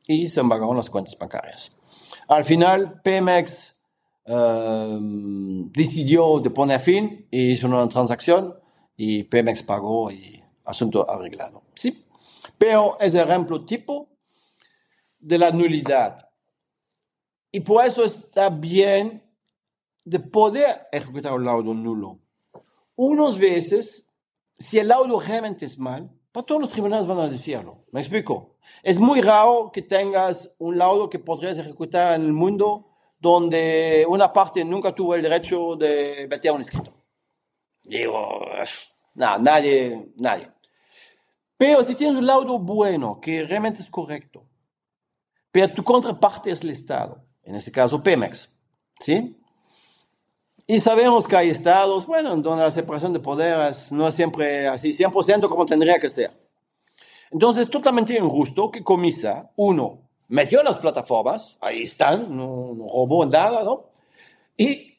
y 0.06 0.26
se 0.26 0.40
embargaron 0.40 0.78
las 0.78 0.88
cuentas 0.88 1.18
bancarias. 1.18 1.76
Al 2.28 2.46
final, 2.46 3.02
Pemex 3.02 3.78
um, 4.24 5.70
decidió 5.70 6.40
de 6.40 6.48
poner 6.48 6.80
fin 6.80 7.28
y 7.30 7.50
hizo 7.50 7.66
una 7.66 7.86
transacción 7.86 8.58
y 8.96 9.24
Pemex 9.24 9.64
pagó 9.64 10.10
y 10.10 10.40
asunto 10.64 11.06
arreglado. 11.06 11.62
Sí, 11.74 12.06
pero 12.56 12.96
es 13.00 13.12
el 13.12 13.28
ejemplo 13.28 13.66
tipo 13.66 14.08
de 15.18 15.36
la 15.36 15.50
nulidad. 15.50 16.26
Y 17.52 17.60
por 17.60 17.84
eso 17.84 18.02
está 18.02 18.48
bien 18.48 19.23
de 20.04 20.20
poder 20.20 20.86
ejecutar 20.92 21.32
un 21.32 21.44
laudo 21.44 21.74
nulo. 21.74 22.18
Unas 22.96 23.38
veces, 23.38 24.08
si 24.58 24.78
el 24.78 24.88
laudo 24.88 25.18
realmente 25.18 25.66
es 25.66 25.78
mal, 25.78 26.10
para 26.30 26.46
todos 26.46 26.60
los 26.60 26.70
tribunales 26.70 27.06
van 27.06 27.18
a 27.18 27.28
decirlo. 27.28 27.76
¿Me 27.92 28.00
explico? 28.00 28.56
Es 28.82 28.98
muy 28.98 29.20
raro 29.20 29.70
que 29.72 29.82
tengas 29.82 30.52
un 30.58 30.76
laudo 30.76 31.08
que 31.08 31.18
podrías 31.18 31.58
ejecutar 31.58 32.16
en 32.16 32.26
el 32.26 32.32
mundo 32.32 32.88
donde 33.18 34.04
una 34.08 34.32
parte 34.32 34.64
nunca 34.64 34.94
tuvo 34.94 35.14
el 35.14 35.22
derecho 35.22 35.76
de 35.76 36.26
meter 36.28 36.52
un 36.52 36.60
escrito. 36.60 36.92
Digo, 37.82 38.40
no, 39.14 39.38
nadie, 39.38 40.12
nadie. 40.16 40.48
Pero 41.56 41.82
si 41.82 41.94
tienes 41.94 42.16
un 42.16 42.26
laudo 42.26 42.58
bueno, 42.58 43.20
que 43.20 43.44
realmente 43.44 43.80
es 43.80 43.88
correcto, 43.88 44.42
pero 45.52 45.72
tu 45.72 45.84
contraparte 45.84 46.50
es 46.50 46.62
el 46.62 46.70
Estado, 46.70 47.24
en 47.44 47.54
este 47.54 47.70
caso 47.70 48.02
Pemex, 48.02 48.50
¿sí? 48.98 49.40
Y 50.66 50.80
sabemos 50.80 51.28
que 51.28 51.36
hay 51.36 51.50
estados, 51.50 52.06
bueno, 52.06 52.34
donde 52.36 52.62
la 52.62 52.70
separación 52.70 53.12
de 53.12 53.20
poderes 53.20 53.92
no 53.92 54.08
es 54.08 54.14
siempre 54.14 54.66
así, 54.66 54.92
100% 54.92 55.48
como 55.48 55.66
tendría 55.66 55.98
que 55.98 56.08
ser. 56.08 56.32
Entonces, 57.30 57.68
totalmente 57.68 58.16
injusto 58.16 58.70
que 58.70 58.82
Comisa, 58.82 59.50
uno, 59.56 60.08
metió 60.28 60.62
las 60.62 60.78
plataformas, 60.78 61.58
ahí 61.60 61.82
están, 61.82 62.34
no, 62.34 62.72
no 62.74 62.84
robó 62.84 63.26
nada, 63.26 63.62
¿no? 63.62 63.90
Y 64.56 64.94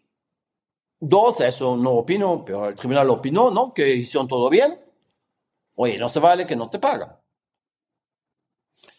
dos, 1.00 1.40
eso 1.42 1.76
no 1.76 1.92
opino, 1.92 2.44
pero 2.46 2.70
el 2.70 2.76
tribunal 2.76 3.10
opinó, 3.10 3.50
¿no? 3.50 3.74
Que 3.74 3.96
hicieron 3.96 4.28
todo 4.28 4.50
bien. 4.50 4.80
Oye, 5.76 5.98
no 5.98 6.10
se 6.10 6.20
vale 6.20 6.46
que 6.46 6.56
no 6.56 6.70
te 6.70 6.78
pagan. 6.78 7.18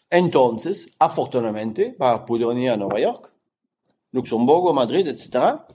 Entonces, 0.09 0.93
afortunadamente, 0.99 1.93
para 1.93 2.25
poder 2.25 2.57
ir 2.57 2.71
a 2.71 2.77
Nueva 2.77 2.99
York, 2.99 3.31
Luxemburgo, 4.11 4.73
Madrid, 4.73 5.07
etcétera, 5.07 5.65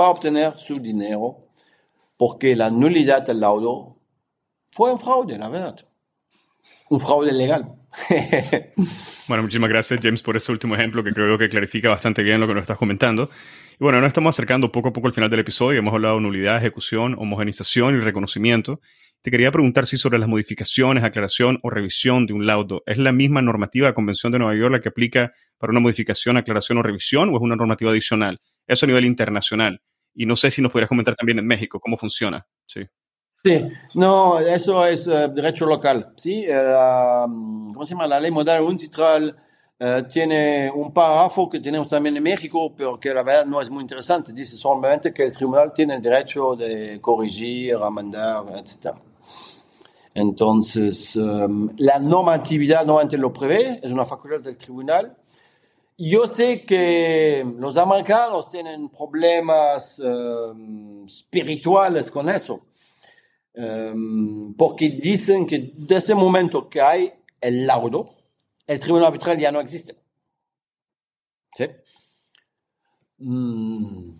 para 0.00 0.12
obtener 0.12 0.56
su 0.56 0.80
dinero, 0.80 1.36
porque 2.16 2.56
la 2.56 2.70
nulidad 2.70 3.20
del 3.20 3.38
laudo 3.38 3.98
fue 4.70 4.90
un 4.90 4.98
fraude, 4.98 5.36
la 5.36 5.50
verdad. 5.50 5.78
Un 6.88 6.98
fraude 6.98 7.30
legal. 7.34 7.66
bueno, 9.28 9.42
muchísimas 9.42 9.68
gracias, 9.68 10.00
James, 10.02 10.22
por 10.22 10.38
ese 10.38 10.52
último 10.52 10.74
ejemplo 10.74 11.04
que 11.04 11.12
creo 11.12 11.36
que 11.36 11.50
clarifica 11.50 11.90
bastante 11.90 12.22
bien 12.22 12.40
lo 12.40 12.46
que 12.46 12.54
nos 12.54 12.62
estás 12.62 12.78
comentando. 12.78 13.28
Y 13.78 13.84
bueno, 13.84 14.00
nos 14.00 14.08
estamos 14.08 14.34
acercando 14.34 14.72
poco 14.72 14.88
a 14.88 14.92
poco 14.94 15.06
al 15.06 15.12
final 15.12 15.28
del 15.28 15.40
episodio. 15.40 15.80
Hemos 15.80 15.92
hablado 15.92 16.14
de 16.14 16.22
nulidad, 16.22 16.56
ejecución, 16.56 17.14
homogenización 17.18 17.94
y 17.96 18.00
reconocimiento. 18.00 18.80
Te 19.20 19.30
quería 19.30 19.52
preguntar 19.52 19.84
si 19.84 19.98
sobre 19.98 20.18
las 20.18 20.30
modificaciones, 20.30 21.04
aclaración 21.04 21.60
o 21.62 21.68
revisión 21.68 22.24
de 22.24 22.32
un 22.32 22.46
laudo, 22.46 22.82
¿es 22.86 22.96
la 22.96 23.12
misma 23.12 23.42
normativa 23.42 23.88
de 23.88 23.92
Convención 23.92 24.32
de 24.32 24.38
Nueva 24.38 24.58
York 24.58 24.72
la 24.72 24.80
que 24.80 24.88
aplica 24.88 25.34
para 25.58 25.72
una 25.72 25.80
modificación, 25.80 26.38
aclaración 26.38 26.78
o 26.78 26.82
revisión 26.82 27.28
o 27.28 27.36
es 27.36 27.42
una 27.42 27.54
normativa 27.54 27.90
adicional? 27.90 28.40
Eso 28.66 28.86
a 28.86 28.88
nivel 28.88 29.04
internacional. 29.04 29.82
Y 30.14 30.26
no 30.26 30.36
sé 30.36 30.50
si 30.50 30.60
nos 30.60 30.72
podrías 30.72 30.88
comentar 30.88 31.14
también 31.14 31.38
en 31.38 31.46
México 31.46 31.80
cómo 31.80 31.96
funciona. 31.96 32.46
Sí. 32.66 32.80
Sí, 33.42 33.68
no, 33.94 34.38
eso 34.38 34.84
es 34.84 35.06
uh, 35.06 35.32
derecho 35.32 35.64
local. 35.64 36.12
Sí, 36.16 36.46
uh, 36.46 37.72
¿cómo 37.72 37.86
se 37.86 37.94
llama? 37.94 38.06
La 38.06 38.20
ley 38.20 38.30
modal 38.30 38.60
uncitral 38.60 39.34
uh, 39.80 40.02
tiene 40.06 40.70
un 40.74 40.92
párrafo 40.92 41.48
que 41.48 41.58
tenemos 41.58 41.88
también 41.88 42.18
en 42.18 42.22
México, 42.22 42.74
pero 42.76 43.00
que 43.00 43.14
la 43.14 43.22
verdad 43.22 43.46
no 43.46 43.62
es 43.62 43.70
muy 43.70 43.80
interesante. 43.80 44.34
Dice 44.34 44.56
solamente 44.56 45.14
que 45.14 45.22
el 45.22 45.32
tribunal 45.32 45.72
tiene 45.72 45.94
el 45.94 46.02
derecho 46.02 46.54
de 46.54 47.00
corregir, 47.00 47.76
a 47.76 47.88
mandar, 47.88 48.44
etc. 48.56 48.94
Entonces, 50.12 51.16
um, 51.16 51.70
la 51.78 51.98
normatividad 51.98 52.84
normalmente 52.84 53.16
lo 53.16 53.32
prevé, 53.32 53.80
es 53.82 53.90
una 53.90 54.04
facultad 54.04 54.40
del 54.40 54.58
tribunal. 54.58 55.16
Yo 56.02 56.26
sé 56.26 56.64
que 56.64 57.44
los 57.58 57.76
americanos 57.76 58.48
tienen 58.48 58.88
problemas 58.88 59.98
um, 59.98 61.04
espirituales 61.04 62.10
con 62.10 62.30
eso, 62.30 62.68
um, 63.54 64.54
porque 64.54 64.88
dicen 64.88 65.46
que 65.46 65.74
desde 65.76 66.14
el 66.14 66.18
momento 66.18 66.70
que 66.70 66.80
hay 66.80 67.12
el 67.38 67.66
laudo, 67.66 68.06
el 68.66 68.80
tribunal 68.80 69.08
arbitral 69.08 69.36
ya 69.36 69.52
no 69.52 69.60
existe. 69.60 69.94
¿Sí? 71.54 71.66
Mm, 73.18 74.16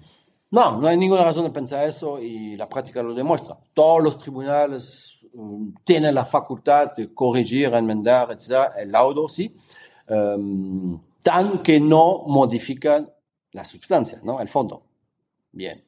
no, 0.50 0.76
no 0.82 0.86
hay 0.86 0.98
ninguna 0.98 1.24
razón 1.24 1.44
de 1.44 1.50
pensar 1.50 1.88
eso 1.88 2.20
y 2.20 2.58
la 2.58 2.68
práctica 2.68 3.02
lo 3.02 3.14
demuestra. 3.14 3.54
Todos 3.72 4.02
los 4.02 4.18
tribunales 4.18 5.18
um, 5.32 5.72
tienen 5.82 6.14
la 6.14 6.26
facultad 6.26 6.92
de 6.94 7.14
corregir, 7.14 7.72
enmendar, 7.72 8.30
etc. 8.32 8.70
El 8.76 8.92
laudo, 8.92 9.30
sí. 9.30 9.56
Um, 10.06 11.00
tan 11.22 11.62
que 11.62 11.80
no 11.80 12.24
modifican 12.26 13.12
la 13.52 13.64
sustancia, 13.64 14.20
¿no? 14.22 14.40
El 14.40 14.48
fondo. 14.48 14.82
Bien. 15.52 15.82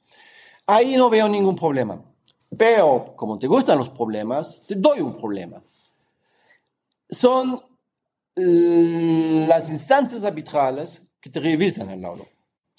Ahí 0.66 0.96
no 0.96 1.10
veo 1.10 1.28
ningún 1.28 1.56
problema. 1.56 2.02
Pero, 2.56 3.14
como 3.16 3.38
te 3.38 3.46
gustan 3.46 3.78
los 3.78 3.90
problemas, 3.90 4.62
te 4.66 4.74
doy 4.74 5.00
un 5.00 5.16
problema. 5.16 5.62
Son 7.08 7.54
uh, 7.54 9.46
las 9.46 9.70
instancias 9.70 10.24
arbitrales 10.24 11.02
que 11.20 11.30
te 11.30 11.40
revisan 11.40 11.88
el 11.90 12.02
laudo. 12.02 12.26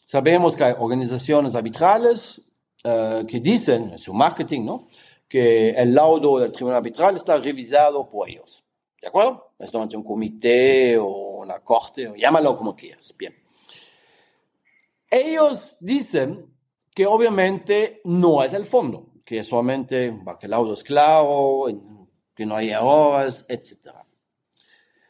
Sabemos 0.06 0.56
que 0.56 0.66
hay 0.66 0.74
organizaciones 0.78 1.56
arbitrales 1.56 2.42
uh, 2.84 3.26
que 3.26 3.40
dicen 3.40 3.92
en 3.92 3.98
su 3.98 4.14
marketing, 4.14 4.66
¿no? 4.66 4.88
que 5.34 5.72
el 5.72 5.96
laudo 5.96 6.38
del 6.38 6.52
tribunal 6.52 6.78
arbitral 6.78 7.16
está 7.16 7.38
revisado 7.38 8.08
por 8.08 8.30
ellos. 8.30 8.63
¿De 9.04 9.10
acuerdo? 9.10 9.56
Es 9.60 9.66
normalmente 9.74 9.98
un 9.98 10.04
comité 10.04 10.98
o 10.98 11.42
una 11.42 11.60
corte, 11.60 12.08
o 12.08 12.16
llámalo 12.16 12.58
como 12.58 12.74
quieras. 12.74 13.14
Bien. 13.18 13.36
Ellos 15.12 15.76
dicen 15.82 16.56
que 16.96 17.06
obviamente 17.06 18.00
no 18.06 18.42
es 18.46 18.54
el 18.54 18.66
fondo, 18.66 19.10
que 19.26 19.44
solamente 19.44 20.18
que 20.40 20.46
el 20.46 20.52
laudo 20.52 20.74
es 20.74 20.84
claro, 20.84 21.66
que 22.34 22.46
no 22.46 22.56
hay 22.56 22.70
errores, 22.70 23.46
etc. 23.50 23.90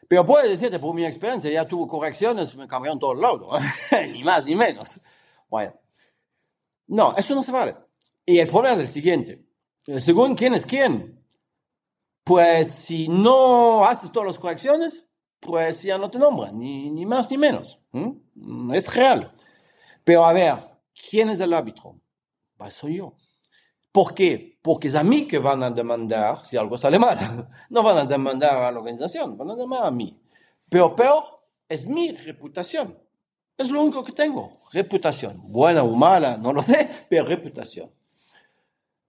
Pero 0.08 0.26
puedo 0.26 0.50
decirte, 0.50 0.80
por 0.80 0.96
mi 0.96 1.06
experiencia, 1.06 1.52
ya 1.52 1.68
tuvo 1.68 1.88
correcciones, 1.88 2.56
me 2.56 2.68
cambiaron 2.68 2.98
todo 2.98 3.12
el 3.12 3.22
laudo, 3.22 3.52
ni 4.12 4.24
más 4.24 4.44
ni 4.46 4.56
menos. 4.56 5.02
Bueno, 5.48 5.72
no, 6.88 7.16
eso 7.16 7.36
no 7.36 7.44
se 7.44 7.52
vale. 7.52 7.76
Y 8.26 8.40
el 8.40 8.48
problema 8.48 8.74
es 8.74 8.80
el 8.80 8.88
siguiente. 8.88 9.46
Según 10.00 10.34
quién 10.34 10.56
es 10.56 10.66
quién, 10.66 11.23
pues 12.24 12.72
si 12.72 13.08
no 13.08 13.86
haces 13.86 14.12
todas 14.12 14.28
las 14.28 14.40
correcciones, 14.40 15.04
pues 15.40 15.82
ya 15.82 15.98
no 15.98 16.10
te 16.10 16.20
nombran, 16.20 16.58
ni, 16.58 17.06
más 17.06 17.30
ni 17.30 17.38
menos. 17.38 17.80
Es 18.74 18.94
real. 18.94 19.30
Pero 20.04 20.26
a 20.26 20.34
ver, 20.34 20.56
¿quién 21.10 21.30
es 21.30 21.40
el 21.40 21.54
árbitro? 21.54 22.00
Pues 22.58 22.74
soy 22.74 22.98
yo. 22.98 23.16
¿Por 23.92 24.14
qué? 24.14 24.58
Porque 24.62 24.88
es 24.88 24.96
a 24.96 25.04
mí 25.04 25.28
que 25.28 25.38
van 25.38 25.62
a 25.64 25.70
demandar 25.70 26.46
si 26.46 26.58
algo 26.58 26.78
sale 26.78 26.98
mal. 26.98 27.18
No 27.70 27.84
van 27.84 27.98
a 27.98 28.06
demandar 28.06 28.56
a 28.56 28.72
la 28.72 28.80
organización, 28.80 29.38
van 29.38 29.52
a 29.52 29.56
demandar 29.56 29.88
a 29.88 29.92
mí. 29.92 30.20
Pero 30.70 30.96
peor 30.96 31.24
es 31.68 31.86
mi 31.86 32.12
reputación. 32.12 32.98
Es 33.58 33.70
lo 33.70 33.82
único 33.82 34.04
que 34.04 34.14
tengo, 34.14 34.62
reputación. 34.72 35.42
Buena 35.52 35.84
o 35.84 35.96
mala, 35.96 36.38
no 36.38 36.54
lo 36.54 36.64
sé, 36.64 36.90
pero 37.10 37.26
reputación. 37.26 37.92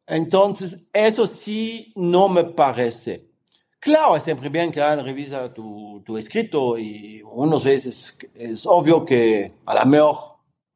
Entonces, 0.07 0.89
eso 0.93 1.27
sí 1.27 1.93
no 1.97 2.29
me 2.29 2.45
parece. 2.45 3.31
Claro, 3.79 4.17
es 4.17 4.23
siempre 4.23 4.49
bien 4.49 4.71
que 4.71 4.81
alguien 4.81 5.07
revisa 5.07 5.53
tu, 5.53 6.03
tu 6.05 6.17
escrito 6.17 6.79
y 6.79 7.23
unas 7.23 7.65
veces 7.65 8.19
es 8.35 8.67
obvio 8.67 9.05
que 9.05 9.53
a 9.67 9.75
lo 9.75 9.87
mejor 9.87 10.35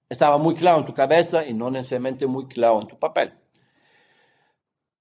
estaba 0.09 0.39
muy 0.39 0.55
claro 0.55 0.79
en 0.79 0.87
tu 0.87 0.95
cabeza 0.95 1.47
y 1.47 1.55
no 1.55 1.71
necesariamente 1.71 2.27
muy 2.27 2.47
claro 2.47 2.81
en 2.81 2.89
tu 2.89 2.99
papel. 2.99 3.33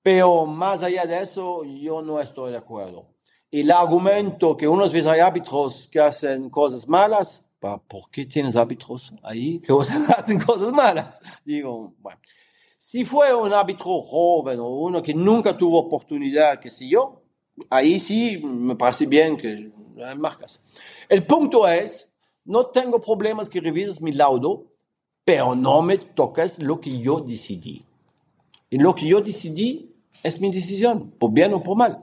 Pero 0.02 0.46
más 0.46 0.84
allá 0.84 1.06
de 1.06 1.22
eso, 1.22 1.64
yo 1.66 2.02
no 2.02 2.22
estoy 2.22 2.52
de 2.52 2.58
acuerdo. 2.58 3.02
Y 3.50 3.62
el 3.62 3.72
argumento 3.72 4.56
que 4.56 4.68
unos 4.68 4.94
veces 4.94 5.12
hay 5.12 5.20
árbitros 5.20 5.90
que 5.90 6.00
hacen 6.00 6.50
cosas 6.50 6.88
malas, 6.88 7.44
¿por 7.60 8.10
qué 8.10 8.26
tienes 8.26 8.56
árbitros 8.56 9.14
ahí 9.24 9.60
que 9.60 9.74
hacen 10.18 10.40
cosas 10.40 10.72
malas? 10.72 11.22
Digo, 11.44 11.94
bueno. 12.00 12.20
Si 12.90 13.04
fue 13.04 13.36
un 13.36 13.52
árbitro 13.52 14.02
joven 14.02 14.62
o 14.62 14.70
uno 14.70 15.04
que 15.04 15.14
nunca 15.14 15.58
tuvo 15.58 15.78
oportunidad, 15.78 16.58
qué 16.58 16.72
sé 16.72 16.88
yo, 16.88 17.22
ahí 17.70 18.00
sí 18.00 18.38
me 18.38 18.78
parece 18.78 19.06
bien 19.06 19.36
que 19.36 19.74
marcas. 20.16 20.64
El 21.10 21.26
punto 21.26 21.68
es, 21.68 22.10
no 22.46 22.68
tengo 22.68 23.02
problemas 23.02 23.50
que 23.50 23.60
revises 23.60 24.02
mi 24.02 24.14
laudo, 24.14 24.68
pero 25.26 25.54
no 25.54 25.82
me 25.82 25.98
toques 25.98 26.60
lo 26.60 26.80
que 26.80 26.98
yo 26.98 27.20
decidí. 27.20 27.84
Y 28.70 28.78
lo 28.78 28.96
que 28.96 29.06
yo 29.06 29.20
decidí 29.20 29.94
es 30.24 30.40
mi 30.40 30.50
decisión, 30.50 31.12
por 31.20 31.34
bien 31.34 31.54
o 31.56 31.62
por 31.62 31.76
mal. 31.76 32.02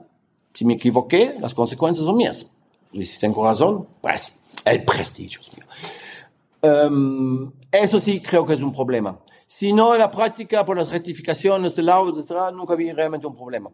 Si 0.53 0.65
me 0.65 0.75
equivoqué, 0.75 1.35
las 1.39 1.55
consecuencias 1.55 2.05
son 2.05 2.15
mías. 2.15 2.45
Y 2.91 3.03
si 3.07 3.19
tengo 3.19 3.43
razón, 3.43 3.87
pues 4.01 4.39
el 4.63 4.85
prestigio 4.85 5.41
es 5.41 5.51
mío. 5.57 5.65
Um, 6.61 7.51
eso 7.71 7.99
sí 7.99 8.21
creo 8.21 8.45
que 8.45 8.53
es 8.53 8.61
un 8.61 8.71
problema. 8.71 9.19
Si 9.47 9.71
no, 9.73 9.93
en 9.93 9.99
la 9.99 10.09
práctica, 10.09 10.65
por 10.65 10.77
las 10.77 10.91
rectificaciones 10.91 11.75
del 11.75 11.85
laudo, 11.85 12.19
etc., 12.19 12.53
nunca 12.53 12.75
vi 12.75 12.91
realmente 12.91 13.27
un 13.27 13.35
problema. 13.35 13.69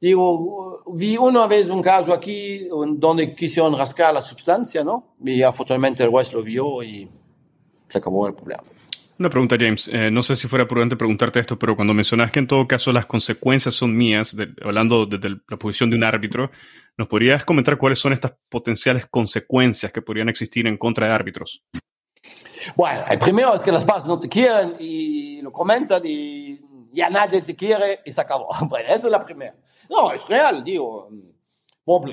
Digo, 0.00 0.82
vi 0.92 1.16
una 1.16 1.46
vez 1.46 1.68
un 1.68 1.80
caso 1.80 2.12
aquí 2.12 2.68
donde 2.68 3.34
quisieron 3.34 3.76
rascar 3.76 4.12
la 4.12 4.20
sustancia, 4.20 4.84
¿no? 4.84 5.14
Y 5.24 5.40
afortunadamente 5.42 6.02
el 6.02 6.10
juez 6.10 6.32
lo 6.32 6.42
vio 6.42 6.82
y 6.82 7.08
se 7.88 7.98
acabó 7.98 8.26
el 8.26 8.34
problema. 8.34 8.62
Una 9.18 9.30
pregunta, 9.30 9.56
James. 9.58 9.88
Eh, 9.92 10.10
no 10.10 10.22
sé 10.22 10.34
si 10.34 10.48
fuera 10.48 10.66
prudente 10.66 10.96
preguntarte 10.96 11.38
esto, 11.38 11.56
pero 11.56 11.76
cuando 11.76 11.94
mencionas 11.94 12.32
que 12.32 12.40
en 12.40 12.48
todo 12.48 12.66
caso 12.66 12.92
las 12.92 13.06
consecuencias 13.06 13.74
son 13.74 13.96
mías, 13.96 14.36
hablando 14.60 15.06
desde 15.06 15.36
la 15.48 15.56
posición 15.56 15.88
de 15.88 15.96
un 15.96 16.04
árbitro, 16.04 16.50
¿nos 16.98 17.06
podrías 17.06 17.44
comentar 17.44 17.78
cuáles 17.78 18.00
son 18.00 18.12
estas 18.12 18.34
potenciales 18.48 19.06
consecuencias 19.06 19.92
que 19.92 20.02
podrían 20.02 20.28
existir 20.28 20.66
en 20.66 20.76
contra 20.76 21.06
de 21.06 21.12
árbitros? 21.12 21.62
Bueno, 22.74 23.00
el 23.10 23.18
primero 23.18 23.54
es 23.54 23.60
que 23.60 23.72
las 23.72 23.84
partes 23.84 24.06
no 24.06 24.18
te 24.18 24.28
quieren 24.28 24.76
y 24.78 25.40
lo 25.42 25.52
comentan 25.52 26.02
y 26.04 26.60
ya 26.92 27.10
nadie 27.10 27.42
te 27.42 27.54
quiere 27.54 28.00
y 28.04 28.12
se 28.12 28.20
acabó. 28.20 28.48
Bueno, 28.68 28.88
esa 28.88 29.06
es 29.06 29.12
la 29.12 29.24
primera. 29.24 29.54
No, 29.88 30.12
es 30.12 30.26
real, 30.28 30.64
digo. 30.64 31.08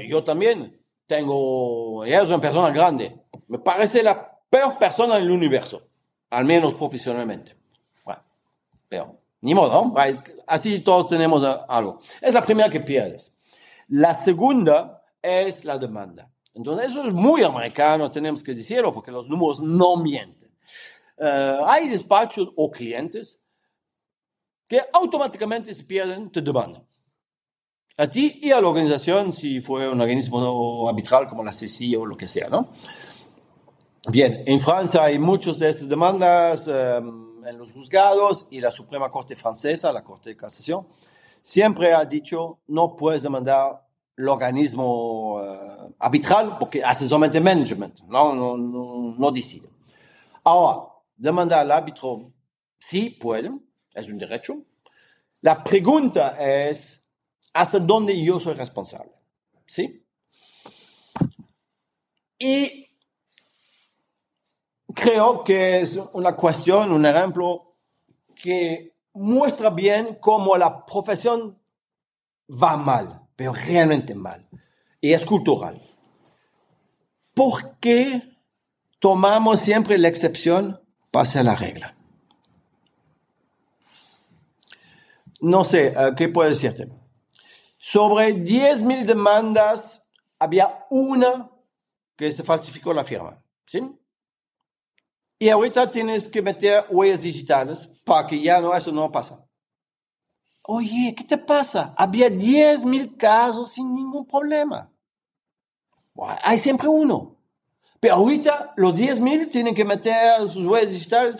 Yo 0.07 0.23
también 0.23 0.79
tengo, 1.05 2.03
es 2.03 2.23
una 2.23 2.41
persona 2.41 2.69
grande. 2.71 3.21
Me 3.47 3.59
parece 3.59 4.03
la 4.03 4.39
peor 4.49 4.77
persona 4.77 5.15
del 5.15 5.31
universo, 5.31 5.81
al 6.29 6.45
menos 6.45 6.73
profesionalmente. 6.73 7.55
Bueno, 8.03 8.21
Pero 8.89 9.11
ni 9.41 9.55
modo, 9.55 9.93
así 10.47 10.79
todos 10.79 11.09
tenemos 11.09 11.43
algo. 11.67 11.99
Es 12.19 12.33
la 12.33 12.41
primera 12.41 12.69
que 12.69 12.81
pierdes. 12.81 13.35
La 13.87 14.13
segunda 14.13 15.03
es 15.21 15.65
la 15.65 15.77
demanda. 15.77 16.30
Entonces, 16.53 16.91
eso 16.91 17.05
es 17.05 17.13
muy 17.13 17.43
americano, 17.43 18.11
tenemos 18.11 18.43
que 18.43 18.53
decirlo, 18.53 18.91
porque 18.91 19.11
los 19.11 19.27
números 19.27 19.61
no 19.61 19.95
mienten. 19.97 20.51
Eh, 21.17 21.59
hay 21.65 21.89
despachos 21.89 22.51
o 22.55 22.69
clientes 22.69 23.39
que 24.67 24.81
automáticamente 24.93 25.73
se 25.73 25.83
pierden 25.83 26.31
de 26.31 26.41
demanda. 26.41 26.83
A 27.97 28.07
ti 28.07 28.39
y 28.41 28.51
a 28.51 28.61
la 28.61 28.69
organización, 28.69 29.33
si 29.33 29.59
fue 29.59 29.87
un 29.87 29.99
organismo 29.99 30.89
arbitral 30.89 31.27
como 31.27 31.43
la 31.43 31.51
CCI 31.51 31.95
o 31.97 32.05
lo 32.05 32.17
que 32.17 32.25
sea, 32.25 32.49
¿no? 32.49 32.65
Bien, 34.09 34.43
en 34.47 34.59
Francia 34.59 35.03
hay 35.03 35.19
muchas 35.19 35.59
de 35.59 35.69
esas 35.69 35.87
demandas 35.87 36.67
eh, 36.67 36.97
en 36.97 37.57
los 37.57 37.71
juzgados 37.71 38.47
y 38.49 38.59
la 38.59 38.71
Suprema 38.71 39.11
Corte 39.11 39.35
francesa, 39.35 39.91
la 39.91 40.03
Corte 40.03 40.29
de 40.31 40.37
Casación, 40.37 40.87
siempre 41.41 41.93
ha 41.93 42.03
dicho 42.05 42.59
no 42.67 42.95
puedes 42.95 43.21
demandar 43.21 43.87
el 44.17 44.27
organismo 44.27 45.35
uh, 45.35 45.95
arbitral 45.99 46.57
porque 46.59 46.83
hace 46.83 47.07
solamente 47.07 47.39
management, 47.39 48.01
no, 48.07 48.33
no, 48.33 48.57
no, 48.57 49.31
decide. 49.31 49.69
Ahora, 50.43 50.87
demandar 51.15 51.59
al 51.59 51.71
árbitro, 51.71 52.31
sí 52.79 53.09
pueden, 53.09 53.65
es 53.93 54.07
un 54.07 54.17
derecho. 54.17 54.57
La 55.41 55.63
pregunta 55.63 56.35
es, 56.39 57.03
¿hasta 57.53 57.79
dónde 57.79 58.21
yo 58.23 58.39
soy 58.39 58.53
responsable? 58.53 59.11
¿Sí? 59.65 60.05
Y 62.37 62.87
creo 64.93 65.43
que 65.43 65.81
es 65.81 65.99
una 66.13 66.35
cuestión, 66.35 66.91
un 66.91 67.05
ejemplo 67.05 67.75
que 68.35 68.95
muestra 69.13 69.69
bien 69.69 70.17
cómo 70.19 70.57
la 70.57 70.85
profesión 70.85 71.59
va 72.49 72.77
mal 72.77 73.21
pero 73.41 73.53
realmente 73.53 74.13
mal. 74.13 74.47
Y 74.99 75.13
es 75.13 75.25
cultural. 75.25 75.81
¿Por 77.33 77.79
qué 77.79 78.37
tomamos 78.99 79.61
siempre 79.61 79.97
la 79.97 80.09
excepción 80.09 80.79
para 81.09 81.41
la 81.41 81.55
regla? 81.55 81.95
No 85.39 85.63
sé, 85.63 85.87
eh, 85.87 86.11
¿qué 86.15 86.29
puedo 86.29 86.51
decirte? 86.51 86.87
Sobre 87.79 88.35
10.000 88.35 89.05
demandas, 89.05 90.07
había 90.37 90.85
una 90.91 91.49
que 92.15 92.31
se 92.31 92.43
falsificó 92.43 92.93
la 92.93 93.03
firma. 93.03 93.43
¿Sí? 93.65 93.79
Y 95.39 95.49
ahorita 95.49 95.89
tienes 95.89 96.27
que 96.27 96.43
meter 96.43 96.85
huellas 96.91 97.23
digitales 97.23 97.89
para 98.05 98.27
que 98.27 98.39
ya 98.39 98.61
no, 98.61 98.75
eso 98.75 98.91
no 98.91 99.11
pasa. 99.11 99.43
Oye, 100.73 101.13
¿qué 101.13 101.25
te 101.25 101.37
pasa? 101.37 101.93
Había 101.97 102.29
10 102.29 102.85
mil 102.85 103.17
casos 103.17 103.73
sin 103.73 103.93
ningún 103.93 104.25
problema. 104.25 104.89
hay 106.43 106.59
siempre 106.59 106.87
uno. 106.87 107.35
Pero 107.99 108.15
ahorita 108.15 108.71
los 108.77 108.95
10 108.95 109.19
mil 109.19 109.49
tienen 109.49 109.75
que 109.75 109.83
meter 109.83 110.39
sus 110.47 110.65
huellas 110.65 110.91
digitales, 110.91 111.35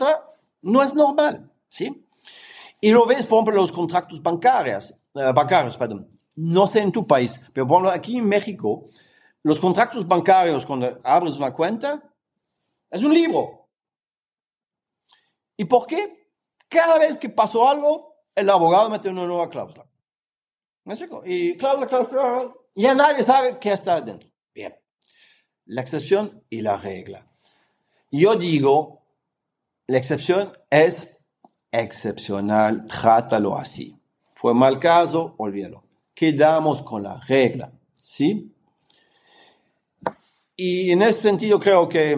no 0.62 0.84
es 0.84 0.94
normal, 0.94 1.50
¿sí? 1.70 2.06
Y 2.82 2.92
lo 2.92 3.06
ves, 3.06 3.26
por 3.26 3.38
ejemplo, 3.38 3.62
los 3.62 3.72
contratos 3.72 4.22
bancarios, 4.22 4.92
eh, 5.16 5.32
bancarios, 5.34 5.78
perdón. 5.78 6.10
No 6.36 6.68
sé 6.68 6.82
en 6.82 6.92
tu 6.92 7.08
país, 7.08 7.40
pero 7.54 7.66
por 7.66 7.76
ejemplo, 7.76 7.92
aquí 7.92 8.18
en 8.18 8.26
México, 8.28 8.86
los 9.44 9.62
contratos 9.62 10.06
bancarios, 10.06 10.66
cuando 10.66 11.00
abres 11.06 11.38
una 11.38 11.54
cuenta, 11.54 12.04
es 12.90 13.02
un 13.02 13.14
libro. 13.14 13.70
¿Y 15.56 15.64
por 15.64 15.88
qué? 15.88 16.28
Cada 16.68 17.00
vez 17.00 17.16
que 17.16 17.30
pasó 17.30 17.70
algo, 17.70 18.11
el 18.36 18.50
abogado 18.50 18.90
mete 18.90 19.10
una 19.10 19.26
nueva 19.26 19.50
cláusula. 19.50 19.86
¿Me 20.84 20.94
explico? 20.94 21.24
Y 21.26 21.58
cláusula, 21.58 21.88
cláusula, 21.88 22.22
cláusula, 22.22 22.54
ya 22.76 22.94
nadie 22.94 23.24
sabe 23.24 23.60
qué 23.60 23.72
está 23.72 23.96
adentro. 23.96 24.30
Bien. 24.54 24.76
La 25.66 25.82
excepción 25.82 26.44
y 26.50 26.62
la 26.62 26.78
regla. 26.78 27.28
Yo 28.10 28.36
digo, 28.36 29.04
la 29.88 29.98
excepción 29.98 30.52
es 30.70 31.24
excepcional, 31.72 32.86
trátalo 32.86 33.58
así. 33.58 33.98
Fue 34.34 34.54
mal 34.54 34.80
caso, 34.80 35.36
olvídalo. 35.38 35.82
Quedamos 36.14 36.82
con 36.82 37.04
la 37.04 37.20
regla, 37.20 37.72
¿sí? 37.94 38.54
Y 40.56 40.92
en 40.92 41.02
ese 41.02 41.22
sentido 41.22 41.60
creo 41.60 41.88
que 41.88 42.18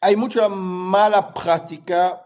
hay 0.00 0.16
mucha 0.16 0.48
mala 0.48 1.32
práctica 1.32 2.23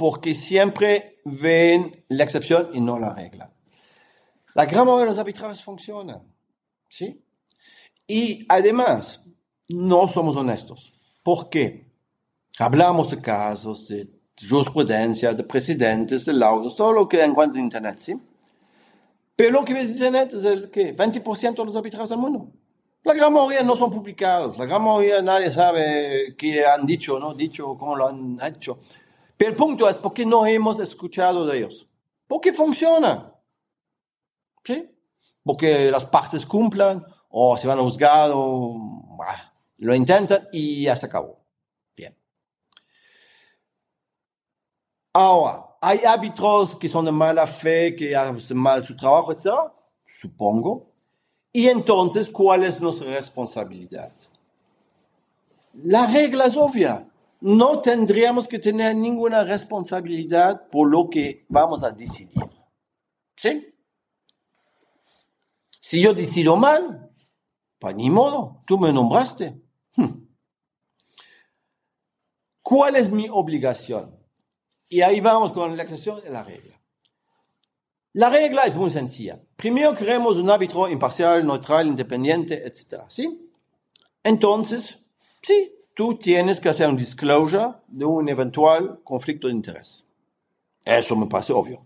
porque 0.00 0.32
siempre 0.32 1.20
ven 1.26 2.06
la 2.08 2.24
excepción 2.24 2.70
y 2.72 2.80
no 2.80 2.98
la 2.98 3.12
regla. 3.12 3.50
La 4.54 4.64
gran 4.64 4.86
mayoría 4.86 5.04
de 5.04 5.10
los 5.10 5.18
arbitrajes 5.18 5.62
funcionan, 5.62 6.22
¿sí? 6.88 7.22
Y 8.06 8.46
además, 8.48 9.26
no 9.68 10.08
somos 10.08 10.36
honestos. 10.36 10.94
¿Por 11.22 11.50
qué? 11.50 11.92
Hablamos 12.58 13.10
de 13.10 13.20
casos, 13.20 13.88
de 13.88 14.08
jurisprudencia, 14.48 15.34
de 15.34 15.44
precedentes, 15.44 16.24
de 16.24 16.32
laudos, 16.32 16.76
todo 16.76 16.94
lo 16.94 17.06
que 17.06 17.22
encuentras 17.22 17.58
en 17.58 17.64
Internet. 17.64 17.98
Pero 19.36 19.50
lo 19.50 19.66
que 19.66 19.74
ves 19.74 19.88
en 19.88 19.90
Internet 19.90 20.32
es 20.32 20.44
el 20.46 20.70
que 20.70 20.96
20% 20.96 21.56
de 21.56 21.64
los 21.66 21.76
arbitrajes 21.76 22.08
del 22.08 22.18
mundo. 22.18 22.50
La 23.04 23.12
gran 23.12 23.34
mayoría 23.34 23.62
no 23.62 23.76
son 23.76 23.90
publicados, 23.90 24.56
la 24.56 24.64
gran 24.64 24.82
mayoría 24.82 25.20
nadie 25.20 25.52
sabe 25.52 26.34
qué 26.38 26.64
han 26.64 26.86
dicho, 26.86 27.18
no 27.18 27.34
dicho, 27.34 27.76
cómo 27.76 27.96
lo 27.96 28.08
han 28.08 28.38
hecho. 28.42 28.78
Pero 29.40 29.52
el 29.52 29.56
punto 29.56 29.88
es, 29.88 29.96
¿por 29.96 30.12
qué 30.12 30.26
no 30.26 30.44
hemos 30.44 30.78
escuchado 30.80 31.46
de 31.46 31.56
ellos? 31.56 31.88
Porque 32.26 32.52
funcionan. 32.52 33.34
¿Sí? 34.62 34.94
Porque 35.42 35.90
las 35.90 36.04
partes 36.04 36.44
cumplan 36.44 37.02
o 37.30 37.56
se 37.56 37.66
van 37.66 37.78
a 37.78 37.82
juzgar 37.82 38.32
o 38.34 39.16
lo 39.78 39.94
intentan 39.94 40.46
y 40.52 40.82
ya 40.82 40.94
se 40.94 41.06
acabó. 41.06 41.42
Bien. 41.96 42.14
Ahora, 45.14 45.68
¿hay 45.80 46.00
árbitros 46.00 46.76
que 46.76 46.90
son 46.90 47.06
de 47.06 47.12
mala 47.12 47.46
fe, 47.46 47.96
que 47.96 48.14
hacen 48.14 48.58
mal 48.58 48.84
su 48.84 48.94
trabajo, 48.94 49.32
etcétera? 49.32 49.72
Supongo. 50.06 50.92
Y 51.50 51.66
entonces, 51.66 52.28
¿cuál 52.28 52.62
es 52.62 52.78
nuestra 52.78 53.06
responsabilidad? 53.06 54.12
La 55.72 56.06
regla 56.06 56.44
es 56.44 56.58
obvia 56.58 57.09
no 57.40 57.80
tendríamos 57.80 58.46
que 58.46 58.58
tener 58.58 58.94
ninguna 58.96 59.44
responsabilidad 59.44 60.68
por 60.68 60.90
lo 60.90 61.08
que 61.08 61.46
vamos 61.48 61.82
a 61.82 61.90
decidir. 61.90 62.44
¿Sí? 63.36 63.74
Si 65.80 66.00
yo 66.00 66.12
decido 66.12 66.56
mal, 66.56 67.10
pues 67.78 67.94
ni 67.94 68.10
modo, 68.10 68.62
tú 68.66 68.78
me 68.78 68.92
nombraste. 68.92 69.60
Hmm. 69.96 70.26
¿Cuál 72.62 72.96
es 72.96 73.10
mi 73.10 73.28
obligación? 73.30 74.16
Y 74.88 75.00
ahí 75.00 75.20
vamos 75.20 75.52
con 75.52 75.76
la 75.76 75.82
excepción 75.82 76.22
de 76.22 76.30
la 76.30 76.44
regla. 76.44 76.80
La 78.12 78.28
regla 78.28 78.64
es 78.64 78.76
muy 78.76 78.90
sencilla. 78.90 79.40
Primero 79.56 79.94
queremos 79.94 80.36
un 80.36 80.50
árbitro 80.50 80.88
imparcial, 80.88 81.46
neutral, 81.46 81.86
independiente, 81.86 82.66
etc. 82.66 83.04
¿Sí? 83.08 83.50
Entonces, 84.22 84.98
sí, 85.40 85.72
tú 86.00 86.14
tienes 86.14 86.62
que 86.62 86.70
hacer 86.70 86.88
un 86.88 86.96
disclosure 86.96 87.74
de 87.86 88.06
un 88.06 88.26
eventual 88.26 89.00
conflicto 89.04 89.48
de 89.48 89.52
interés. 89.52 90.06
Eso 90.82 91.14
me 91.14 91.26
parece 91.26 91.52
obvio. 91.52 91.78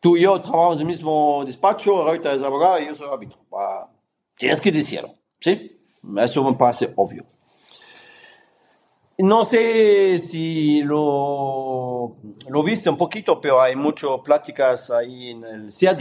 Tú 0.00 0.16
y 0.16 0.22
yo 0.22 0.40
trabajamos 0.40 0.76
en 0.76 0.80
el 0.80 0.86
mismo 0.86 1.44
despacho, 1.44 1.96
ahorita 1.96 2.32
es 2.32 2.42
abogado 2.42 2.80
y 2.80 2.86
yo 2.86 2.94
soy 2.94 3.08
árbitro. 3.12 3.38
tienes 4.38 4.58
que 4.58 4.72
decirlo, 4.72 5.12
¿sí? 5.38 5.82
Eso 6.16 6.42
me 6.42 6.56
parece 6.56 6.94
obvio. 6.96 7.26
No 9.18 9.44
sé 9.44 10.18
si 10.18 10.80
lo, 10.80 12.16
lo 12.48 12.62
viste 12.62 12.88
un 12.88 12.96
poquito, 12.96 13.38
pero 13.38 13.60
hay 13.60 13.76
muchas 13.76 14.12
pláticas 14.24 14.90
ahí 14.90 15.32
en 15.32 15.44
el 15.44 15.68
CAD, 15.78 16.00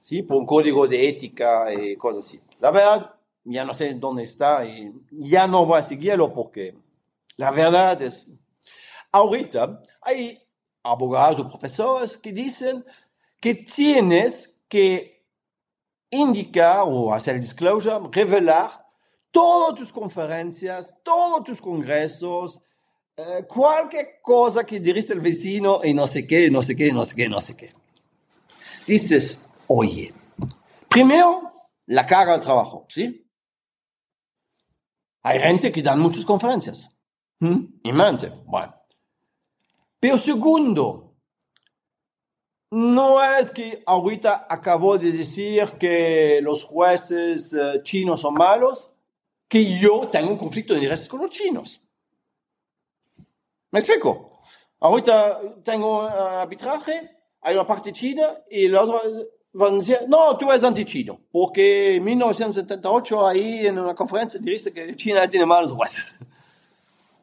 ¿sí? 0.00 0.22
Por 0.22 0.38
un 0.38 0.46
código 0.46 0.88
de 0.88 1.06
ética 1.06 1.70
y 1.70 1.96
cosas 1.96 2.26
así. 2.26 2.40
La 2.60 2.70
verdad, 2.70 3.15
ya 3.46 3.64
no 3.64 3.72
sé 3.72 3.94
dónde 3.94 4.24
está 4.24 4.64
y 4.64 4.92
ya 5.10 5.46
no 5.46 5.64
voy 5.64 5.78
a 5.78 5.82
seguirlo 5.82 6.32
porque 6.32 6.76
la 7.36 7.50
verdad 7.50 8.00
es, 8.02 8.26
ahorita 9.12 9.82
hay 10.02 10.42
abogados 10.82 11.40
o 11.40 11.48
profesores 11.48 12.16
que 12.16 12.32
dicen 12.32 12.84
que 13.40 13.54
tienes 13.54 14.60
que 14.68 15.24
indicar 16.10 16.84
o 16.86 17.12
hacer 17.12 17.40
disclosure, 17.40 18.08
revelar 18.10 18.70
todas 19.30 19.74
tus 19.74 19.92
conferencias, 19.92 20.98
todos 21.02 21.44
tus 21.44 21.60
congresos, 21.60 22.60
eh, 23.16 23.44
cualquier 23.46 24.20
cosa 24.22 24.64
que 24.64 24.80
dirige 24.80 25.12
el 25.12 25.20
vecino 25.20 25.80
y 25.84 25.94
no 25.94 26.06
sé 26.06 26.26
qué, 26.26 26.50
no 26.50 26.62
sé 26.62 26.74
qué, 26.74 26.92
no 26.92 27.04
sé 27.04 27.14
qué, 27.14 27.28
no 27.28 27.40
sé 27.40 27.56
qué. 27.56 27.72
Dices, 28.86 29.46
oye, 29.66 30.12
primero 30.88 31.68
la 31.86 32.06
carga 32.06 32.38
de 32.38 32.44
trabajo, 32.44 32.86
¿sí? 32.88 33.25
Hay 35.26 35.40
gente 35.40 35.72
que 35.72 35.82
dan 35.82 35.98
muchas 35.98 36.24
conferencias. 36.24 36.88
¿Mm? 37.40 37.92
Mente, 37.92 38.30
bueno. 38.44 38.72
Pero 39.98 40.18
segundo, 40.18 41.16
no 42.70 43.20
es 43.20 43.50
que 43.50 43.82
ahorita 43.84 44.46
acabo 44.48 44.96
de 44.96 45.10
decir 45.10 45.72
que 45.80 46.38
los 46.40 46.62
jueces 46.62 47.52
eh, 47.52 47.80
chinos 47.82 48.20
son 48.20 48.34
malos, 48.34 48.92
que 49.48 49.76
yo 49.80 50.06
tengo 50.06 50.30
un 50.30 50.38
conflicto 50.38 50.74
de 50.74 50.78
intereses 50.78 51.08
con 51.08 51.22
los 51.22 51.32
chinos. 51.32 51.80
¿Me 53.72 53.80
explico? 53.80 54.42
Ahorita 54.78 55.40
tengo 55.64 56.04
uh, 56.04 56.38
arbitraje, 56.44 57.10
hay 57.40 57.54
una 57.56 57.66
parte 57.66 57.92
china 57.92 58.44
y 58.48 58.68
la 58.68 58.84
otra 58.84 59.00
van 59.56 59.78
decir, 59.78 59.98
no, 60.06 60.36
tú 60.36 60.50
eres 60.50 60.62
anti-chino, 60.62 61.18
porque 61.32 61.96
en 61.96 62.04
1978 62.04 63.26
ahí 63.26 63.66
en 63.66 63.78
una 63.78 63.94
conferencia 63.94 64.38
dice 64.40 64.72
que 64.72 64.94
China 64.96 65.26
tiene 65.28 65.46
malos 65.46 65.72
jueces. 65.72 66.18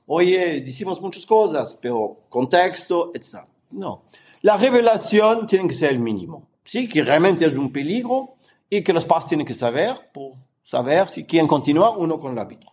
Oye, 0.07 0.61
decimos 0.61 0.99
muchas 0.99 1.25
cosas, 1.25 1.77
pero 1.81 2.25
contexto, 2.29 3.11
etc. 3.13 3.45
No. 3.71 4.03
La 4.41 4.57
revelación 4.57 5.47
tiene 5.47 5.67
que 5.67 5.75
ser 5.75 5.91
el 5.91 5.99
mínimo. 5.99 6.49
Sí, 6.63 6.89
que 6.89 7.03
realmente 7.03 7.45
es 7.45 7.55
un 7.55 7.71
peligro 7.71 8.35
y 8.69 8.83
que 8.83 8.93
los 8.93 9.05
padres 9.05 9.29
tienen 9.29 9.45
que 9.45 9.53
saber, 9.53 10.09
por 10.11 10.33
saber 10.63 11.07
si 11.07 11.25
quieren 11.25 11.47
continuar 11.47 11.93
uno 11.97 12.19
con 12.19 12.33
el 12.33 12.39
árbitro. 12.39 12.71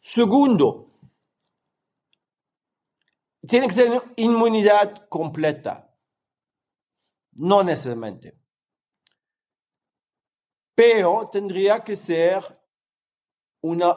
Segundo, 0.00 0.86
tiene 3.46 3.68
que 3.68 3.74
tener 3.74 4.02
inmunidad 4.16 5.06
completa. 5.08 5.83
No 7.36 7.62
necesariamente. 7.62 8.34
Pero 10.74 11.26
tendría 11.30 11.84
que 11.84 11.96
ser 11.96 12.42
una 13.60 13.96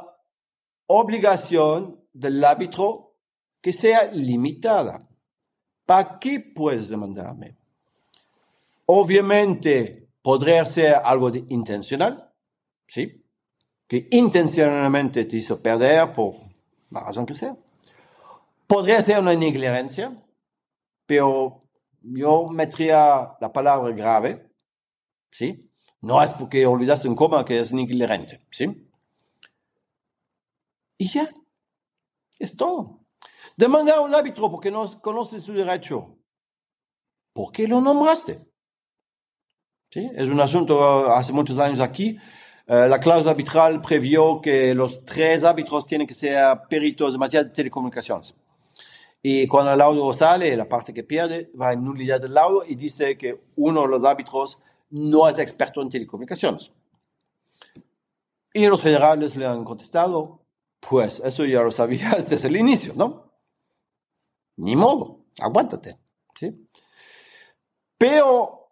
obligación 0.88 2.07
del 2.13 2.43
árbitro 2.43 3.15
que 3.61 3.73
sea 3.73 4.11
limitada. 4.11 5.07
¿Para 5.85 6.19
qué 6.19 6.39
puedes 6.39 6.89
demandarme? 6.89 7.57
Obviamente 8.85 10.09
podría 10.21 10.65
ser 10.65 10.95
algo 10.95 11.31
intencional, 11.47 12.33
¿sí? 12.88 13.23
Que 13.88 14.07
intencionalmente 14.11 15.25
te 15.25 15.38
hizo 15.38 15.61
perder 15.61 16.11
por 16.13 16.35
la 16.89 17.01
razón 17.01 17.25
que 17.25 17.33
sea. 17.33 17.55
Podría 18.67 19.01
ser 19.01 19.19
una 19.19 19.33
negligencia, 19.33 20.13
pero 21.05 21.61
yo 22.14 22.47
metería 22.47 23.36
la 23.39 23.51
palabra 23.51 23.93
grave, 23.93 24.49
¿sí? 25.32 25.72
No 26.01 26.22
es 26.22 26.30
porque 26.32 26.66
olvidaste 26.66 27.08
un 27.08 27.16
coma 27.16 27.43
que 27.43 27.60
es 27.60 27.74
negligente, 27.74 28.45
¿sí? 28.49 28.89
Y 30.97 31.10
ya, 31.10 31.30
es 32.39 32.55
todo. 32.55 33.01
Demandar 33.55 33.97
a 33.97 34.01
un 34.01 34.14
árbitro 34.14 34.49
porque 34.51 34.72
no 34.72 35.01
conoce 35.01 35.39
su 35.39 35.53
derecho. 35.53 36.18
¿Por 37.34 37.51
qué 37.51 37.68
lo 37.68 37.82
nombraste? 37.82 38.47
¿Sí? 39.89 40.10
Es 40.14 40.28
un 40.28 40.39
asunto 40.39 41.14
hace 41.14 41.34
muchos 41.34 41.60
años 41.60 41.80
aquí. 41.80 42.18
Eh, 42.68 42.88
la 42.89 42.99
cláusula 42.99 43.32
arbitral 43.32 43.82
previó 43.82 44.41
que 44.41 44.74
los 44.76 45.03
tres 45.03 45.43
árbitros 45.43 45.86
tienen 45.86 46.05
que 46.05 46.14
ser 46.14 46.43
peritos 46.70 47.14
en 47.14 47.20
materia 47.20 47.43
de 47.45 47.51
telecomunicaciones. 47.51 48.36
Y 49.30 49.45
cuando 49.45 49.73
el 49.73 49.78
laudo 49.78 50.13
sale, 50.13 50.55
la 50.55 50.69
parte 50.69 50.93
que 50.93 51.03
pierde 51.03 51.51
va 51.59 51.73
en 51.73 51.84
nulidad 51.84 52.21
del 52.21 52.34
laudo 52.34 52.63
y 52.63 52.75
dice 52.75 53.17
que 53.17 53.38
uno 53.57 53.82
de 53.82 53.89
los 53.89 54.05
árbitros 54.05 54.57
no 54.91 55.28
es 55.28 55.38
experto 55.38 55.82
en 55.82 55.89
telecomunicaciones. 55.89 56.71
Y 58.53 58.65
los 58.67 58.82
federales 58.82 59.36
le 59.36 59.45
han 59.45 59.65
contestado, 59.65 60.45
pues 60.80 61.19
eso 61.25 61.43
ya 61.43 61.61
lo 61.61 61.71
sabías 61.71 62.30
desde 62.30 62.47
el 62.47 62.55
inicio, 62.55 62.93
¿no? 62.95 63.34
Ni 64.55 64.78
modo, 64.78 65.25
aguántate, 65.41 65.99
¿sí? 66.34 66.65
Pero 67.97 68.69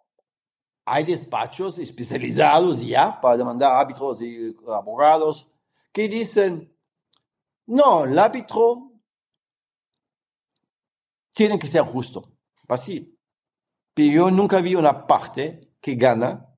hay 0.86 1.04
despachos 1.04 1.76
especializados 1.76 2.80
ya 2.80 3.20
para 3.20 3.36
demandar 3.36 3.72
árbitros 3.72 4.22
y 4.22 4.56
abogados 4.72 5.50
que 5.92 6.08
dicen, 6.08 6.74
no, 7.66 8.04
el 8.04 8.18
árbitro 8.18 8.95
tiene 11.36 11.58
que 11.58 11.66
ser 11.66 11.82
justo. 11.82 12.32
Así. 12.66 13.14
Pero 13.92 14.12
yo 14.12 14.30
nunca 14.30 14.62
vi 14.62 14.74
una 14.74 15.06
parte 15.06 15.68
que 15.82 15.94
gana 15.94 16.48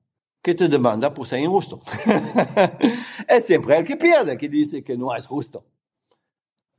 que 0.41 0.55
te 0.55 0.69
demanda 0.69 1.13
por 1.13 1.27
ser 1.27 1.41
injusto. 1.41 1.81
es 3.27 3.45
siempre 3.45 3.77
el 3.77 3.85
que 3.85 3.97
pierde 3.97 4.37
que 4.37 4.47
dice 4.47 4.81
que 4.81 4.97
no 4.97 5.13
es 5.13 5.25
justo. 5.25 5.65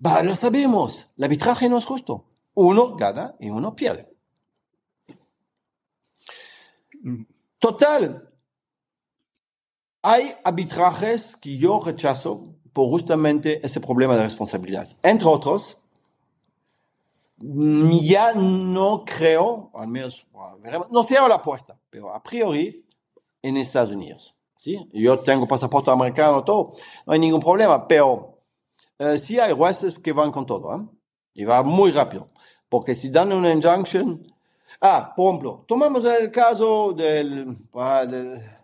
Va, 0.05 0.23
lo 0.23 0.35
sabemos. 0.35 1.11
El 1.19 1.25
arbitraje 1.25 1.69
no 1.69 1.77
es 1.77 1.85
justo. 1.85 2.27
Uno 2.55 2.97
gana 2.97 3.35
y 3.39 3.51
uno 3.51 3.77
pierde. 3.77 4.11
Total. 7.59 8.33
Hay 10.01 10.35
arbitrajes 10.43 11.37
que 11.37 11.59
yo 11.59 11.83
rechazo 11.85 12.57
por 12.73 12.89
justamente 12.89 13.65
ese 13.65 13.79
problema 13.79 14.17
de 14.17 14.23
responsabilidad. 14.23 14.89
Entre 15.03 15.29
otros, 15.29 15.80
ya 17.41 18.35
no 18.35 19.05
creo, 19.05 19.71
al 19.75 19.89
menos, 19.89 20.27
no 20.91 21.05
cierro 21.05 21.29
la 21.29 21.41
puerta, 21.41 21.79
pero 21.89 22.15
a 22.15 22.23
priori 22.23 22.87
en 23.43 23.57
Estados 23.57 23.93
Unidos. 23.93 24.35
¿sí? 24.57 24.89
Yo 24.93 25.21
tengo 25.21 25.49
pasaporte 25.49 25.91
americano, 25.91 26.45
todo, 26.45 26.73
no 27.07 27.13
hay 27.13 27.19
ningún 27.19 27.41
problema, 27.41 27.89
pero 27.89 28.39
eh, 28.99 29.19
sí 29.19 29.39
hay 29.39 29.53
jueces 29.55 29.99
que 29.99 30.13
van 30.13 30.31
con 30.31 30.45
todo, 30.45 30.77
¿eh? 30.77 30.87
y 31.35 31.45
va 31.45 31.63
muy 31.63 31.93
rápido, 31.93 32.29
porque 32.69 32.95
si 32.95 33.09
dan 33.09 33.33
una 33.33 33.53
injunction, 33.53 34.23
ah, 34.83 35.13
por 35.17 35.29
ejemplo, 35.29 35.65
tomamos 35.67 36.05
el 36.05 36.31
caso 36.31 36.93
del, 36.93 37.57
ah, 37.75 38.05
del 38.05 38.61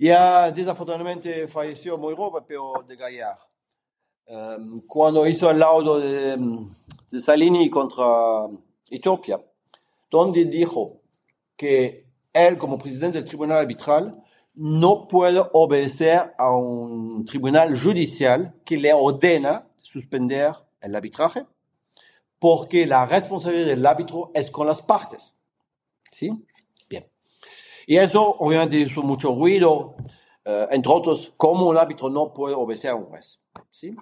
ya 0.00 0.50
desafortunadamente 0.50 1.46
falleció 1.46 1.98
muy 1.98 2.16
joven, 2.16 2.42
pero 2.48 2.72
de 2.88 2.96
Gallard. 2.96 3.38
Um, 4.26 4.80
cuando 4.86 5.26
hizo 5.26 5.50
el 5.50 5.58
laudo 5.58 5.98
de, 5.98 6.38
de 7.10 7.20
Salini 7.20 7.68
contra 7.68 8.04
Etiopía, 8.88 9.40
donde 10.10 10.44
dijo 10.44 11.00
que 11.56 12.06
él 12.32 12.56
como 12.56 12.78
presidente 12.78 13.18
del 13.18 13.28
tribunal 13.28 13.58
arbitral 13.58 14.22
no 14.54 15.08
puede 15.08 15.42
obedecer 15.52 16.34
a 16.38 16.54
un 16.54 17.24
tribunal 17.24 17.78
judicial 17.78 18.54
que 18.64 18.76
le 18.76 18.92
ordena 18.92 19.66
suspender 19.82 20.54
el 20.80 20.94
arbitraje 20.94 21.46
porque 22.40 22.86
la 22.86 23.06
responsabilidad 23.06 23.66
del 23.66 23.86
árbitro 23.86 24.32
es 24.34 24.50
con 24.50 24.66
las 24.66 24.82
partes. 24.82 25.36
¿Sí? 26.10 26.32
Bien. 26.88 27.06
Y 27.86 27.96
eso 27.96 28.34
obviamente 28.38 28.76
hizo 28.76 29.02
mucho 29.02 29.34
ruido, 29.34 29.94
uh, 30.46 30.66
entre 30.70 30.90
otros, 30.90 31.32
cómo 31.36 31.68
un 31.68 31.76
árbitro 31.76 32.08
no 32.08 32.32
puede 32.32 32.54
obedecer 32.54 32.90
a 32.90 32.94
un 32.94 33.04
juez. 33.04 33.40
¿Sí? 33.70 33.94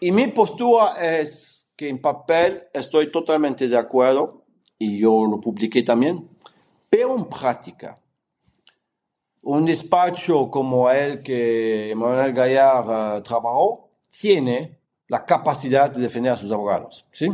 Y 0.00 0.10
mi 0.10 0.26
postura 0.26 0.94
es 1.00 1.61
que 1.76 1.88
en 1.88 2.00
papel 2.00 2.64
estoy 2.72 3.10
totalmente 3.10 3.68
de 3.68 3.76
acuerdo, 3.76 4.44
y 4.78 4.98
yo 4.98 5.24
lo 5.24 5.40
publiqué 5.40 5.82
también, 5.82 6.28
pero 6.90 7.16
en 7.16 7.24
práctica, 7.26 7.98
un 9.42 9.64
despacho 9.64 10.50
como 10.50 10.90
el 10.90 11.22
que 11.22 11.92
Manuel 11.96 12.32
Gallard 12.32 13.18
uh, 13.18 13.22
trabajó 13.22 13.90
tiene 14.08 14.78
la 15.08 15.24
capacidad 15.24 15.90
de 15.90 16.00
defender 16.00 16.32
a 16.32 16.36
sus 16.36 16.50
abogados, 16.50 17.06
¿sí? 17.10 17.28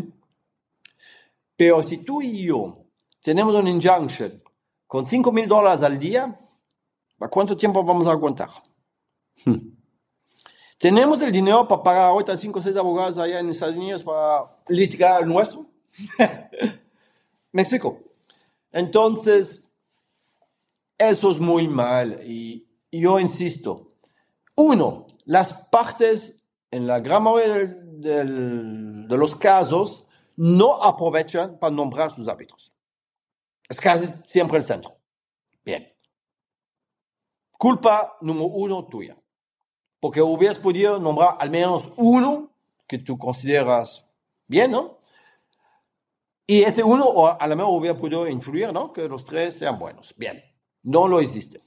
Pero 1.56 1.82
si 1.82 1.98
tú 1.98 2.22
y 2.22 2.44
yo 2.44 2.78
tenemos 3.20 3.54
una 3.54 3.70
injunction 3.70 4.42
con 4.86 5.04
5 5.04 5.32
mil 5.32 5.48
dólares 5.48 5.82
al 5.82 5.98
día, 5.98 6.38
¿a 7.20 7.28
cuánto 7.28 7.56
tiempo 7.56 7.84
vamos 7.84 8.06
a 8.06 8.12
aguantar? 8.12 8.48
¿Tenemos 10.78 11.20
el 11.22 11.32
dinero 11.32 11.66
para 11.66 11.82
pagar 11.82 12.04
ahorita 12.06 12.36
5 12.36 12.56
o 12.56 12.62
6 12.62 12.76
abogados 12.76 13.18
allá 13.18 13.40
en 13.40 13.50
Estados 13.50 13.74
Unidos 13.74 14.04
para 14.04 14.56
litigar 14.68 15.20
el 15.22 15.28
nuestro? 15.28 15.66
¿Me 17.52 17.62
explico? 17.62 17.98
Entonces, 18.70 19.72
eso 20.96 21.32
es 21.32 21.40
muy 21.40 21.66
mal 21.66 22.20
y 22.24 22.64
yo 22.92 23.18
insisto. 23.18 23.88
Uno, 24.54 25.06
las 25.24 25.52
partes, 25.52 26.44
en 26.70 26.86
la 26.86 27.00
gran 27.00 27.24
mayoría 27.24 27.54
del, 27.54 28.00
del, 28.00 29.08
de 29.08 29.18
los 29.18 29.34
casos, 29.34 30.06
no 30.36 30.80
aprovechan 30.80 31.58
para 31.58 31.74
nombrar 31.74 32.12
sus 32.12 32.28
árbitros. 32.28 32.72
Es 33.68 33.80
casi 33.80 34.06
siempre 34.22 34.58
el 34.58 34.64
centro. 34.64 34.96
Bien. 35.64 35.88
Culpa 37.50 38.16
número 38.20 38.46
uno 38.46 38.86
tuya 38.86 39.16
porque 40.00 40.22
hubieras 40.22 40.58
podido 40.58 40.98
nombrar 40.98 41.36
al 41.38 41.50
menos 41.50 41.84
uno 41.96 42.50
que 42.86 42.98
tú 42.98 43.18
consideras 43.18 44.06
bien, 44.46 44.70
¿no? 44.70 44.98
Y 46.46 46.62
ese 46.62 46.82
uno 46.82 47.26
a 47.26 47.46
lo 47.46 47.56
mejor 47.56 47.78
hubiera 47.78 47.98
podido 47.98 48.26
influir, 48.26 48.72
¿no? 48.72 48.92
Que 48.92 49.06
los 49.06 49.24
tres 49.24 49.58
sean 49.58 49.78
buenos. 49.78 50.14
Bien, 50.16 50.42
no 50.82 51.06
lo 51.06 51.20
hiciste. 51.20 51.62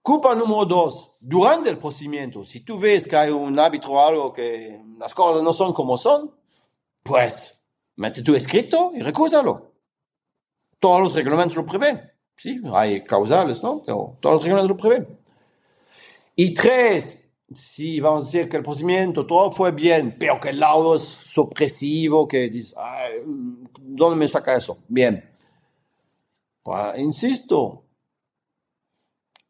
Culpa 0.00 0.34
número 0.34 0.64
dos, 0.66 1.12
durante 1.20 1.70
el 1.70 1.78
procedimiento, 1.78 2.44
si 2.44 2.60
tú 2.60 2.78
ves 2.78 3.06
que 3.06 3.16
hay 3.16 3.30
un 3.30 3.58
árbitro 3.58 3.92
o 3.92 4.00
algo 4.00 4.32
que 4.32 4.82
las 4.98 5.14
cosas 5.14 5.42
no 5.42 5.52
son 5.52 5.72
como 5.72 5.96
son, 5.96 6.34
pues 7.02 7.58
mete 7.96 8.22
tu 8.22 8.34
escrito 8.34 8.92
y 8.94 9.00
recúsalo. 9.00 9.72
Todos 10.78 11.00
los 11.00 11.14
reglamentos 11.14 11.56
lo 11.56 11.64
prevén. 11.64 12.02
Sí, 12.36 12.60
hay 12.74 13.02
causales, 13.02 13.62
¿no? 13.62 13.82
Pero 13.84 14.18
todos 14.20 14.34
los 14.34 14.42
reglamentos 14.42 14.70
lo 14.70 14.76
prevén. 14.76 15.23
Y 16.36 16.52
tres, 16.52 17.28
si 17.52 18.00
vamos 18.00 18.22
a 18.22 18.26
decir 18.26 18.48
que 18.48 18.56
el 18.56 18.62
procedimiento 18.62 19.26
todo 19.26 19.50
fue 19.52 19.72
bien, 19.72 20.16
pero 20.18 20.40
que 20.40 20.50
el 20.50 20.60
laudo 20.60 20.96
es 20.96 21.02
supresivo, 21.02 22.26
que 22.26 22.48
dice, 22.48 22.74
¿dónde 23.78 24.16
me 24.16 24.28
saca 24.28 24.56
eso? 24.56 24.78
Bien. 24.88 25.30
Pues, 26.62 26.98
insisto, 26.98 27.84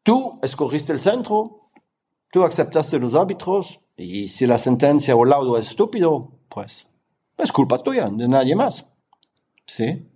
tú 0.03 0.39
escogiste 0.43 0.93
el 0.93 0.99
centro, 0.99 1.69
tú 2.31 2.43
aceptaste 2.43 2.99
los 2.99 3.15
árbitros, 3.15 3.79
y 3.97 4.27
si 4.27 4.45
la 4.45 4.57
sentencia 4.57 5.15
o 5.15 5.23
el 5.23 5.29
laudo 5.29 5.57
es 5.57 5.69
estúpido, 5.69 6.39
pues 6.49 6.87
es 7.37 7.51
culpa 7.51 7.81
tuya, 7.81 8.09
de 8.09 8.27
nadie 8.27 8.55
más. 8.55 8.85
¿Sí? 9.65 10.11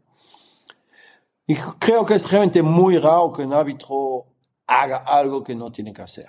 Y 1.47 1.55
creo 1.55 2.05
que 2.05 2.13
es 2.13 2.30
realmente 2.30 2.61
muy 2.61 2.97
raro 2.97 3.34
que 3.34 3.41
un 3.41 3.53
árbitro 3.53 4.28
haga 4.67 4.97
algo 4.97 5.43
que 5.43 5.55
no 5.55 5.72
tiene 5.72 5.91
que 5.91 6.01
hacer. 6.01 6.28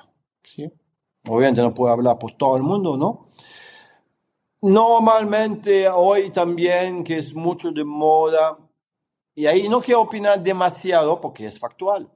¿Sí? 0.54 0.68
Obviamente 1.28 1.62
no 1.62 1.72
puede 1.72 1.92
hablar 1.92 2.18
por 2.18 2.32
todo 2.32 2.56
el 2.56 2.62
mundo, 2.62 2.96
¿no? 2.96 3.22
Normalmente 4.62 5.88
hoy 5.88 6.30
también, 6.30 7.04
que 7.04 7.18
es 7.18 7.34
mucho 7.34 7.70
de 7.70 7.84
moda, 7.84 8.58
y 9.34 9.46
ahí 9.46 9.68
no 9.68 9.80
quiero 9.80 10.02
opinar 10.02 10.42
demasiado 10.42 11.20
porque 11.20 11.46
es 11.46 11.58
factual, 11.58 12.10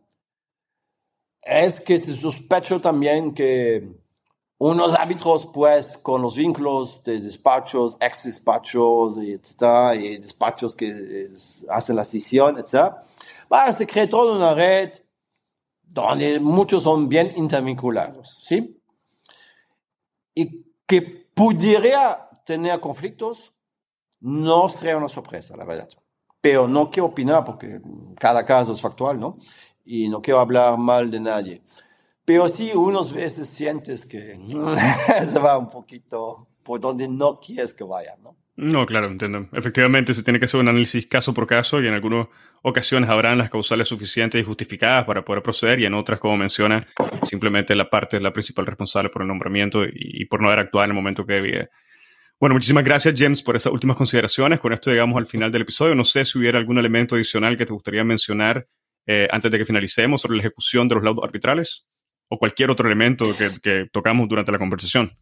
es 1.42 1.80
que 1.80 1.96
se 1.98 2.16
sospecha 2.16 2.80
también 2.80 3.32
que 3.32 3.88
unos 4.58 4.94
árbitros, 4.94 5.46
pues, 5.52 5.96
con 5.98 6.22
los 6.22 6.34
vínculos 6.34 7.04
de 7.04 7.20
despachos, 7.20 7.96
ex 8.00 8.24
despachos, 8.24 9.16
y, 9.18 9.32
y 9.32 10.18
despachos 10.18 10.74
que 10.74 11.30
hacen 11.68 11.96
la 11.96 12.04
sesión, 12.04 12.58
etc., 12.58 12.94
se 13.76 13.86
crea 13.86 14.08
toda 14.08 14.36
una 14.36 14.54
red 14.54 15.03
donde 15.94 16.40
muchos 16.40 16.82
son 16.82 17.08
bien 17.08 17.32
intervinculados, 17.36 18.40
¿sí? 18.42 18.82
Y 20.34 20.64
que 20.86 21.00
pudiera 21.34 22.28
tener 22.44 22.80
conflictos, 22.80 23.54
no 24.20 24.68
sería 24.68 24.96
una 24.96 25.08
sorpresa, 25.08 25.56
la 25.56 25.64
verdad. 25.64 25.88
Pero 26.40 26.66
no 26.66 26.90
quiero 26.90 27.06
opinar 27.06 27.44
porque 27.44 27.80
cada 28.18 28.44
caso 28.44 28.72
es 28.72 28.80
factual, 28.80 29.20
¿no? 29.20 29.38
Y 29.84 30.08
no 30.08 30.20
quiero 30.20 30.40
hablar 30.40 30.76
mal 30.78 31.10
de 31.10 31.20
nadie. 31.20 31.62
Pero 32.24 32.48
sí, 32.48 32.72
unos 32.74 33.12
veces 33.12 33.48
sientes 33.48 34.04
que 34.04 34.36
se 35.32 35.38
va 35.38 35.58
un 35.58 35.68
poquito 35.68 36.48
por 36.62 36.80
donde 36.80 37.06
no 37.06 37.38
quieres 37.38 37.72
que 37.72 37.84
vaya, 37.84 38.16
¿no? 38.22 38.36
No, 38.56 38.86
claro, 38.86 39.08
entiendo. 39.08 39.48
Efectivamente, 39.52 40.14
se 40.14 40.22
tiene 40.22 40.38
que 40.38 40.44
hacer 40.44 40.60
un 40.60 40.68
análisis 40.68 41.06
caso 41.06 41.34
por 41.34 41.46
caso 41.46 41.82
y 41.82 41.88
en 41.88 41.94
algunas 41.94 42.28
ocasiones 42.62 43.10
habrán 43.10 43.36
las 43.36 43.50
causales 43.50 43.88
suficientes 43.88 44.40
y 44.40 44.44
justificadas 44.44 45.04
para 45.04 45.24
poder 45.24 45.42
proceder 45.42 45.80
y 45.80 45.86
en 45.86 45.94
otras, 45.94 46.20
como 46.20 46.36
menciona, 46.36 46.86
simplemente 47.22 47.74
la 47.74 47.90
parte 47.90 48.16
es 48.16 48.22
la 48.22 48.32
principal 48.32 48.66
responsable 48.66 49.10
por 49.10 49.22
el 49.22 49.28
nombramiento 49.28 49.84
y, 49.84 50.24
por 50.26 50.40
no 50.40 50.48
haber 50.48 50.60
actuado 50.60 50.84
en 50.84 50.90
el 50.92 50.94
momento 50.94 51.26
que 51.26 51.34
debía. 51.34 51.68
Bueno, 52.38 52.54
muchísimas 52.54 52.84
gracias, 52.84 53.14
James, 53.18 53.42
por 53.42 53.56
esas 53.56 53.72
últimas 53.72 53.96
consideraciones. 53.96 54.60
Con 54.60 54.72
esto 54.72 54.90
llegamos 54.90 55.16
al 55.18 55.26
final 55.26 55.50
del 55.50 55.62
episodio. 55.62 55.94
No 55.94 56.04
sé 56.04 56.24
si 56.24 56.38
hubiera 56.38 56.58
algún 56.58 56.78
elemento 56.78 57.16
adicional 57.16 57.56
que 57.56 57.66
te 57.66 57.72
gustaría 57.72 58.04
mencionar 58.04 58.66
eh, 59.06 59.28
antes 59.30 59.50
de 59.50 59.58
que 59.58 59.64
finalicemos 59.64 60.22
sobre 60.22 60.36
la 60.36 60.42
ejecución 60.42 60.88
de 60.88 60.94
los 60.94 61.04
laudos 61.04 61.24
arbitrales 61.24 61.86
o 62.28 62.38
cualquier 62.38 62.70
otro 62.70 62.86
elemento 62.86 63.26
que, 63.36 63.48
que 63.62 63.86
tocamos 63.92 64.28
durante 64.28 64.52
la 64.52 64.58
conversación. 64.58 65.12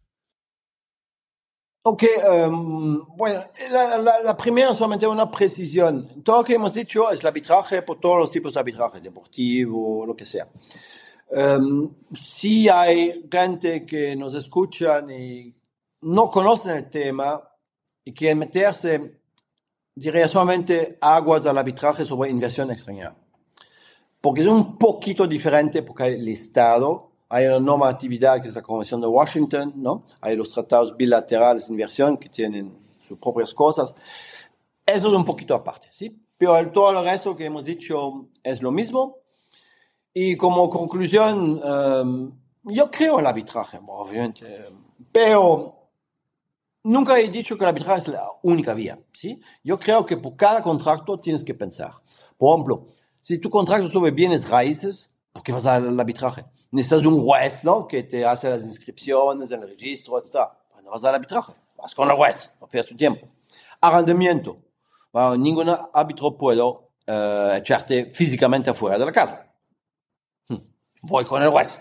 Ok, 1.85 2.03
um, 2.47 3.05
bueno, 3.17 3.41
la, 3.69 3.97
la, 3.97 4.21
la, 4.21 4.37
primera 4.37 4.73
solamente 4.73 5.05
una 5.05 5.29
precisión. 5.29 6.23
Todo 6.23 6.37
lo 6.37 6.43
que 6.45 6.53
hemos 6.53 6.73
dicho 6.73 7.11
es 7.11 7.19
el 7.19 7.27
arbitraje 7.27 7.81
por 7.81 7.99
todos 7.99 8.19
los 8.19 8.31
tipos 8.31 8.53
de 8.53 8.61
arbitraje, 8.61 9.01
deportivo, 9.01 10.05
lo 10.05 10.15
que 10.15 10.23
sea. 10.23 10.47
Um, 11.29 11.93
si 12.15 12.69
hay 12.69 13.27
gente 13.29 13.85
que 13.85 14.15
nos 14.15 14.33
escuchan 14.33 15.09
y 15.11 15.53
no 16.03 16.31
conocen 16.31 16.77
el 16.77 16.89
tema 16.89 17.41
y 18.05 18.13
quieren 18.13 18.37
meterse, 18.37 19.19
diría 19.93 20.29
solamente 20.29 20.97
aguas 21.01 21.45
al 21.45 21.57
arbitraje 21.57 22.05
sobre 22.05 22.29
inversión 22.29 22.71
extranjera. 22.71 23.13
Porque 24.21 24.39
es 24.39 24.47
un 24.47 24.77
poquito 24.77 25.27
diferente 25.27 25.83
porque 25.83 26.05
el 26.05 26.29
Estado 26.29 27.12
hay 27.33 27.47
una 27.47 27.59
normatividad 27.59 28.39
que 28.39 28.47
es 28.47 28.53
la 28.53 28.61
Convención 28.61 29.01
de 29.01 29.07
Washington, 29.07 29.73
¿no? 29.77 30.03
Hay 30.21 30.35
los 30.35 30.53
tratados 30.53 30.95
bilaterales 30.95 31.65
de 31.65 31.73
inversión 31.73 32.15
que 32.15 32.29
tienen 32.29 32.77
sus 33.07 33.17
propias 33.17 33.55
cosas. 33.55 33.95
Eso 34.85 35.07
es 35.07 35.13
un 35.13 35.25
poquito 35.25 35.55
aparte, 35.55 35.87
¿sí? 35.89 36.15
Pero 36.37 36.71
todo 36.71 36.91
el 36.91 37.03
resto 37.03 37.35
que 37.35 37.45
hemos 37.45 37.65
dicho 37.65 38.27
es 38.43 38.61
lo 38.61 38.71
mismo. 38.71 39.17
Y 40.13 40.37
como 40.37 40.69
conclusión, 40.69 41.59
um, 41.63 42.39
yo 42.65 42.91
creo 42.91 43.15
en 43.15 43.21
el 43.21 43.25
arbitraje, 43.25 43.79
obviamente, 43.83 44.45
pero 45.11 45.89
nunca 46.83 47.19
he 47.19 47.29
dicho 47.29 47.57
que 47.57 47.63
el 47.63 47.69
arbitraje 47.69 48.01
es 48.01 48.07
la 48.09 48.27
única 48.43 48.75
vía, 48.75 48.99
¿sí? 49.11 49.41
Yo 49.63 49.79
creo 49.79 50.05
que 50.05 50.17
por 50.17 50.35
cada 50.35 50.61
contrato 50.61 51.19
tienes 51.19 51.43
que 51.43 51.55
pensar. 51.55 51.93
Por 52.37 52.53
ejemplo, 52.53 52.93
si 53.19 53.39
tu 53.39 53.49
contrato 53.49 53.89
sobre 53.89 54.11
bienes 54.11 54.47
raíces, 54.47 55.09
¿por 55.31 55.41
qué 55.41 55.51
vas 55.51 55.65
al 55.65 55.99
arbitraje? 55.99 56.45
Necesitas 56.73 57.05
un 57.05 57.23
juez, 57.23 57.63
¿no? 57.63 57.87
Que 57.87 58.03
te 58.03 58.25
hace 58.25 58.49
las 58.49 58.63
inscripciones 58.63 59.51
el 59.51 59.61
registro, 59.61 60.17
etc. 60.17 60.49
Bueno, 60.73 60.89
vas 60.89 61.03
al 61.03 61.15
arbitraje, 61.15 61.53
vas 61.77 61.93
con 61.93 62.09
el 62.09 62.15
juez, 62.15 62.55
no 62.59 62.67
pierdas 62.67 62.89
tu 62.89 62.97
tiempo. 62.97 63.27
Arrendamiento. 63.79 64.57
Bueno, 65.11 65.37
ningún 65.37 65.69
árbitro 65.93 66.35
puede 66.35 66.61
uh, 66.63 67.53
echarte 67.55 68.07
físicamente 68.07 68.71
afuera 68.71 68.97
de 68.97 69.05
la 69.05 69.11
casa. 69.11 69.53
Hmm. 70.47 70.57
Voy 71.03 71.23
con 71.25 71.43
el 71.43 71.49
juez. 71.49 71.79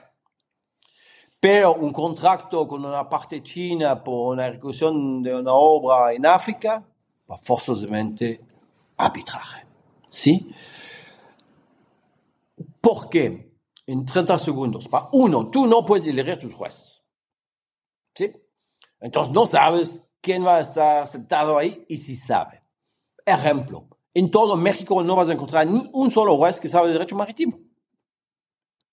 Pero 1.40 1.74
un 1.74 1.90
contrato 1.90 2.68
con 2.68 2.84
una 2.84 3.08
parte 3.08 3.42
china 3.42 4.04
por 4.04 4.34
una 4.34 4.46
ejecución 4.46 5.22
de 5.22 5.34
una 5.34 5.54
obra 5.54 6.12
en 6.12 6.26
África, 6.26 6.84
va 7.28 7.38
forzosamente 7.38 8.40
arbitraje. 8.98 9.64
¿Sí? 10.06 10.54
¿Por 12.80 13.08
qué? 13.08 13.51
En 13.86 14.04
30 14.04 14.38
segundos. 14.38 14.88
Uno, 15.12 15.50
tú 15.50 15.66
no 15.66 15.84
puedes 15.84 16.06
elegir 16.06 16.38
tus 16.38 16.54
jueces. 16.54 17.02
¿Sí? 18.14 18.32
Entonces 19.00 19.32
no 19.32 19.46
sabes 19.46 20.02
quién 20.20 20.46
va 20.46 20.56
a 20.56 20.60
estar 20.60 21.08
sentado 21.08 21.58
ahí 21.58 21.84
y 21.88 21.96
si 21.96 22.16
sabe. 22.16 22.62
Ejemplo, 23.24 23.88
en 24.14 24.30
todo 24.30 24.56
México 24.56 25.02
no 25.02 25.16
vas 25.16 25.28
a 25.28 25.32
encontrar 25.32 25.66
ni 25.66 25.88
un 25.92 26.10
solo 26.10 26.36
juez 26.36 26.60
que 26.60 26.68
sabe 26.68 26.88
de 26.88 26.94
derecho 26.94 27.16
marítimo. 27.16 27.58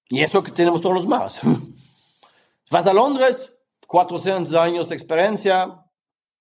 Y 0.09 0.21
eso 0.21 0.43
que 0.43 0.51
tenemos 0.51 0.81
todos 0.81 0.95
los 0.95 1.07
más. 1.07 1.39
Vas 2.71 2.85
a 2.85 2.93
Londres, 2.93 3.53
400 3.87 4.53
años 4.55 4.89
de 4.89 4.95
experiencia, 4.95 5.85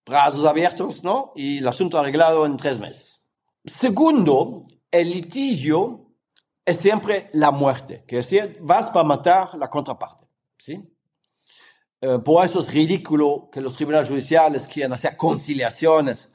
brazos 0.05 0.45
abiertos, 0.45 1.05
¿no? 1.05 1.33
Y 1.35 1.59
el 1.59 1.69
asunto 1.69 1.99
arreglado 1.99 2.45
en 2.47 2.57
tres 2.57 2.79
meses. 2.79 3.25
Segundo, 3.65 4.63
el 4.91 5.11
litigio 5.11 6.08
es 6.69 6.81
siempre 6.81 7.31
la 7.33 7.51
muerte, 7.51 8.05
que 8.07 8.17
decir, 8.17 8.59
vas 8.61 8.91
para 8.91 9.03
matar 9.03 9.55
la 9.55 9.71
contraparte. 9.71 10.27
¿sí? 10.59 10.87
Eh, 11.99 12.19
por 12.23 12.45
eso 12.45 12.61
es 12.61 12.71
ridículo 12.71 13.49
que 13.51 13.63
los 13.63 13.73
tribunales 13.73 14.11
judiciales 14.11 14.67
quieran 14.67 14.93
hacer 14.93 15.17
conciliaciones. 15.17 16.29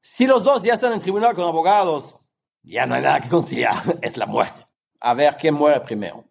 Si 0.00 0.26
los 0.26 0.42
dos 0.42 0.62
ya 0.62 0.72
están 0.72 0.94
en 0.94 1.00
tribunal 1.00 1.34
con 1.34 1.44
abogados, 1.44 2.16
ya 2.62 2.86
no 2.86 2.94
hay 2.94 3.02
nada 3.02 3.20
que 3.20 3.28
conciliar, 3.28 3.82
es 4.00 4.16
la 4.16 4.24
muerte. 4.24 4.64
A 4.98 5.12
ver 5.12 5.36
quién 5.38 5.52
muere 5.52 5.78
primero. 5.80 6.24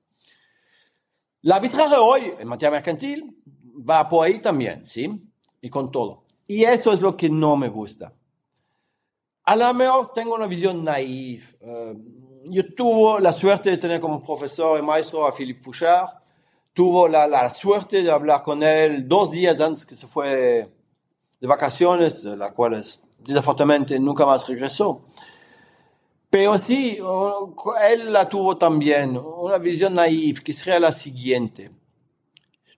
La 1.42 1.58
arbitraje 1.58 1.98
hoy 1.98 2.34
en 2.40 2.48
materia 2.48 2.72
mercantil 2.72 3.44
va 3.88 4.10
por 4.10 4.26
ahí 4.26 4.42
también, 4.42 4.88
¿sí? 4.88 5.24
Y 5.62 5.70
con 5.70 5.92
todo. 5.92 6.26
Y 6.48 6.64
eso 6.64 6.92
es 6.94 7.02
lo 7.02 7.16
que 7.16 7.30
no 7.30 7.56
me 7.56 7.70
gusta. 7.70 8.12
A 9.44 9.56
lo 9.56 9.72
mejor 9.76 10.14
tengo 10.14 10.34
una 10.34 10.48
visión 10.48 10.84
naif. 10.84 11.54
Eh, 11.62 11.96
yo 12.50 12.74
tuve 12.74 13.22
la 13.22 13.34
suerte 13.34 13.70
de 13.70 13.78
tener 13.78 14.02
como 14.02 14.24
profesor 14.24 14.80
y 14.80 14.82
maestro 14.82 15.26
a 15.26 15.32
Philippe 15.32 15.62
Fouchard. 15.62 16.10
Tuvo 16.74 17.08
la, 17.08 17.28
la, 17.28 17.50
suerte 17.50 18.04
de 18.04 18.12
hablar 18.12 18.42
con 18.44 18.64
él 18.64 19.08
dos 19.08 19.32
días 19.32 19.60
antes 19.60 19.86
que 19.86 19.96
se 19.96 20.08
fue 20.08 20.72
de 21.40 21.48
vacaciones, 21.48 22.24
de 22.24 22.38
las 22.38 22.52
cuales 22.54 23.02
desafortunadamente 23.20 24.00
nunca 24.00 24.26
más 24.26 24.48
regresó. 24.48 25.06
Pero 26.30 26.58
sí, 26.58 27.00
él 27.90 28.14
la 28.14 28.30
tuvo 28.30 28.58
también, 28.58 29.18
una 29.18 29.58
visión 29.58 29.96
naif, 29.96 30.42
que 30.42 30.54
sería 30.54 30.80
la 30.80 30.92
siguiente. 30.92 31.72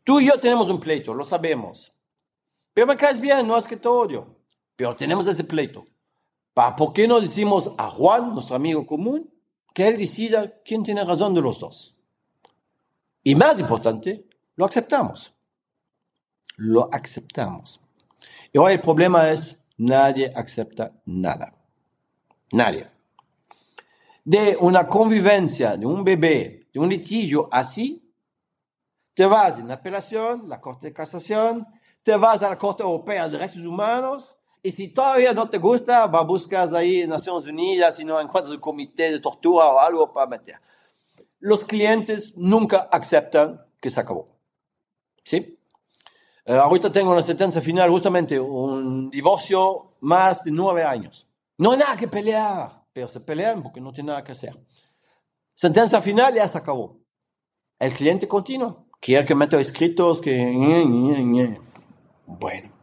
Tú 0.03 0.19
y 0.19 0.28
yo 0.28 0.39
tenemos 0.39 0.69
un 0.69 0.80
pleito, 0.80 1.13
lo 1.13 1.26
sabemos. 1.26 1.91
Pero 2.74 2.88
me 2.88 2.95
caes 2.95 3.19
bien, 3.19 3.45
no 3.47 3.57
es 3.57 3.67
que 3.67 3.76
te 3.76 3.88
odio. 3.88 4.38
Pero 4.76 4.95
tenemos 4.95 5.28
ese 5.28 5.43
pleito. 5.43 5.86
¿Por 6.53 6.93
qué 6.93 7.07
no 7.07 7.19
decimos 7.19 7.72
a 7.78 7.89
Juan, 7.89 8.34
nuestro 8.34 8.55
amigo 8.55 8.86
común, 8.86 9.30
que 9.74 9.88
él 9.88 9.97
decida 9.97 10.61
quién 10.63 10.84
tiene 10.84 11.03
razón 11.03 11.34
de 11.34 11.41
los 11.41 11.59
dos. 11.59 11.95
Y 13.24 13.36
más 13.36 13.59
importante, 13.59 14.26
lo 14.55 14.65
aceptamos. 14.65 15.34
Lo 16.57 16.89
aceptamos. 16.91 17.80
Y 18.51 18.57
hoy 18.57 18.74
el 18.74 18.82
problema 18.82 19.30
es, 19.30 19.61
Nadie 19.82 20.32
acepta 20.36 20.91
nada. 21.05 21.55
Nadie. 22.51 22.88
De 24.24 24.55
una 24.59 24.88
convivencia 24.88 25.76
de 25.76 25.88
un 25.88 26.03
bebé, 26.03 26.67
de 26.72 26.80
un 26.80 26.88
litigio 26.88 27.49
así, 27.51 28.13
te 29.15 29.26
vas 29.26 29.57
en 29.57 29.67
la 29.67 29.76
apelación, 29.76 30.47
la 30.47 30.61
Corte 30.61 30.88
de 30.88 30.93
Casación, 30.93 31.65
te 32.03 32.15
vas 32.15 32.43
a 32.43 32.49
la 32.49 32.59
Corte 32.59 32.84
Europea 32.84 33.28
de 33.28 33.39
Derechos 33.39 33.65
Humanos, 33.65 34.38
y 34.64 34.72
si 34.72 34.89
todavía 34.89 35.34
no 35.34 35.49
te 35.49 35.57
gusta, 35.57 36.05
va 36.05 36.22
buscas 36.22 36.74
ahí 36.74 37.01
en 37.01 37.09
Naciones 37.09 37.47
Unidas 37.47 37.99
y 37.99 38.05
no 38.05 38.20
encuentras 38.20 38.53
el 38.53 38.59
comité 38.59 39.12
de 39.12 39.20
tortura 39.20 39.66
o 39.68 39.80
algo 39.80 40.14
para 40.14 40.28
meter. 40.28 40.55
Los 41.39 41.66
clientes 41.66 42.38
nunca 42.38 42.88
aceptan 42.91 43.66
que 43.80 43.89
se 43.89 43.99
acabó. 43.99 44.28
¿Sí? 45.24 45.57
Eh, 46.45 46.53
ahorita 46.53 46.91
tengo 46.91 47.12
una 47.12 47.24
sentencia 47.24 47.59
final, 47.62 47.89
justamente 47.89 48.39
un 48.39 49.09
divorcio 49.09 49.95
más 50.01 50.43
de 50.43 50.51
nueve 50.51 50.84
años. 50.84 51.28
No 51.57 51.72
hay 51.72 51.80
nada 51.80 51.97
que 51.97 52.07
pelear, 52.07 52.84
pero 52.93 53.07
se 53.07 53.20
pelean 53.20 53.64
porque 53.64 53.82
no 53.82 53.91
tiene 53.91 54.07
nada 54.09 54.24
que 54.24 54.34
hacer. 54.34 54.55
Sentencia 55.55 56.01
final 56.01 56.36
ya 56.36 56.47
se 56.47 56.57
acabó. 56.57 56.99
El 57.80 57.93
cliente 57.93 58.28
continúa. 58.28 58.84
Quiere 58.99 59.26
que 59.26 59.34
meta 59.34 59.59
escritos 59.59 60.22
que... 60.22 60.53
Bueno. 62.28 62.80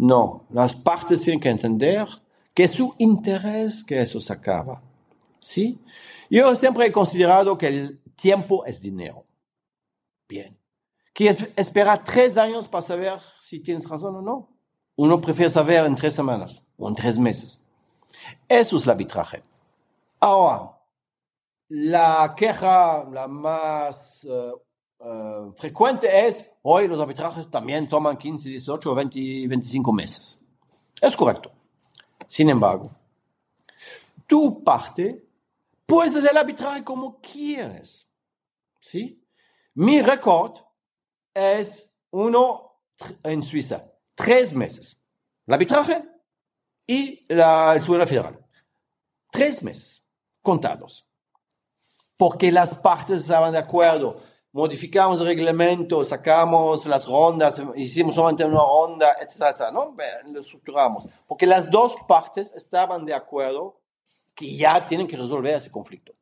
No, 0.00 0.46
las 0.48 0.74
partes 0.74 1.20
tienen 1.20 1.40
que 1.40 1.50
entender 1.50 2.08
que 2.54 2.64
es 2.64 2.70
su 2.70 2.94
interés 2.96 3.84
que 3.84 4.00
eso 4.00 4.18
se 4.18 4.32
acaba. 4.32 4.82
¿Sí? 5.40 5.78
Yo 6.30 6.56
siempre 6.56 6.86
he 6.86 6.92
considerado 6.92 7.58
que 7.58 7.66
el 7.66 8.00
tiempo 8.16 8.64
es 8.64 8.80
dinero. 8.80 9.24
Bien. 10.26 10.58
¿Quieres 11.12 11.50
esperar 11.54 12.02
tres 12.02 12.38
años 12.38 12.66
para 12.66 12.80
saber 12.80 13.20
si 13.38 13.60
tienes 13.60 13.86
razón 13.86 14.16
o 14.16 14.22
no? 14.22 14.48
Uno 14.96 15.20
prefiere 15.20 15.50
saber 15.50 15.84
en 15.84 15.96
tres 15.96 16.14
semanas 16.14 16.62
o 16.78 16.88
en 16.88 16.94
tres 16.94 17.18
meses. 17.18 17.60
Eso 18.48 18.78
es 18.78 18.84
el 18.84 18.90
arbitraje. 18.90 19.42
Ahora, 20.18 20.78
la 21.68 22.34
queja 22.34 23.04
la 23.04 23.28
más 23.28 24.24
uh, 24.24 25.06
uh, 25.06 25.52
frecuente 25.52 26.26
es, 26.26 26.49
hoy 26.62 26.88
los 26.88 27.00
arbitrajes 27.00 27.50
también 27.50 27.88
toman 27.88 28.16
15, 28.16 28.48
18 28.48 28.92
o 28.92 28.94
20, 28.94 29.48
25 29.48 29.92
meses. 29.92 30.38
Es 31.00 31.16
correcto. 31.16 31.52
Sin 32.26 32.50
embargo, 32.50 32.90
tu 34.26 34.62
parte 34.62 35.26
puedes 35.86 36.14
hacer 36.14 36.30
el 36.30 36.38
arbitraje 36.38 36.84
como 36.84 37.20
quieres. 37.20 38.06
¿Sí? 38.78 39.22
Mi 39.74 40.02
récord 40.02 40.56
es 41.34 41.88
uno 42.10 42.80
en 43.22 43.42
Suiza, 43.42 43.92
tres 44.14 44.52
meses. 44.52 45.00
El 45.46 45.54
arbitraje 45.54 46.04
y 46.86 47.26
la, 47.28 47.74
el 47.74 47.80
Tribunal 47.80 48.06
Federal. 48.06 48.46
Tres 49.30 49.62
meses 49.62 50.04
contados. 50.42 51.06
Porque 52.16 52.52
las 52.52 52.74
partes 52.74 53.22
estaban 53.22 53.52
de 53.52 53.58
acuerdo. 53.58 54.20
Modificamos 54.52 55.20
el 55.20 55.26
reglamento, 55.26 56.04
sacamos 56.04 56.84
las 56.86 57.06
rondas, 57.06 57.62
hicimos 57.76 58.16
solamente 58.16 58.44
una 58.44 58.58
ronda, 58.58 59.16
etc. 59.20 59.70
¿no? 59.72 59.94
Lo 60.26 60.40
estructuramos. 60.40 61.06
Porque 61.26 61.46
las 61.46 61.70
dos 61.70 61.94
partes 62.08 62.52
estaban 62.54 63.04
de 63.04 63.14
acuerdo 63.14 63.80
que 64.34 64.56
ya 64.56 64.84
tienen 64.84 65.06
que 65.06 65.16
resolver 65.16 65.54
ese 65.54 65.70
conflicto. 65.70 66.12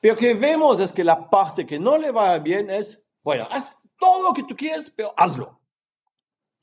Pero 0.00 0.16
que 0.16 0.34
vemos 0.34 0.80
es 0.80 0.92
que 0.92 1.02
la 1.02 1.30
parte 1.30 1.64
que 1.64 1.78
no 1.78 1.96
le 1.96 2.10
va 2.10 2.36
bien 2.38 2.68
es, 2.68 3.02
bueno, 3.22 3.48
haz 3.50 3.78
todo 3.98 4.22
lo 4.22 4.34
que 4.34 4.42
tú 4.42 4.54
quieres, 4.54 4.92
pero 4.94 5.14
hazlo. 5.16 5.58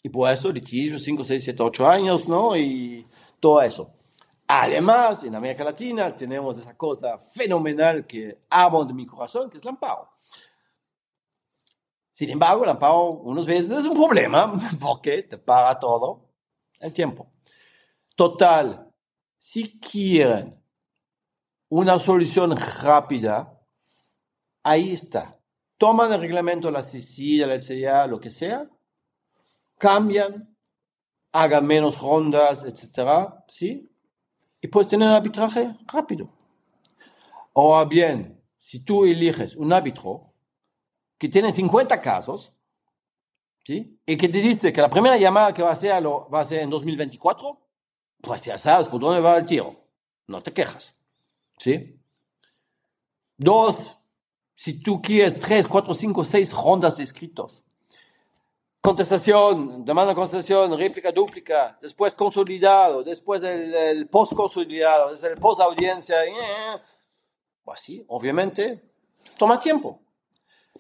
Y 0.04 0.10
por 0.10 0.32
eso 0.32 0.52
litigio 0.52 1.00
5, 1.00 1.24
6, 1.24 1.44
7, 1.44 1.64
8 1.64 1.88
años, 1.88 2.28
¿no? 2.28 2.56
Y 2.56 3.08
todo 3.40 3.62
eso. 3.64 3.92
Además, 4.48 5.24
en 5.24 5.34
América 5.34 5.64
Latina 5.64 6.14
tenemos 6.14 6.58
esa 6.58 6.76
cosa 6.76 7.18
fenomenal 7.18 8.06
que 8.06 8.42
amo 8.50 8.84
de 8.84 8.94
mi 8.94 9.06
corazón, 9.06 9.50
que 9.50 9.58
es 9.58 9.64
el 9.64 9.70
amparo. 9.70 10.10
Sin 12.22 12.30
embargo, 12.30 12.64
el 12.64 12.70
amparo 12.70 13.14
unas 13.24 13.48
veces 13.48 13.72
es 13.80 13.84
un 13.84 13.96
problema 13.96 14.54
porque 14.80 15.24
te 15.24 15.40
paga 15.40 15.80
todo 15.80 16.30
el 16.80 16.94
tiempo. 16.94 17.32
Total, 18.16 18.94
si 19.40 19.80
quieren 19.80 20.64
una 21.70 21.98
solución 21.98 22.56
rápida, 22.56 23.60
ahí 24.62 24.94
está. 24.94 25.36
Toman 25.80 26.14
el 26.14 26.22
reglamento, 26.22 26.70
la 26.70 26.84
CICIA, 26.84 27.48
la 27.48 27.56
LCA, 27.56 28.06
lo 28.06 28.20
que 28.20 28.30
sea, 28.30 28.70
cambian, 29.80 30.56
hagan 31.32 31.66
menos 31.66 32.00
rondas, 32.00 32.66
etcétera, 32.66 33.44
¿sí? 33.48 33.92
Y 34.62 34.68
puedes 34.68 34.90
tener 34.90 35.10
arbitraje 35.10 35.76
rápido. 35.92 36.32
O 37.54 37.84
bien, 37.88 38.40
si 38.60 38.82
tú 38.82 39.06
eliges 39.06 39.56
un 39.56 39.74
árbitro 39.74 40.31
que 41.22 41.30
tiene 41.30 41.52
50 41.52 42.02
casos, 42.02 42.52
¿sí? 43.64 44.02
Y 44.08 44.18
que 44.18 44.28
te 44.28 44.40
dice 44.40 44.74
que 44.74 44.82
la 44.82 44.90
primera 44.90 45.18
llamada 45.18 45.54
que 45.54 45.62
va 45.62 45.70
a 45.70 45.74
hacer 45.74 46.02
lo, 46.02 46.28
va 46.28 46.40
a 46.40 46.46
ser 46.46 46.62
en 46.64 46.72
2024, 46.72 47.62
pues 48.22 48.44
ya 48.44 48.58
sabes 48.58 48.88
por 48.88 49.00
dónde 49.00 49.22
va 49.22 49.38
el 49.38 49.46
tiro. 49.46 49.76
No 50.26 50.42
te 50.42 50.52
quejas, 50.52 50.96
¿sí? 51.60 51.96
Dos, 53.38 53.98
si 54.56 54.82
tú 54.82 55.00
quieres 55.00 55.40
tres, 55.40 55.68
cuatro, 55.68 55.94
cinco, 55.94 56.24
seis 56.24 56.52
rondas 56.54 56.98
de 56.98 57.04
escritos, 57.04 57.62
contestación, 58.82 59.86
demanda 59.86 60.14
de 60.14 60.16
contestación, 60.16 60.76
réplica, 60.76 61.12
dúplica, 61.12 61.78
después 61.80 62.16
consolidado, 62.16 63.04
después 63.04 63.44
el, 63.44 64.08
post 64.08 64.34
consolidado, 64.34 65.12
después 65.12 65.32
el 65.32 65.38
post 65.38 65.62
audiencia, 65.62 66.26
eh, 66.26 66.82
pues 67.64 67.80
sí, 67.80 68.04
obviamente, 68.08 68.90
toma 69.38 69.60
tiempo. 69.60 70.01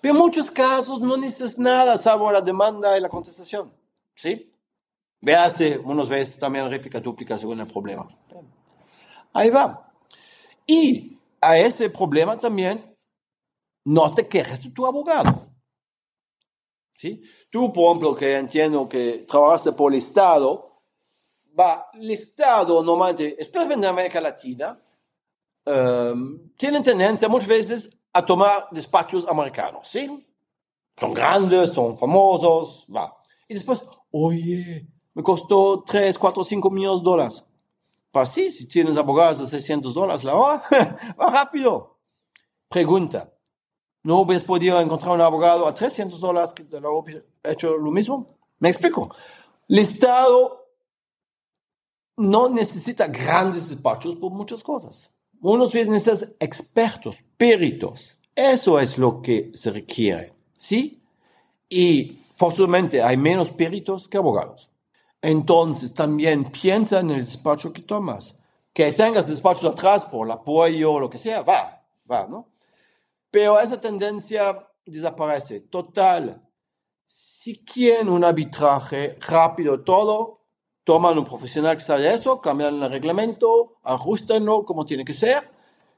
Pero 0.01 0.15
en 0.15 0.19
muchos 0.19 0.49
casos 0.49 0.99
no 1.01 1.15
necesitas 1.15 1.57
nada 1.59 1.97
salvo 1.97 2.31
la 2.31 2.41
demanda 2.41 2.97
y 2.97 3.01
la 3.01 3.09
contestación, 3.09 3.71
¿sí? 4.15 4.51
Véase 5.21 5.77
unas 5.77 6.09
veces 6.09 6.39
también 6.39 6.69
réplica, 6.69 6.99
dúplica 6.99 7.37
según 7.37 7.59
el 7.59 7.67
problema. 7.67 8.07
Ahí 9.33 9.51
va. 9.51 9.93
Y 10.65 11.19
a 11.39 11.59
ese 11.59 11.89
problema 11.91 12.37
también 12.37 12.97
no 13.85 14.11
te 14.13 14.27
quejes 14.27 14.63
de 14.63 14.71
tu 14.71 14.85
abogado. 14.85 15.51
¿sí? 16.89 17.21
Tú, 17.49 17.71
por 17.71 17.85
ejemplo, 17.85 18.15
que 18.15 18.35
entiendo 18.35 18.87
que 18.87 19.25
trabajaste 19.27 19.71
por 19.71 19.91
el 19.91 19.99
Estado, 19.99 20.83
va, 21.59 21.89
el 21.93 22.11
Estado 22.11 22.83
normalmente, 22.83 23.35
especialmente 23.39 23.85
en 23.85 23.91
América 23.91 24.21
Latina, 24.21 24.79
um, 25.65 26.49
tienen 26.55 26.83
tendencia 26.83 27.27
muchas 27.27 27.47
veces 27.47 27.89
a 28.13 28.25
tomar 28.25 28.67
despachos 28.71 29.27
americanos, 29.27 29.87
¿sí? 29.87 30.27
Son 30.97 31.13
grandes, 31.13 31.73
son 31.73 31.97
famosos, 31.97 32.85
va. 32.93 33.15
Y 33.47 33.53
después, 33.55 33.81
oye, 34.11 34.87
me 35.13 35.23
costó 35.23 35.83
3, 35.85 36.17
4, 36.17 36.43
5 36.43 36.69
millones 36.69 37.01
de 37.01 37.05
dólares. 37.05 37.45
Pues 38.11 38.29
sí, 38.29 38.51
si 38.51 38.67
tienes 38.67 38.97
abogados 38.97 39.39
de 39.39 39.45
600 39.45 39.93
dólares 39.93 40.23
la 40.23 40.35
hora, 40.35 40.63
va 41.19 41.29
rápido. 41.29 41.97
Pregunta, 42.67 43.31
¿No 44.03 44.21
hubieras 44.21 44.43
podido 44.43 44.81
encontrar 44.81 45.11
un 45.11 45.21
abogado 45.21 45.67
a 45.67 45.73
300 45.73 46.19
dólares 46.19 46.53
que 46.53 46.63
te 46.63 46.79
lo 46.79 46.97
hubiera 46.97 47.23
hecho 47.43 47.77
lo 47.77 47.91
mismo? 47.91 48.39
Me 48.57 48.69
explico. 48.69 49.13
El 49.67 49.79
Estado 49.79 50.67
no 52.17 52.49
necesita 52.49 53.07
grandes 53.07 53.69
despachos 53.69 54.15
por 54.15 54.31
muchas 54.31 54.63
cosas. 54.63 55.10
Unos 55.41 55.73
necesitan 55.73 56.33
expertos, 56.39 57.17
peritos. 57.35 58.15
Eso 58.35 58.79
es 58.79 58.97
lo 58.97 59.21
que 59.21 59.51
se 59.55 59.71
requiere. 59.71 60.33
¿Sí? 60.53 61.01
Y 61.67 62.17
forzosamente 62.37 63.01
hay 63.01 63.17
menos 63.17 63.49
peritos 63.51 64.07
que 64.07 64.17
abogados. 64.17 64.69
Entonces 65.21 65.93
también 65.93 66.45
piensa 66.45 66.99
en 66.99 67.11
el 67.11 67.25
despacho 67.25 67.73
que 67.73 67.81
tomas. 67.81 68.37
Que 68.73 68.93
tengas 68.93 69.27
despachos 69.27 69.71
atrás 69.73 70.05
por 70.05 70.25
el 70.25 70.31
apoyo 70.31 70.99
lo 70.99 71.09
que 71.09 71.17
sea, 71.17 71.41
va, 71.41 71.83
va, 72.09 72.27
¿no? 72.27 72.47
Pero 73.29 73.59
esa 73.59 73.79
tendencia 73.79 74.67
desaparece. 74.85 75.61
Total, 75.61 76.41
si 77.05 77.63
quieren 77.63 78.09
un 78.09 78.23
arbitraje 78.23 79.17
rápido 79.27 79.81
todo, 79.81 80.40
toman 80.91 81.17
un 81.17 81.23
profesional 81.23 81.77
que 81.77 81.83
sabe 81.83 82.13
eso, 82.13 82.41
cambian 82.41 82.83
el 82.83 82.89
reglamento, 82.89 83.77
ajustenlo 83.81 84.65
como 84.65 84.85
tiene 84.85 85.05
que 85.05 85.13
ser, 85.13 85.49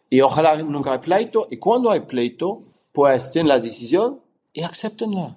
y 0.08 0.22
ojalá 0.22 0.56
nunca 0.62 0.92
hay 0.92 1.00
pleito. 1.00 1.48
Y 1.50 1.58
cuando 1.58 1.90
hay 1.90 2.02
pleito, 2.02 2.62
pues 2.92 3.32
tienen 3.32 3.48
la 3.48 3.60
decisión 3.60 4.22
y 4.54 4.62
aceptenla. 4.62 5.36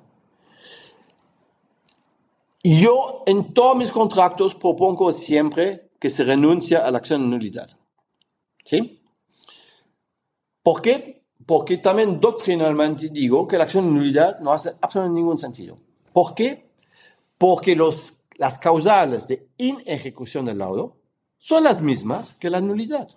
Yo 2.63 3.23
en 3.25 3.55
todos 3.55 3.75
mis 3.77 3.91
contratos 3.91 4.55
propongo 4.55 5.11
siempre 5.11 5.89
que 5.99 6.11
se 6.11 6.25
renuncia 6.25 6.87
a 6.87 6.91
la 6.91 6.99
acción 6.99 7.23
de 7.23 7.29
nulidad. 7.29 7.71
¿Sí? 8.63 9.01
¿Por 10.63 10.83
qué? 10.83 11.25
porque 11.47 11.79
también 11.79 12.21
doctrinalmente 12.21 13.09
digo 13.09 13.49
que 13.49 13.57
la 13.57 13.65
acción 13.65 13.87
de 13.87 13.93
nulidad 13.93 14.39
no 14.41 14.53
hace 14.53 14.75
absolutamente 14.83 15.21
ningún 15.21 15.39
sentido. 15.39 15.79
¿Por 16.13 16.35
qué? 16.35 16.69
Porque 17.39 17.75
los 17.75 18.16
las 18.39 18.59
causales 18.59 19.27
de 19.29 19.49
inejecución 19.59 20.45
del 20.45 20.59
laudo 20.59 20.97
son 21.39 21.65
las 21.65 21.81
mismas 21.81 22.35
que 22.35 22.51
la 22.51 22.61
nulidad. 22.61 23.09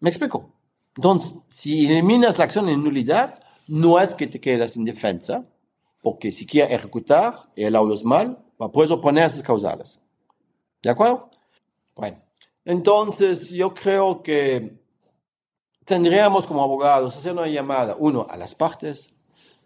¿Me 0.00 0.10
explico? 0.10 0.52
Entonces, 0.96 1.32
si 1.48 1.86
eliminas 1.86 2.38
la 2.38 2.44
acción 2.44 2.68
en 2.68 2.82
nulidad, 2.82 3.38
no 3.68 4.00
es 4.00 4.14
que 4.14 4.26
te 4.26 4.40
quedas 4.40 4.72
sin 4.72 4.84
defensa, 4.84 5.44
porque 6.02 6.32
si 6.32 6.46
quieres 6.46 6.72
ejecutar 6.72 7.34
y 7.54 7.64
el 7.64 7.72
laudo 7.72 7.94
es 7.94 8.04
mal, 8.04 8.38
puedes 8.72 8.90
oponer 8.90 9.24
esas 9.24 9.42
causales. 9.42 10.00
¿De 10.82 10.90
acuerdo? 10.90 11.30
Bueno, 11.94 12.18
entonces 12.64 13.50
yo 13.50 13.72
creo 13.72 14.22
que 14.22 14.80
tendríamos 15.84 16.46
como 16.46 16.62
abogados 16.62 17.16
hacer 17.16 17.32
una 17.32 17.46
llamada, 17.46 17.96
uno, 17.98 18.26
a 18.28 18.36
las 18.36 18.54
partes, 18.54 19.16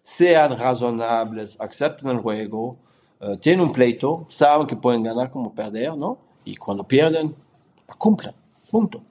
sean 0.02 0.56
razonables, 0.56 1.56
acepten 1.58 2.10
el 2.10 2.18
juego, 2.18 2.78
uh, 3.20 3.36
tienen 3.36 3.60
un 3.60 3.72
pleito, 3.72 4.24
saben 4.28 4.66
que 4.66 4.76
pueden 4.76 5.02
ganar 5.02 5.30
como 5.30 5.54
perder, 5.54 5.96
¿no? 5.96 6.18
Y 6.44 6.56
cuando 6.56 6.84
pierden, 6.84 7.34
cumplan, 7.98 8.34
punto. 8.70 9.02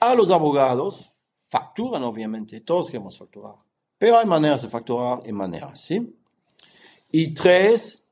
A 0.00 0.14
los 0.14 0.30
abogados, 0.30 1.10
facturan 1.44 2.02
obviamente, 2.02 2.60
todos 2.60 2.88
queremos 2.88 3.18
facturar, 3.18 3.54
pero 3.98 4.18
hay 4.18 4.26
maneras 4.26 4.62
de 4.62 4.68
facturar 4.68 5.22
y 5.26 5.32
maneras, 5.32 5.80
¿sí? 5.80 6.16
Y 7.12 7.34
tres, 7.34 8.08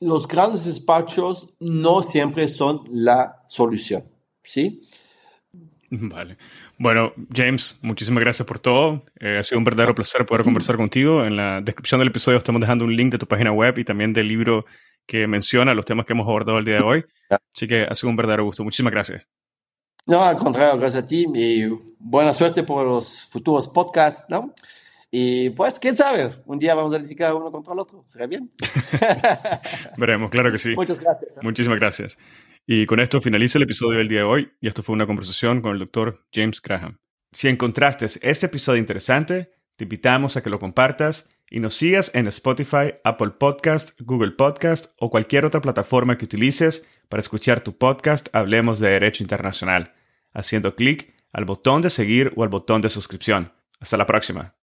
los 0.00 0.26
grandes 0.26 0.64
despachos 0.64 1.54
no 1.60 2.02
siempre 2.02 2.48
son 2.48 2.84
la 2.90 3.44
solución, 3.48 4.04
¿sí? 4.42 4.82
Vale. 5.90 6.38
Bueno, 6.80 7.12
James, 7.30 7.78
muchísimas 7.82 8.22
gracias 8.22 8.48
por 8.48 8.58
todo. 8.58 9.04
Eh, 9.20 9.36
ha 9.38 9.42
sido 9.42 9.58
un 9.58 9.64
verdadero 9.64 9.94
placer 9.94 10.24
poder 10.24 10.42
conversar 10.42 10.78
contigo. 10.78 11.26
En 11.26 11.36
la 11.36 11.60
descripción 11.60 11.98
del 11.98 12.08
episodio 12.08 12.38
estamos 12.38 12.58
dejando 12.58 12.86
un 12.86 12.96
link 12.96 13.12
de 13.12 13.18
tu 13.18 13.26
página 13.26 13.52
web 13.52 13.76
y 13.76 13.84
también 13.84 14.14
del 14.14 14.26
libro 14.26 14.64
que 15.04 15.26
menciona 15.26 15.74
los 15.74 15.84
temas 15.84 16.06
que 16.06 16.14
hemos 16.14 16.26
abordado 16.26 16.56
el 16.56 16.64
día 16.64 16.76
de 16.76 16.82
hoy. 16.82 17.04
Así 17.54 17.68
que 17.68 17.82
ha 17.82 17.94
sido 17.94 18.08
un 18.08 18.16
verdadero 18.16 18.44
gusto. 18.44 18.64
Muchísimas 18.64 18.94
gracias. 18.94 19.26
No, 20.06 20.24
al 20.24 20.38
contrario, 20.38 20.78
gracias 20.78 21.04
a 21.04 21.06
ti 21.06 21.26
y 21.34 21.66
buena 21.98 22.32
suerte 22.32 22.62
por 22.62 22.86
los 22.86 23.26
futuros 23.26 23.68
podcasts, 23.68 24.30
¿no? 24.30 24.54
Y 25.10 25.50
pues, 25.50 25.78
quién 25.78 25.94
sabe, 25.94 26.30
un 26.46 26.58
día 26.58 26.74
vamos 26.74 26.94
a 26.94 26.98
litigar 26.98 27.34
uno 27.34 27.52
contra 27.52 27.74
el 27.74 27.80
otro. 27.80 28.04
¿Será 28.06 28.26
bien? 28.26 28.50
Veremos, 29.98 30.30
claro 30.30 30.50
que 30.50 30.58
sí. 30.58 30.74
Muchas 30.74 30.98
gracias. 30.98 31.36
¿eh? 31.36 31.40
Muchísimas 31.42 31.78
gracias. 31.78 32.16
Y 32.72 32.86
con 32.86 33.00
esto 33.00 33.20
finaliza 33.20 33.58
el 33.58 33.64
episodio 33.64 33.98
del 33.98 34.06
día 34.06 34.20
de 34.20 34.26
hoy 34.26 34.52
y 34.60 34.68
esto 34.68 34.84
fue 34.84 34.92
una 34.92 35.04
conversación 35.04 35.60
con 35.60 35.72
el 35.72 35.80
doctor 35.80 36.24
James 36.32 36.62
Graham. 36.62 37.00
Si 37.32 37.48
encontraste 37.48 38.06
este 38.06 38.46
episodio 38.46 38.78
interesante, 38.78 39.50
te 39.74 39.86
invitamos 39.86 40.36
a 40.36 40.42
que 40.44 40.50
lo 40.50 40.60
compartas 40.60 41.36
y 41.50 41.58
nos 41.58 41.74
sigas 41.74 42.14
en 42.14 42.28
Spotify, 42.28 42.94
Apple 43.02 43.30
Podcast, 43.40 44.00
Google 44.00 44.30
Podcast 44.30 44.94
o 45.00 45.10
cualquier 45.10 45.46
otra 45.46 45.60
plataforma 45.60 46.16
que 46.16 46.26
utilices 46.26 46.86
para 47.08 47.20
escuchar 47.20 47.60
tu 47.60 47.76
podcast 47.76 48.28
Hablemos 48.32 48.78
de 48.78 48.90
Derecho 48.90 49.24
Internacional, 49.24 49.92
haciendo 50.32 50.76
clic 50.76 51.12
al 51.32 51.46
botón 51.46 51.82
de 51.82 51.90
seguir 51.90 52.32
o 52.36 52.44
al 52.44 52.50
botón 52.50 52.82
de 52.82 52.88
suscripción. 52.88 53.52
Hasta 53.80 53.96
la 53.96 54.06
próxima. 54.06 54.54